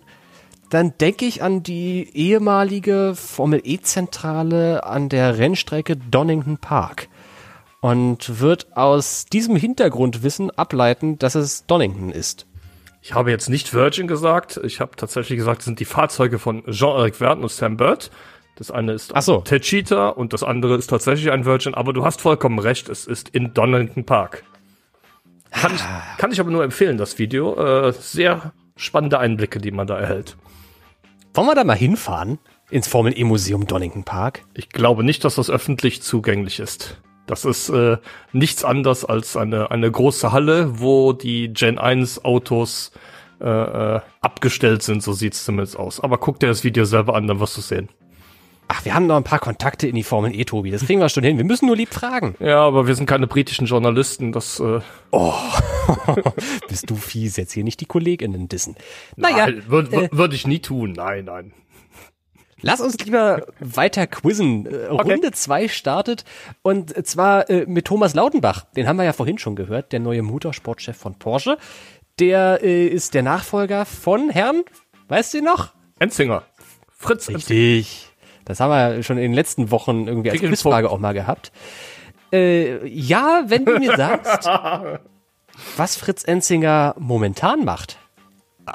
dann 0.69 0.93
denke 0.99 1.25
ich 1.25 1.41
an 1.41 1.63
die 1.63 2.09
ehemalige 2.13 3.13
Formel 3.15 3.61
E-Zentrale 3.63 4.83
an 4.83 5.09
der 5.09 5.37
Rennstrecke 5.37 5.95
Donington 5.95 6.57
Park 6.57 7.07
und 7.81 8.39
wird 8.39 8.75
aus 8.75 9.25
diesem 9.25 9.55
Hintergrundwissen 9.55 10.51
ableiten, 10.51 11.17
dass 11.17 11.35
es 11.35 11.65
Donington 11.65 12.11
ist. 12.11 12.45
Ich 13.01 13.13
habe 13.13 13.31
jetzt 13.31 13.49
nicht 13.49 13.73
Virgin 13.73 14.07
gesagt, 14.07 14.59
ich 14.63 14.81
habe 14.81 14.95
tatsächlich 14.97 15.37
gesagt, 15.37 15.59
es 15.59 15.65
sind 15.65 15.79
die 15.79 15.85
Fahrzeuge 15.85 16.37
von 16.37 16.63
Jean-Eric 16.69 17.15
Verne 17.15 17.41
und 17.41 17.51
Sam 17.51 17.77
Bird. 17.77 18.11
Das 18.57 18.71
eine 18.71 18.91
ist 18.91 19.15
Ach 19.15 19.21
so. 19.21 19.39
Techita 19.39 20.09
und 20.09 20.33
das 20.33 20.43
andere 20.43 20.75
ist 20.75 20.87
tatsächlich 20.87 21.31
ein 21.31 21.45
Virgin, 21.45 21.73
aber 21.73 21.93
du 21.93 22.03
hast 22.03 22.19
vollkommen 22.19 22.59
recht, 22.59 22.89
es 22.89 23.07
ist 23.07 23.29
in 23.29 23.53
Donington 23.53 24.05
Park. 24.05 24.43
Kann 25.51 25.75
ich, 25.75 25.81
kann 26.17 26.31
ich 26.31 26.39
aber 26.39 26.51
nur 26.51 26.63
empfehlen, 26.63 26.97
das 26.97 27.17
Video. 27.17 27.55
Äh, 27.87 27.93
sehr 27.93 28.53
spannende 28.75 29.19
Einblicke, 29.19 29.59
die 29.59 29.71
man 29.71 29.87
da 29.87 29.97
erhält. 29.99 30.37
Wollen 31.33 31.47
wir 31.47 31.55
da 31.55 31.63
mal 31.63 31.75
hinfahren? 31.75 32.39
Ins 32.69 32.87
Formel 32.87 33.17
E-Museum 33.17 33.65
Donington 33.65 34.03
Park? 34.03 34.43
Ich 34.53 34.69
glaube 34.69 35.03
nicht, 35.03 35.23
dass 35.25 35.35
das 35.35 35.49
öffentlich 35.49 36.01
zugänglich 36.01 36.59
ist. 36.59 37.01
Das 37.25 37.45
ist 37.45 37.69
äh, 37.69 37.97
nichts 38.31 38.63
anderes 38.63 39.05
als 39.05 39.37
eine, 39.37 39.71
eine 39.71 39.91
große 39.91 40.31
Halle, 40.31 40.79
wo 40.79 41.13
die 41.13 41.53
Gen 41.53 41.77
1 41.77 42.25
Autos 42.25 42.91
äh, 43.39 43.47
äh, 43.47 44.01
abgestellt 44.21 44.83
sind, 44.83 45.01
so 45.01 45.13
sieht's 45.13 45.45
zumindest 45.45 45.77
aus. 45.77 45.99
Aber 45.99 46.17
guck 46.17 46.39
dir 46.39 46.47
das 46.47 46.63
Video 46.63 46.85
selber 46.85 47.15
an, 47.15 47.27
dann 47.27 47.39
wirst 47.39 47.55
du 47.57 47.61
sehen. 47.61 47.89
Ach, 48.71 48.85
wir 48.85 48.93
haben 48.93 49.07
noch 49.07 49.17
ein 49.17 49.23
paar 49.23 49.39
Kontakte 49.39 49.87
in 49.87 49.95
die 49.95 50.03
Formel 50.03 50.33
E, 50.33 50.45
Tobi. 50.45 50.69
Das 50.69 50.85
kriegen 50.85 51.01
wir 51.01 51.09
schon 51.09 51.23
hin. 51.23 51.37
Wir 51.37 51.43
müssen 51.43 51.65
nur 51.65 51.75
lieb 51.75 51.91
fragen. 51.91 52.35
Ja, 52.39 52.61
aber 52.61 52.85
wir 52.85 52.93
sind 52.93 53.07
keine 53.07 53.25
britischen 53.25 53.65
Journalisten, 53.65 54.31
das 54.31 54.59
äh, 54.59 54.79
Bist 56.67 56.87
du 56.87 56.95
fies, 56.95 57.35
jetzt 57.37 57.51
hier 57.51 57.63
nicht 57.63 57.81
die 57.81 57.87
KollegInnen 57.87 58.47
dissen. 58.47 58.75
Naja, 59.15 59.47
würde 59.67 60.03
äh, 60.03 60.09
würd 60.11 60.35
ich 60.35 60.45
nie 60.45 60.59
tun. 60.59 60.93
Nein, 60.93 61.25
nein. 61.25 61.53
Lass 62.61 62.79
uns 62.79 62.97
lieber 62.99 63.47
weiter 63.59 64.05
quizzen. 64.05 64.67
Äh, 64.67 64.85
Runde 64.85 65.31
zwei 65.31 65.67
startet 65.67 66.23
und 66.61 67.07
zwar 67.07 67.49
äh, 67.49 67.65
mit 67.67 67.85
Thomas 67.85 68.13
Lautenbach. 68.13 68.65
Den 68.75 68.87
haben 68.87 68.97
wir 68.97 69.03
ja 69.03 69.13
vorhin 69.13 69.39
schon 69.39 69.55
gehört, 69.55 69.93
der 69.93 69.99
neue 69.99 70.21
Motorsportchef 70.21 70.95
von 70.95 71.17
Porsche. 71.17 71.57
Der 72.19 72.59
äh, 72.61 72.85
ist 72.85 73.15
der 73.15 73.23
Nachfolger 73.23 73.85
von 73.85 74.29
Herrn, 74.29 74.63
weißt 75.07 75.33
du 75.33 75.37
ihn 75.39 75.45
noch? 75.45 75.73
Enzinger. 75.97 76.43
Fritz 76.95 77.29
Enzinger. 77.29 77.85
Das 78.49 78.59
haben 78.59 78.71
wir 78.71 79.03
schon 79.03 79.17
in 79.17 79.23
den 79.23 79.33
letzten 79.33 79.69
Wochen 79.69 80.07
irgendwie 80.07 80.31
als 80.31 80.39
Quizfrage 80.39 80.89
auch 80.89 80.97
mal 80.97 81.13
gehabt. 81.13 81.51
Äh, 82.33 82.83
ja, 82.87 83.43
wenn 83.45 83.63
du 83.63 83.77
mir 83.77 83.95
sagst, 83.95 84.49
was 85.77 85.95
Fritz 85.95 86.23
Enzinger 86.23 86.95
momentan 86.97 87.63
macht. 87.63 87.99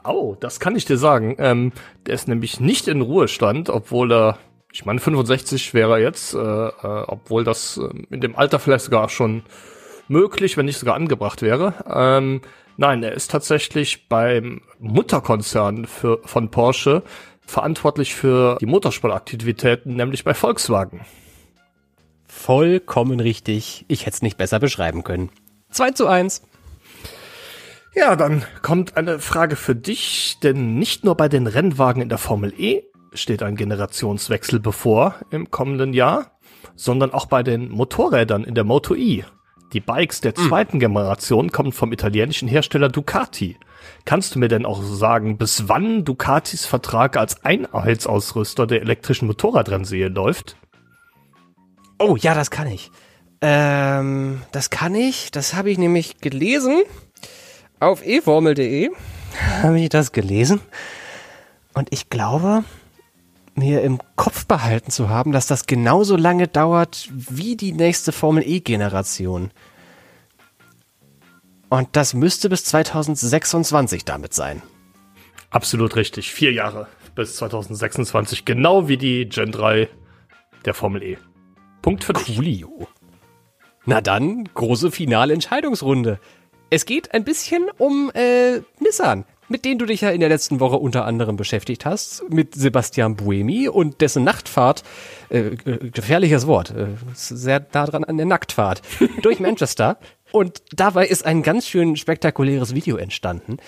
Au, 0.05 0.37
das 0.39 0.61
kann 0.61 0.77
ich 0.77 0.85
dir 0.85 0.97
sagen. 0.97 1.35
Ähm, 1.41 1.73
der 2.07 2.15
ist 2.15 2.29
nämlich 2.29 2.61
nicht 2.61 2.87
in 2.87 3.01
Ruhestand, 3.01 3.69
obwohl 3.69 4.13
er, 4.13 4.39
ich 4.73 4.85
meine 4.85 5.01
65 5.01 5.75
wäre 5.75 5.95
er 5.95 5.99
jetzt, 5.99 6.35
äh, 6.35 6.39
äh, 6.39 6.71
obwohl 7.09 7.43
das 7.43 7.77
äh, 7.77 8.15
in 8.15 8.21
dem 8.21 8.37
Alter 8.37 8.61
vielleicht 8.61 8.85
sogar 8.85 9.09
schon 9.09 9.43
möglich, 10.07 10.57
wenn 10.57 10.67
nicht 10.67 10.79
sogar 10.79 10.95
angebracht 10.95 11.43
wäre. 11.43 11.75
Ähm, 11.93 12.43
nein, 12.77 13.03
er 13.03 13.11
ist 13.11 13.33
tatsächlich 13.33 14.09
beim 14.09 14.61
Mutterkonzern 14.79 15.87
für, 15.87 16.21
von 16.23 16.53
Porsche 16.53 17.03
verantwortlich 17.47 18.15
für 18.15 18.57
die 18.61 18.67
Motorsportaktivitäten, 18.67 19.97
nämlich 19.97 20.25
bei 20.25 20.35
Volkswagen. 20.35 21.01
Vollkommen 22.27 23.21
richtig. 23.21 23.85
Ich 23.89 24.07
hätte 24.07 24.17
es 24.17 24.23
nicht 24.23 24.37
besser 24.37 24.59
beschreiben 24.59 25.05
können. 25.05 25.31
2 25.71 25.91
zu 25.93 26.07
1. 26.07 26.43
Ja, 27.95 28.17
dann 28.17 28.45
kommt 28.63 28.97
eine 28.97 29.21
Frage 29.21 29.55
für 29.55 29.77
dich, 29.77 30.39
denn 30.43 30.75
nicht 30.75 31.05
nur 31.05 31.17
bei 31.17 31.29
den 31.29 31.47
Rennwagen 31.47 32.03
in 32.03 32.09
der 32.09 32.19
Formel 32.19 32.53
E 32.59 32.83
steht 33.13 33.43
ein 33.43 33.55
Generationswechsel 33.55 34.59
bevor 34.59 35.15
im 35.31 35.51
kommenden 35.53 35.93
Jahr, 35.93 36.33
sondern 36.75 37.13
auch 37.13 37.27
bei 37.27 37.45
den 37.45 37.71
Motorrädern 37.71 38.43
in 38.43 38.57
der 38.57 38.65
Moto 38.65 38.97
E. 38.97 39.25
Die 39.73 39.81
Bikes 39.81 40.21
der 40.21 40.35
zweiten 40.35 40.81
Generation 40.81 41.53
kommen 41.53 41.73
vom 41.73 41.93
italienischen 41.93 42.49
Hersteller 42.49 42.89
Ducati. 42.89 43.57
Kannst 44.05 44.35
du 44.35 44.39
mir 44.39 44.49
denn 44.49 44.67
auch 44.67 44.83
sagen, 44.83 45.39
bis 45.39 45.69
wann 45.69 46.05
Ducatis 46.05 46.67
Vertrag 46.67 47.17
als 47.17 47.43
Einheitsausrüster 47.45 48.67
der 48.67 48.83
elektrischen 48.83 49.27
Motorradrennserie 49.27 50.09
läuft? 50.09 50.57
Oh, 51.99 52.17
ja, 52.17 52.35
das 52.35 52.51
kann 52.51 52.67
ich. 52.67 52.91
Ähm, 53.41 54.43
das 54.53 54.69
kann 54.69 54.95
ich. 54.95 55.31
Das 55.31 55.55
habe 55.55 55.71
ich 55.71 55.79
nämlich 55.79 56.19
gelesen. 56.19 56.83
Auf 57.81 58.05
eformel.de 58.05 58.91
habe 59.63 59.81
ich 59.81 59.89
das 59.89 60.13
gelesen. 60.13 60.61
Und 61.73 61.89
ich 61.91 62.11
glaube, 62.11 62.65
mir 63.55 63.83
im 63.83 64.01
Kopf 64.17 64.47
behalten 64.47 64.91
zu 64.91 65.09
haben, 65.09 65.33
dass 65.33 65.47
das 65.47 65.67
genauso 65.67 66.17
lange 66.17 66.47
dauert 66.47 67.09
wie 67.13 67.57
die 67.57 67.73
nächste 67.73 68.13
Formel 68.13 68.43
E-Generation. 68.47 69.51
Und 71.75 71.89
das 71.97 72.15
müsste 72.15 72.49
bis 72.49 72.65
2026 72.67 74.05
damit 74.05 74.33
sein. 74.33 74.63
Absolut 75.51 75.97
richtig. 75.97 76.33
Vier 76.33 76.53
Jahre 76.53 76.87
bis 77.17 77.35
2026, 77.35 78.45
genau 78.45 78.87
wie 78.87 78.97
die 78.97 79.29
Gen 79.29 79.51
3 79.51 79.89
der 80.65 80.73
Formel 80.73 81.03
E. 81.03 81.19
Punkt 81.83 82.05
für 82.05 82.13
dich. 82.13 82.37
Coolio. 82.37 82.87
Na 83.87 84.01
dann, 84.01 84.49
große 84.55 84.93
Finalentscheidungsrunde. 84.93 86.21
Es 86.71 86.87
geht 86.87 87.13
ein 87.13 87.25
bisschen 87.25 87.69
um 87.77 88.13
äh, 88.15 88.61
Nissan, 88.79 89.25
mit 89.49 89.65
denen 89.65 89.81
du 89.81 89.87
dich 89.87 90.03
ja 90.03 90.11
in 90.11 90.21
der 90.21 90.29
letzten 90.29 90.61
Woche 90.61 90.77
unter 90.77 91.05
anderem 91.07 91.37
beschäftigt 91.37 91.85
hast, 91.85 92.23
mit 92.31 92.55
Sebastian 92.55 93.17
Buemi 93.17 93.67
und 93.67 94.01
dessen 94.01 94.23
Nachtfahrt, 94.23 94.85
äh, 95.29 95.41
äh, 95.41 95.91
gefährliches 95.91 96.47
Wort, 96.47 96.71
äh, 96.71 96.87
sehr 97.15 97.67
nah 97.73 97.87
dran 97.87 98.05
an 98.05 98.17
der 98.17 98.27
Nacktfahrt, 98.27 98.81
durch 99.23 99.41
Manchester. 99.41 99.99
Und 100.35 100.63
dabei 100.75 101.07
ist 101.07 101.25
ein 101.25 101.45
ganz 101.45 101.69
schön 101.69 101.95
spektakuläres 101.95 102.75
Video 102.75 102.97
entstanden. 102.97 103.59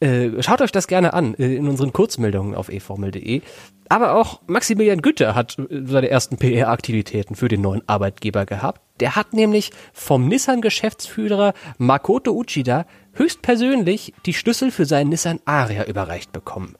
Äh, 0.00 0.42
schaut 0.42 0.60
euch 0.60 0.70
das 0.70 0.86
gerne 0.86 1.14
an 1.14 1.32
äh, 1.36 1.56
in 1.56 1.66
unseren 1.66 1.94
Kurzmeldungen 1.94 2.54
auf 2.54 2.68
eformel.de. 2.68 3.40
Aber 3.88 4.16
auch 4.16 4.42
Maximilian 4.46 5.00
Gütter 5.00 5.34
hat 5.34 5.58
äh, 5.58 5.80
seine 5.86 6.10
ersten 6.10 6.36
PR-Aktivitäten 6.36 7.36
für 7.36 7.48
den 7.48 7.62
neuen 7.62 7.80
Arbeitgeber 7.86 8.44
gehabt. 8.44 8.82
Der 9.00 9.16
hat 9.16 9.32
nämlich 9.32 9.70
vom 9.94 10.28
Nissan-Geschäftsführer 10.28 11.54
Makoto 11.78 12.32
Uchida 12.32 12.84
höchstpersönlich 13.14 14.12
die 14.26 14.34
Schlüssel 14.34 14.72
für 14.72 14.84
seinen 14.84 15.08
Nissan 15.08 15.40
Aria 15.46 15.86
überreicht 15.86 16.32
bekommen. 16.32 16.76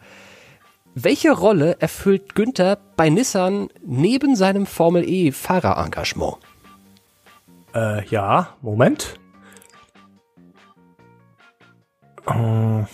Welche 0.94 1.30
Rolle 1.30 1.76
erfüllt 1.80 2.34
Günther 2.34 2.76
bei 2.94 3.08
Nissan 3.08 3.68
neben 3.86 4.36
seinem 4.36 4.66
Formel 4.66 5.08
E 5.08 5.32
Fahrerengagement? 5.32 6.36
Äh, 7.74 8.06
ja, 8.06 8.56
Moment. 8.62 9.18
Äh, 12.26 12.84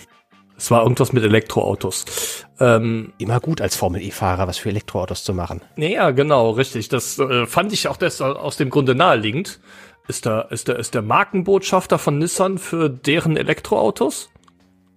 es 0.56 0.70
war 0.70 0.82
irgendwas 0.82 1.12
mit 1.12 1.22
Elektroautos. 1.24 2.44
Ähm, 2.58 3.12
Immer 3.18 3.40
gut 3.40 3.60
als 3.60 3.76
Formel 3.76 4.02
E 4.02 4.10
Fahrer 4.10 4.46
was 4.46 4.58
für 4.58 4.68
Elektroautos 4.68 5.24
zu 5.24 5.32
machen. 5.32 5.62
ja, 5.76 6.10
genau, 6.10 6.50
richtig. 6.50 6.88
Das 6.88 7.18
äh, 7.18 7.46
fand 7.46 7.72
ich 7.72 7.88
auch 7.88 7.96
des, 7.96 8.20
aus 8.20 8.56
dem 8.56 8.70
Grunde 8.70 8.94
naheliegend. 8.94 9.60
Ist 10.08 10.26
der, 10.26 10.50
ist 10.50 10.68
der, 10.68 10.76
ist 10.78 10.94
der 10.94 11.02
Markenbotschafter 11.02 11.98
von 11.98 12.18
Nissan 12.18 12.58
für 12.58 12.90
deren 12.90 13.36
Elektroautos? 13.36 14.30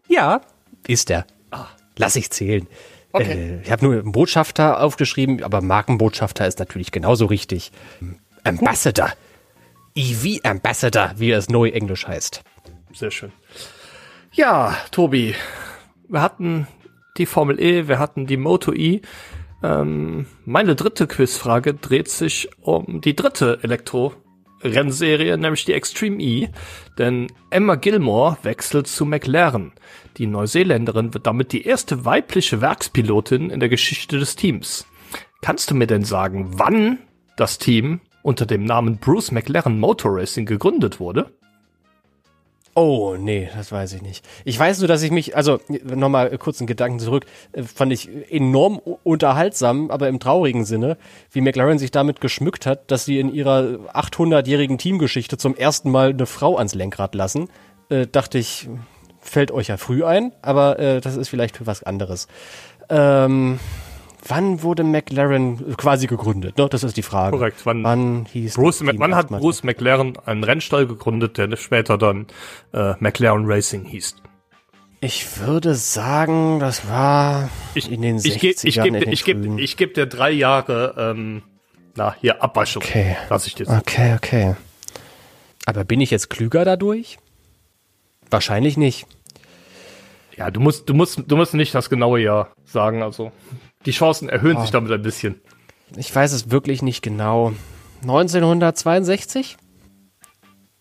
Ja, 0.07 0.41
ist 0.88 1.09
er. 1.11 1.25
Lass 1.97 2.15
ich 2.15 2.31
zählen. 2.31 2.67
Okay. 3.11 3.59
Äh, 3.59 3.61
ich 3.61 3.71
habe 3.71 3.86
nur 3.86 4.01
Botschafter 4.03 4.81
aufgeschrieben, 4.81 5.43
aber 5.43 5.61
Markenbotschafter 5.61 6.47
ist 6.47 6.59
natürlich 6.59 6.91
genauso 6.91 7.25
richtig. 7.27 7.71
Ambassador. 8.43 9.11
EV 9.95 10.39
Ambassador, 10.43 11.13
wie 11.17 11.31
es 11.31 11.49
neu 11.49 11.69
Englisch 11.69 12.07
heißt. 12.07 12.43
Sehr 12.93 13.11
schön. 13.11 13.31
Ja, 14.31 14.75
Tobi, 14.91 15.35
wir 16.07 16.21
hatten 16.21 16.67
die 17.17 17.25
Formel 17.25 17.59
E, 17.59 17.87
wir 17.87 17.99
hatten 17.99 18.25
die 18.25 18.37
Moto 18.37 18.73
E. 18.73 19.01
Ähm, 19.61 20.25
meine 20.45 20.75
dritte 20.75 21.07
Quizfrage 21.07 21.73
dreht 21.73 22.09
sich 22.09 22.49
um 22.61 23.01
die 23.01 23.15
dritte 23.15 23.59
Elektro-Rennserie, 23.61 25.37
nämlich 25.37 25.65
die 25.65 25.73
Extreme 25.73 26.21
E. 26.21 26.49
Denn 26.97 27.27
Emma 27.49 27.75
Gilmore 27.75 28.37
wechselt 28.43 28.87
zu 28.87 29.05
McLaren. 29.05 29.71
Die 30.17 30.27
Neuseeländerin 30.27 31.13
wird 31.13 31.27
damit 31.27 31.53
die 31.53 31.65
erste 31.65 32.05
weibliche 32.05 32.61
Werkspilotin 32.61 33.49
in 33.49 33.59
der 33.59 33.69
Geschichte 33.69 34.19
des 34.19 34.35
Teams. 34.35 34.85
Kannst 35.41 35.71
du 35.71 35.75
mir 35.75 35.87
denn 35.87 36.03
sagen, 36.03 36.51
wann 36.57 36.99
das 37.37 37.57
Team 37.57 38.01
unter 38.24 38.45
dem 38.47 38.65
Namen 38.65 38.97
Bruce 38.97 39.32
McLaren 39.32 39.80
Motor 39.80 40.15
Racing 40.15 40.45
gegründet 40.45 40.99
wurde? 40.99 41.28
Oh, 42.76 43.15
nee, 43.19 43.49
das 43.55 43.71
weiß 43.71 43.93
ich 43.93 44.01
nicht. 44.01 44.26
Ich 44.45 44.57
weiß 44.57 44.80
nur, 44.80 44.88
dass 44.88 45.03
ich 45.03 45.11
mich, 45.11 45.38
also 45.38 45.59
nochmal 45.84 46.36
kurz 46.39 46.59
einen 46.59 46.65
Gedanken 46.65 46.99
zurück, 46.99 47.28
äh, 47.51 47.61
fand 47.61 47.93
ich 47.93 48.09
enorm 48.32 48.82
unterhaltsam, 49.03 49.91
aber 49.91 50.07
im 50.07 50.19
traurigen 50.19 50.65
Sinne, 50.65 50.97
wie 51.32 51.41
McLaren 51.41 51.78
sich 51.78 51.91
damit 51.91 52.19
geschmückt 52.19 52.65
hat, 52.65 52.89
dass 52.89 53.05
sie 53.05 53.19
in 53.19 53.32
ihrer 53.32 53.78
800-jährigen 53.93 54.80
Teamgeschichte 54.80 55.38
zum 55.38 55.55
ersten 55.55 55.91
Mal 55.91 56.09
eine 56.09 56.26
Frau 56.26 56.57
ans 56.57 56.74
Lenkrad 56.74 57.13
lassen. 57.13 57.49
Äh, 57.89 58.07
dachte 58.07 58.39
ich, 58.39 58.67
fällt 59.19 59.51
euch 59.51 59.67
ja 59.67 59.78
früh 59.78 60.03
ein, 60.03 60.32
aber 60.41 60.80
äh, 60.80 60.99
das 60.99 61.15
ist 61.15 61.30
vielleicht 61.30 61.57
für 61.57 61.67
was 61.67 61.84
anderes. 61.84 62.28
Ähm, 62.89 63.59
wann 64.28 64.61
wurde 64.61 64.84
McLaren 64.84 65.76
quasi 65.78 66.07
gegründet? 66.07 66.57
Ne? 66.57 66.67
Das 66.69 66.84
ist 66.84 66.97
die 66.97 67.03
Frage. 67.03 67.38
Korrekt. 67.38 67.65
Wann, 67.65 67.84
wann 67.84 68.26
hieß 68.32 68.55
Bruce, 68.55 68.80
Team 68.80 68.91
wann 68.97 69.15
hat? 69.15 69.30
Bruce 69.30 69.63
McLaren 69.63 70.17
einen 70.26 70.43
Rennstall 70.43 70.88
gegründet, 70.88 71.38
der 71.38 71.55
später 71.57 71.97
dann 71.97 72.28
äh, 72.74 72.93
McLaren 72.99 73.45
Racing 73.45 73.86
hieß? 73.86 74.15
Ich 75.01 75.39
würde 75.39 75.76
sagen, 75.76 76.59
das 76.59 76.88
war 76.88 77.49
Ich, 77.74 77.91
in 77.91 78.01
den 78.01 78.19
60ern. 78.19 78.36
ich, 78.36 78.63
ich, 78.63 78.78
in 78.78 78.84
geb, 78.84 78.99
den 79.03 79.11
ich, 79.11 79.26
geb, 79.26 79.59
ich 79.59 79.78
geb 79.78 79.93
dir 79.95 80.05
drei 80.05 80.32
Jahre, 80.32 80.95
ähm, 80.97 81.43
na, 81.95 82.15
hier, 82.21 82.41
Abwaschung. 82.41 82.82
Okay. 82.82 83.17
Lass 83.30 83.45
ich 83.45 83.55
dir. 83.55 83.67
Okay, 83.67 84.15
okay. 84.15 84.55
Aber 85.65 85.84
bin 85.84 86.01
ich 86.01 86.09
jetzt 86.11 86.30
klüger 86.30 86.65
dadurch? 86.65 87.17
Wahrscheinlich 88.30 88.78
nicht. 88.78 89.05
Ja, 90.38 90.49
du 90.49 90.59
musst, 90.59 90.89
du 90.89 90.93
musst, 90.93 91.21
du 91.28 91.36
musst 91.36 91.53
nicht 91.53 91.76
das 91.76 91.89
genaue 91.89 92.19
Jahr 92.21 92.51
sagen, 92.65 93.03
also. 93.03 93.32
Die 93.86 93.91
Chancen 93.91 94.29
erhöhen 94.29 94.59
sich 94.61 94.71
damit 94.71 94.91
ein 94.91 95.01
bisschen. 95.01 95.41
Ich 95.95 96.13
weiß 96.13 96.31
es 96.34 96.49
wirklich 96.49 96.81
nicht 96.81 97.01
genau. 97.01 97.53
1962? 98.01 99.57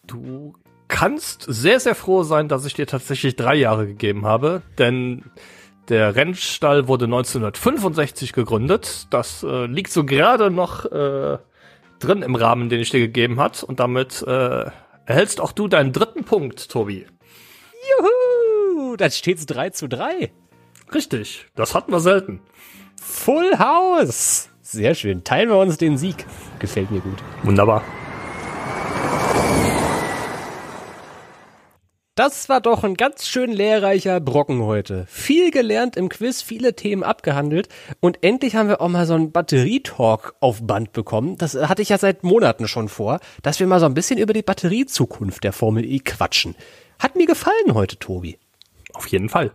Du 0.06 0.54
kannst 0.88 1.44
sehr, 1.48 1.80
sehr 1.80 1.94
froh 1.94 2.22
sein, 2.22 2.48
dass 2.48 2.64
ich 2.64 2.74
dir 2.74 2.86
tatsächlich 2.86 3.36
drei 3.36 3.54
Jahre 3.54 3.86
gegeben 3.86 4.26
habe, 4.26 4.62
denn 4.78 5.24
der 5.88 6.14
Rennstall 6.14 6.86
wurde 6.86 7.06
1965 7.06 8.32
gegründet. 8.32 9.06
Das 9.10 9.42
äh, 9.42 9.66
liegt 9.66 9.92
so 9.92 10.04
gerade 10.04 10.50
noch 10.50 10.84
äh, 10.86 11.38
drin 11.98 12.22
im 12.22 12.34
Rahmen, 12.34 12.68
den 12.68 12.80
ich 12.80 12.90
dir 12.90 13.00
gegeben 13.00 13.40
hat. 13.40 13.62
Und 13.62 13.80
damit 13.80 14.22
äh, 14.22 14.70
erhältst 15.06 15.40
auch 15.40 15.52
du 15.52 15.68
deinen 15.68 15.92
dritten 15.92 16.24
Punkt, 16.24 16.70
Tobi. 16.70 17.06
Juhu! 17.98 18.96
Dann 18.96 19.10
steht's 19.10 19.46
3 19.46 19.70
zu 19.70 19.88
3. 19.88 20.30
Richtig, 20.94 21.46
das 21.54 21.74
hatten 21.74 21.90
wir 21.90 22.00
selten. 22.00 22.40
Full 23.02 23.58
House! 23.58 24.48
Sehr 24.62 24.94
schön. 24.94 25.24
Teilen 25.24 25.50
wir 25.50 25.58
uns 25.58 25.76
den 25.76 25.98
Sieg. 25.98 26.24
Gefällt 26.58 26.90
mir 26.90 27.00
gut. 27.00 27.18
Wunderbar. 27.42 27.84
Das 32.14 32.48
war 32.48 32.60
doch 32.60 32.84
ein 32.84 32.94
ganz 32.94 33.26
schön 33.26 33.52
lehrreicher 33.52 34.20
Brocken 34.20 34.62
heute. 34.62 35.06
Viel 35.08 35.50
gelernt 35.50 35.96
im 35.96 36.08
Quiz, 36.08 36.42
viele 36.42 36.76
Themen 36.76 37.02
abgehandelt 37.02 37.68
und 38.00 38.22
endlich 38.22 38.54
haben 38.54 38.68
wir 38.68 38.80
auch 38.80 38.88
mal 38.88 39.06
so 39.06 39.14
einen 39.14 39.32
Batterietalk 39.32 40.34
auf 40.40 40.66
Band 40.66 40.92
bekommen. 40.92 41.36
Das 41.38 41.54
hatte 41.54 41.82
ich 41.82 41.88
ja 41.88 41.98
seit 41.98 42.22
Monaten 42.22 42.68
schon 42.68 42.88
vor, 42.88 43.18
dass 43.42 43.60
wir 43.60 43.66
mal 43.66 43.80
so 43.80 43.86
ein 43.86 43.94
bisschen 43.94 44.18
über 44.18 44.34
die 44.34 44.42
Batteriezukunft 44.42 45.42
der 45.42 45.52
Formel 45.52 45.84
E 45.84 46.00
quatschen. 46.00 46.54
Hat 46.98 47.16
mir 47.16 47.26
gefallen 47.26 47.72
heute, 47.72 47.98
Tobi. 47.98 48.38
Auf 48.92 49.06
jeden 49.06 49.30
Fall. 49.30 49.52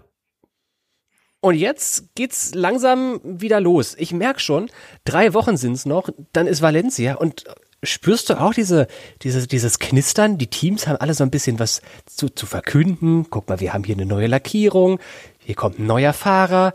Und 1.48 1.56
jetzt 1.56 2.14
geht's 2.16 2.54
langsam 2.54 3.22
wieder 3.24 3.62
los. 3.62 3.96
Ich 3.98 4.12
merk 4.12 4.42
schon, 4.42 4.70
drei 5.06 5.34
Wochen 5.34 5.56
sind's 5.56 5.86
noch, 5.86 6.10
dann 6.34 6.46
ist 6.46 6.62
Valencia 6.62 7.16
und 7.16 7.46
spürst 7.82 8.30
du 8.30 8.38
auch 8.38 8.54
diese, 8.54 8.88
diese, 9.22 9.48
dieses 9.48 9.80
Knistern? 9.80 10.38
Die 10.38 10.48
Teams 10.48 10.88
haben 10.88 10.98
alle 10.98 11.14
so 11.14 11.24
ein 11.24 11.32
bisschen 11.32 11.58
was 11.58 11.82
zu, 12.06 12.28
zu 12.28 12.46
verkünden. 12.46 13.28
Guck 13.30 13.48
mal, 13.48 13.62
wir 13.62 13.74
haben 13.74 13.86
hier 13.86 13.96
eine 13.96 14.06
neue 14.06 14.28
Lackierung, 14.28 15.00
hier 15.40 15.56
kommt 15.56 15.80
ein 15.80 15.86
neuer 15.86 16.12
Fahrer, 16.12 16.74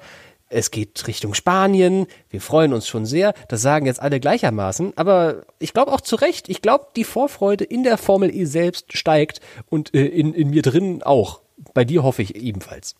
es 0.48 0.70
geht 0.70 1.06
Richtung 1.06 1.34
Spanien, 1.34 2.06
wir 2.30 2.40
freuen 2.40 2.72
uns 2.72 2.88
schon 2.88 3.04
sehr. 3.04 3.34
Das 3.48 3.60
sagen 3.60 3.84
jetzt 3.84 4.00
alle 4.00 4.20
gleichermaßen, 4.20 4.96
aber 4.96 5.42
ich 5.58 5.74
glaube 5.74 5.92
auch 5.92 6.00
zu 6.00 6.16
Recht. 6.16 6.48
Ich 6.48 6.62
glaube, 6.62 6.86
die 6.96 7.04
Vorfreude 7.04 7.64
in 7.64 7.82
der 7.82 7.98
Formel 7.98 8.34
E 8.34 8.46
selbst 8.46 8.96
steigt 8.96 9.42
und 9.68 9.92
äh, 9.92 10.06
in, 10.06 10.32
in 10.32 10.48
mir 10.48 10.62
drin 10.62 11.02
auch. 11.02 11.42
Bei 11.74 11.84
dir 11.84 12.02
hoffe 12.02 12.22
ich 12.22 12.36
ebenfalls. 12.36 12.96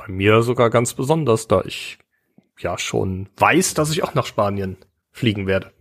Bei 0.00 0.08
mir 0.08 0.42
sogar 0.42 0.70
ganz 0.70 0.94
besonders, 0.94 1.46
da 1.46 1.60
ich 1.66 1.98
ja 2.58 2.78
schon 2.78 3.28
weiß, 3.36 3.74
dass 3.74 3.90
ich 3.90 4.02
auch 4.02 4.14
nach 4.14 4.24
Spanien 4.24 4.78
fliegen 5.12 5.46
werde. 5.46 5.72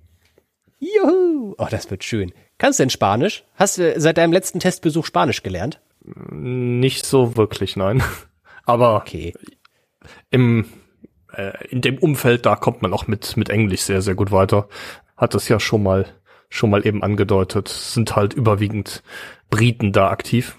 Juhu! 0.80 1.56
Oh, 1.58 1.68
das 1.70 1.90
wird 1.90 2.04
schön. 2.04 2.34
Kannst 2.58 2.80
du 2.80 2.84
denn 2.84 2.90
Spanisch? 2.90 3.46
Hast 3.56 3.78
du 3.78 3.98
seit 4.00 4.18
deinem 4.18 4.34
letzten 4.34 4.60
Testbesuch 4.60 5.06
Spanisch 5.06 5.42
gelernt? 5.42 5.82
Nicht 6.32 7.06
so 7.06 7.38
wirklich, 7.38 7.78
nein. 7.78 8.04
Aber 8.66 8.98
Okay. 8.98 9.34
im 10.30 10.66
äh, 11.34 11.54
in 11.70 11.80
dem 11.82 11.98
Umfeld 11.98 12.46
da 12.46 12.56
kommt 12.58 12.82
man 12.82 12.94
auch 12.94 13.08
mit 13.08 13.38
mit 13.38 13.50
Englisch 13.50 13.82
sehr 13.82 14.02
sehr 14.02 14.16
gut 14.16 14.32
weiter. 14.32 14.68
Hat 15.16 15.34
das 15.34 15.48
ja 15.48 15.62
schon 15.62 15.84
mal 15.84 16.06
schon 16.50 16.70
mal 16.70 16.86
eben 16.86 17.04
angedeutet. 17.04 17.70
Sind 17.70 18.18
halt 18.18 18.34
überwiegend 18.34 19.02
Briten 19.50 19.94
da 19.94 20.10
aktiv 20.10 20.58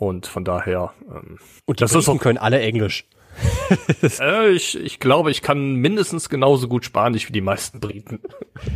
und 0.00 0.26
von 0.26 0.44
daher 0.44 0.92
ähm, 1.08 1.38
Und 1.66 1.80
Das 1.80 1.94
ist 1.94 2.08
auch- 2.08 2.18
können 2.18 2.38
alle 2.38 2.60
Englisch. 2.60 3.04
äh, 4.20 4.50
ich 4.50 4.76
ich 4.76 4.98
glaube 4.98 5.30
ich 5.30 5.40
kann 5.40 5.74
mindestens 5.76 6.28
genauso 6.28 6.66
gut 6.66 6.84
Spanisch 6.84 7.28
wie 7.28 7.32
die 7.32 7.40
meisten 7.40 7.78
Briten. 7.78 8.18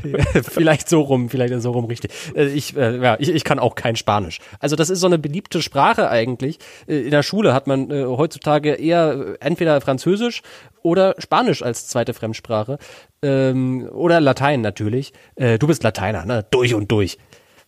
vielleicht 0.43 0.89
so 0.89 1.01
rum, 1.01 1.29
vielleicht 1.29 1.61
so 1.61 1.73
rum 1.73 1.87
richtig. 1.87 2.13
Äh, 2.37 2.47
Ich, 2.47 2.77
äh, 2.77 2.99
ja, 3.03 3.17
ich, 3.19 3.31
ich 3.31 3.43
kann 3.43 3.59
auch 3.59 3.75
kein 3.75 3.97
Spanisch. 3.97 4.39
Also 4.61 4.77
das 4.77 4.91
ist 4.91 5.01
so 5.01 5.07
eine 5.09 5.19
beliebte 5.19 5.61
Sprache 5.61 6.09
eigentlich. 6.09 6.59
Äh, 6.87 7.01
In 7.01 7.11
der 7.11 7.25
Schule 7.25 7.53
hat 7.53 7.67
man 7.67 7.91
äh, 7.91 8.05
heutzutage 8.05 8.75
eher 8.75 9.37
äh, 9.41 9.45
entweder 9.45 9.81
Französisch 9.81 10.43
oder 10.83 11.15
Spanisch 11.19 11.63
als 11.63 11.89
zweite 11.89 12.15
Fremdsprache. 12.15 12.79
Ähm, 13.23 13.89
oder 13.91 14.21
Latein 14.21 14.61
natürlich. 14.61 15.13
Äh, 15.35 15.59
du 15.59 15.67
bist 15.67 15.83
Lateiner, 15.83 16.25
ne? 16.27 16.47
Durch 16.51 16.75
und 16.75 16.93
durch. 16.93 17.19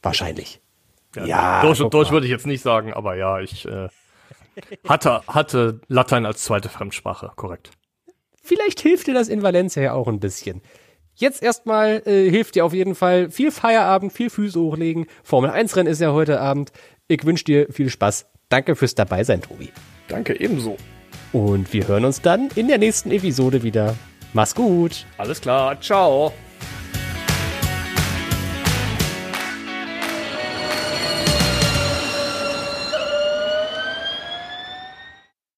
Wahrscheinlich. 0.02 0.61
Ja, 1.25 1.62
durch 1.62 1.79
guck 1.79 1.87
und 1.87 1.95
durch 1.95 2.09
mal. 2.09 2.14
würde 2.14 2.27
ich 2.27 2.33
jetzt 2.33 2.47
nicht 2.47 2.62
sagen, 2.62 2.93
aber 2.93 3.17
ja, 3.17 3.41
ich 3.41 3.67
äh, 3.67 3.89
hatte 4.89 5.23
hatte 5.27 5.81
Latein 5.89 6.27
als 6.27 6.45
zweite 6.45 6.69
Fremdsprache, 6.69 7.33
korrekt. 7.37 7.71
Vielleicht 8.43 8.81
hilft 8.81 9.07
dir 9.07 9.14
das 9.14 9.29
in 9.29 9.43
Valencia 9.43 9.83
ja 9.83 9.93
auch 9.93 10.09
ein 10.09 10.21
bisschen. 10.21 10.62
Jetzt 11.14 11.43
erstmal 11.43 12.03
äh, 12.07 12.31
hilft 12.31 12.55
dir 12.55 12.64
auf 12.64 12.75
jeden 12.75 12.95
Fall 12.95 13.31
viel 13.31 13.51
Feierabend, 13.51 14.12
viel 14.12 14.29
Füße 14.29 14.61
hochlegen. 14.61 15.07
Formel 15.25 15.51
1 15.51 15.75
Rennen 15.77 15.89
ist 15.89 16.01
ja 16.01 16.12
heute 16.12 16.41
Abend. 16.41 16.73
Ich 17.09 17.25
wünsche 17.25 17.45
dir 17.45 17.67
viel 17.73 17.89
Spaß. 17.89 18.27
Danke 18.51 18.77
fürs 18.77 18.95
dabei 18.95 19.25
sein, 19.25 19.41
Tobi. 19.41 19.71
Danke 20.09 20.39
ebenso. 20.39 20.77
Und 21.33 21.73
wir 21.73 21.89
hören 21.89 22.05
uns 22.05 22.21
dann 22.21 22.51
in 22.55 22.69
der 22.69 22.79
nächsten 22.79 23.11
Episode 23.11 23.62
wieder. 23.62 23.97
Mach's 24.33 24.55
gut. 24.55 25.07
Alles 25.17 25.41
klar, 25.41 25.81
ciao. 25.81 26.33